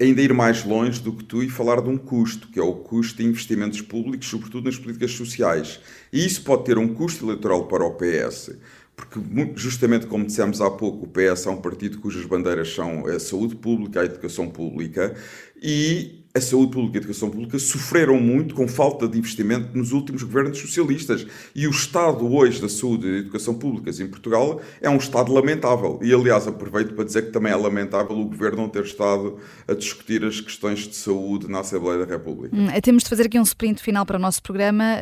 ainda 0.00 0.22
ir 0.22 0.32
mais 0.32 0.64
longe 0.64 1.00
do 1.02 1.12
que 1.12 1.24
tu 1.24 1.42
e 1.42 1.50
falar 1.50 1.80
de 1.80 1.88
um 1.88 1.98
custo, 1.98 2.52
que 2.52 2.60
é 2.60 2.62
o 2.62 2.72
custo 2.72 3.20
de 3.20 3.28
investimentos 3.28 3.80
públicos, 3.80 4.28
sobretudo 4.28 4.66
nas 4.66 4.78
políticas 4.78 5.10
sociais. 5.10 5.80
E 6.12 6.24
isso 6.24 6.44
pode 6.44 6.66
ter 6.66 6.78
um 6.78 6.86
custo 6.86 7.24
eleitoral 7.24 7.66
para 7.66 7.84
o 7.84 7.96
PS, 7.96 8.56
porque 8.94 9.18
justamente 9.56 10.06
como 10.06 10.24
dissemos 10.24 10.60
há 10.60 10.70
pouco, 10.70 11.04
o 11.04 11.08
PS 11.08 11.46
é 11.46 11.50
um 11.50 11.60
partido 11.60 11.98
cujas 11.98 12.24
bandeiras 12.24 12.72
são 12.72 13.06
a 13.06 13.18
saúde 13.18 13.56
pública, 13.56 14.02
a 14.02 14.04
educação 14.04 14.48
pública, 14.48 15.16
e 15.60 16.17
a 16.34 16.40
saúde 16.40 16.72
pública 16.72 16.96
e 16.96 16.98
a 16.98 17.02
educação 17.02 17.30
pública 17.30 17.58
sofreram 17.58 18.20
muito 18.20 18.54
com 18.54 18.68
falta 18.68 19.08
de 19.08 19.18
investimento 19.18 19.76
nos 19.76 19.92
últimos 19.92 20.22
governos 20.22 20.58
socialistas. 20.58 21.26
E 21.54 21.66
o 21.66 21.70
estado 21.70 22.30
hoje 22.32 22.60
da 22.60 22.68
saúde 22.68 23.06
e 23.06 23.12
da 23.12 23.18
educação 23.18 23.54
públicas 23.54 23.98
em 23.98 24.06
Portugal 24.06 24.60
é 24.80 24.90
um 24.90 24.96
estado 24.96 25.32
lamentável. 25.32 25.98
E, 26.02 26.12
aliás, 26.12 26.46
aproveito 26.46 26.94
para 26.94 27.04
dizer 27.04 27.26
que 27.26 27.32
também 27.32 27.52
é 27.52 27.56
lamentável 27.56 28.16
o 28.16 28.24
governo 28.26 28.58
não 28.58 28.68
ter 28.68 28.84
estado 28.84 29.38
a 29.66 29.72
discutir 29.72 30.24
as 30.24 30.40
questões 30.40 30.80
de 30.80 30.96
saúde 30.96 31.48
na 31.48 31.60
Assembleia 31.60 32.04
da 32.04 32.12
República. 32.12 32.54
Hum, 32.54 32.68
temos 32.82 33.04
de 33.04 33.08
fazer 33.08 33.24
aqui 33.24 33.38
um 33.38 33.42
sprint 33.42 33.82
final 33.82 34.04
para 34.04 34.16
o 34.16 34.20
nosso 34.20 34.42
programa. 34.42 34.96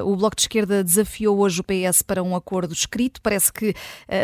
Uh, 0.00 0.10
o 0.10 0.16
Bloco 0.16 0.36
de 0.36 0.42
Esquerda 0.42 0.82
desafiou 0.82 1.38
hoje 1.38 1.60
o 1.60 1.64
PS 1.64 2.02
para 2.02 2.22
um 2.22 2.34
acordo 2.34 2.72
escrito. 2.72 3.20
Parece 3.20 3.52
que 3.52 3.70
uh, 3.70 3.74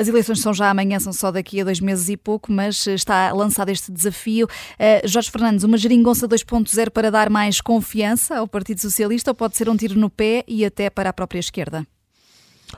as 0.01 0.09
eleições 0.09 0.41
são 0.41 0.55
já 0.55 0.71
amanhã, 0.71 0.99
são 0.99 1.13
só 1.13 1.31
daqui 1.31 1.61
a 1.61 1.65
dois 1.65 1.81
meses 1.81 2.09
e 2.09 2.17
pouco, 2.17 2.51
mas 2.51 2.87
está 2.87 3.33
lançado 3.33 3.69
este 3.69 3.93
desafio. 3.93 4.47
Uh, 4.47 5.07
Jorge 5.07 5.31
Fernandes, 5.31 5.63
uma 5.63 5.77
geringonça 5.77 6.27
2.0 6.27 6.46
2.0 6.47 6.91
para 6.91 7.11
dar 7.11 7.29
mais 7.29 7.61
confiança 7.61 8.37
ao 8.37 8.47
Partido 8.47 8.81
Socialista 8.81 9.31
ou 9.31 9.35
pode 9.35 9.57
ser 9.57 9.69
um 9.69 9.77
tiro 9.77 9.99
no 9.99 10.09
pé 10.09 10.45
e 10.47 10.65
até 10.65 10.89
para 10.89 11.11
a 11.11 11.13
própria 11.13 11.41
esquerda? 11.41 11.87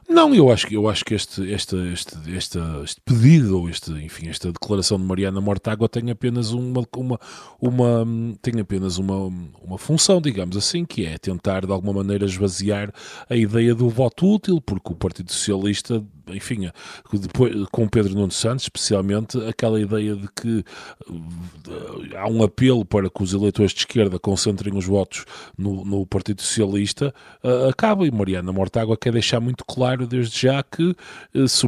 Não, 0.09 0.35
eu 0.35 0.51
acho 0.51 0.67
que 0.67 0.75
eu 0.75 0.89
acho 0.89 1.05
que 1.05 1.15
este, 1.15 1.43
este, 1.51 1.77
este, 1.93 2.17
este, 2.31 2.59
este 2.85 3.01
pedido 3.05 3.59
ou 3.59 3.69
este, 3.69 3.91
enfim, 3.93 4.29
esta 4.29 4.53
declaração 4.53 4.99
de 4.99 5.05
Mariana 5.05 5.41
Mortágua 5.41 5.89
tem 5.89 6.11
apenas 6.11 6.51
uma, 6.51 6.85
uma, 6.97 7.21
uma 7.61 8.07
tem 8.43 8.61
apenas 8.61 8.99
uma, 8.99 9.33
uma 9.63 9.79
função, 9.79 10.21
digamos 10.21 10.57
assim, 10.57 10.85
que 10.85 11.07
é 11.07 11.17
tentar 11.17 11.65
de 11.65 11.73
alguma 11.73 11.93
maneira 11.93 12.25
esvaziar 12.25 12.93
a 13.29 13.37
ideia 13.37 13.75
do 13.75 13.89
voto 13.89 14.35
útil, 14.35 14.61
porque 14.61 14.93
o 14.93 14.97
Partido 14.97 15.33
Socialista 15.33 16.05
enfim, 16.35 16.71
depois, 17.13 17.67
com 17.71 17.89
Pedro 17.89 18.15
Nuno 18.15 18.31
Santos, 18.31 18.65
especialmente, 18.65 19.39
aquela 19.47 19.81
ideia 19.81 20.15
de 20.15 20.29
que 20.29 20.65
uh, 21.09 22.17
há 22.17 22.29
um 22.29 22.43
apelo 22.43 22.85
para 22.85 23.09
que 23.09 23.23
os 23.23 23.33
eleitores 23.33 23.73
de 23.73 23.81
esquerda 23.81 24.19
concentrem 24.19 24.77
os 24.77 24.85
votos 24.85 25.25
no, 25.57 25.85
no 25.85 26.07
Partido 26.07 26.43
Socialista, 26.43 27.15
uh, 27.43 27.69
acaba. 27.69 28.07
E 28.07 28.11
Mariana 28.11 28.53
Mortágua 28.53 28.97
quer 28.97 29.13
deixar 29.13 29.41
muito 29.41 29.65
claro 29.65 29.78
desde 30.07 30.41
já 30.41 30.63
que 30.63 30.95
uh, 31.35 31.49
se, 31.49 31.67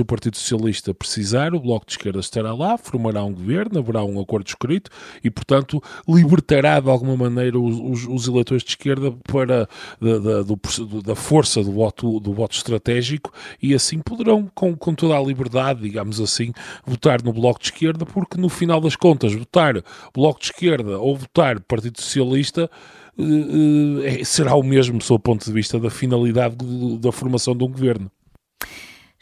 o 0.00 0.04
Partido 0.04 0.36
Socialista 0.36 0.92
precisar, 0.92 1.54
o 1.54 1.60
Bloco 1.60 1.86
de 1.86 1.92
Esquerda 1.92 2.20
estará 2.20 2.54
lá, 2.54 2.76
formará 2.76 3.24
um 3.24 3.32
governo, 3.32 3.78
haverá 3.78 4.04
um 4.04 4.20
acordo 4.20 4.46
escrito 4.46 4.90
e, 5.22 5.30
portanto, 5.30 5.82
libertará 6.08 6.80
de 6.80 6.88
alguma 6.88 7.16
maneira 7.16 7.58
os, 7.58 8.06
os, 8.06 8.28
eleitores 8.28 8.62
de 8.62 8.70
esquerda 8.70 9.12
para 9.24 9.68
da, 10.00 10.18
da, 10.18 10.42
do, 10.42 11.02
da 11.02 11.14
força 11.14 11.62
do 11.62 11.72
voto, 11.72 12.20
do 12.20 12.32
voto 12.32 12.56
estratégico 12.56 13.32
e 13.62 13.74
assim 13.74 13.98
poderão, 14.00 14.50
com, 14.54 14.76
com 14.76 14.94
toda 14.94 15.16
a 15.16 15.22
liberdade, 15.22 15.80
digamos 15.80 16.20
assim, 16.20 16.52
votar 16.84 17.22
no 17.22 17.32
Bloco 17.32 17.60
de 17.60 17.66
Esquerda, 17.66 18.04
porque 18.04 18.40
no 18.40 18.48
final 18.48 18.80
das 18.80 18.96
contas, 18.96 19.34
votar 19.34 19.82
Bloco 20.14 20.40
de 20.40 20.46
Esquerda 20.46 20.98
ou 20.98 21.16
votar 21.16 21.60
Partido 21.60 22.00
Socialista 22.00 22.70
será 24.24 24.54
o 24.54 24.62
mesmo, 24.62 25.00
sob 25.00 25.16
o 25.16 25.22
ponto 25.22 25.44
de 25.44 25.52
vista 25.52 25.78
da 25.78 25.90
finalidade 25.90 26.56
da 26.98 27.12
formação 27.12 27.56
de 27.56 27.64
um 27.64 27.68
governo. 27.68 28.10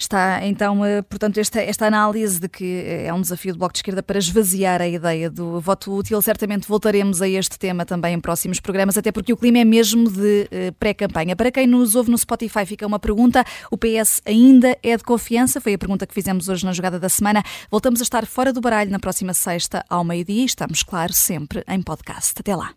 Está 0.01 0.47
então, 0.47 0.83
eh, 0.83 1.03
portanto, 1.03 1.37
esta, 1.37 1.61
esta 1.61 1.87
análise 1.87 2.41
de 2.41 2.49
que 2.49 2.65
eh, 2.65 3.09
é 3.09 3.13
um 3.13 3.21
desafio 3.21 3.53
do 3.53 3.59
Bloco 3.59 3.75
de 3.75 3.81
Esquerda 3.81 4.03
para 4.03 4.19
esvaziar 4.19 4.81
a 4.81 4.89
ideia 4.89 5.29
do 5.29 5.61
voto 5.61 5.95
útil. 5.95 6.23
Certamente 6.23 6.67
voltaremos 6.67 7.21
a 7.21 7.29
este 7.29 7.59
tema 7.59 7.85
também 7.85 8.15
em 8.15 8.19
próximos 8.21 8.61
programas, 8.61 8.97
até 8.97 9.13
porque 9.13 9.31
o 9.31 9.37
clima 9.37 9.59
é 9.59 9.65
mesmo 9.65 10.11
de 10.11 10.49
eh, 10.51 10.71
pré-campanha. 10.81 11.37
Para 11.37 11.51
quem 11.51 11.67
nos 11.67 11.95
ouve 11.95 12.11
no 12.11 12.17
Spotify, 12.17 12.65
fica 12.65 12.87
uma 12.87 12.99
pergunta: 12.99 13.45
o 13.71 13.77
PS 13.77 14.23
ainda 14.25 14.75
é 14.83 14.97
de 14.97 15.05
confiança? 15.05 15.61
Foi 15.61 15.75
a 15.75 15.79
pergunta 15.79 16.07
que 16.07 16.15
fizemos 16.15 16.49
hoje 16.49 16.65
na 16.65 16.73
jogada 16.73 16.99
da 16.99 17.11
semana. 17.11 17.43
Voltamos 17.71 18.01
a 18.01 18.03
estar 18.03 18.25
fora 18.25 18.55
do 18.55 18.61
baralho 18.63 18.91
na 18.91 18.99
próxima 18.99 19.35
sexta, 19.35 19.85
ao 19.87 20.03
meio-dia, 20.03 20.47
estamos, 20.47 20.83
claro, 20.83 21.13
sempre 21.13 21.63
em 21.69 21.83
podcast. 21.83 22.33
Até 22.39 22.57
lá. 22.57 22.73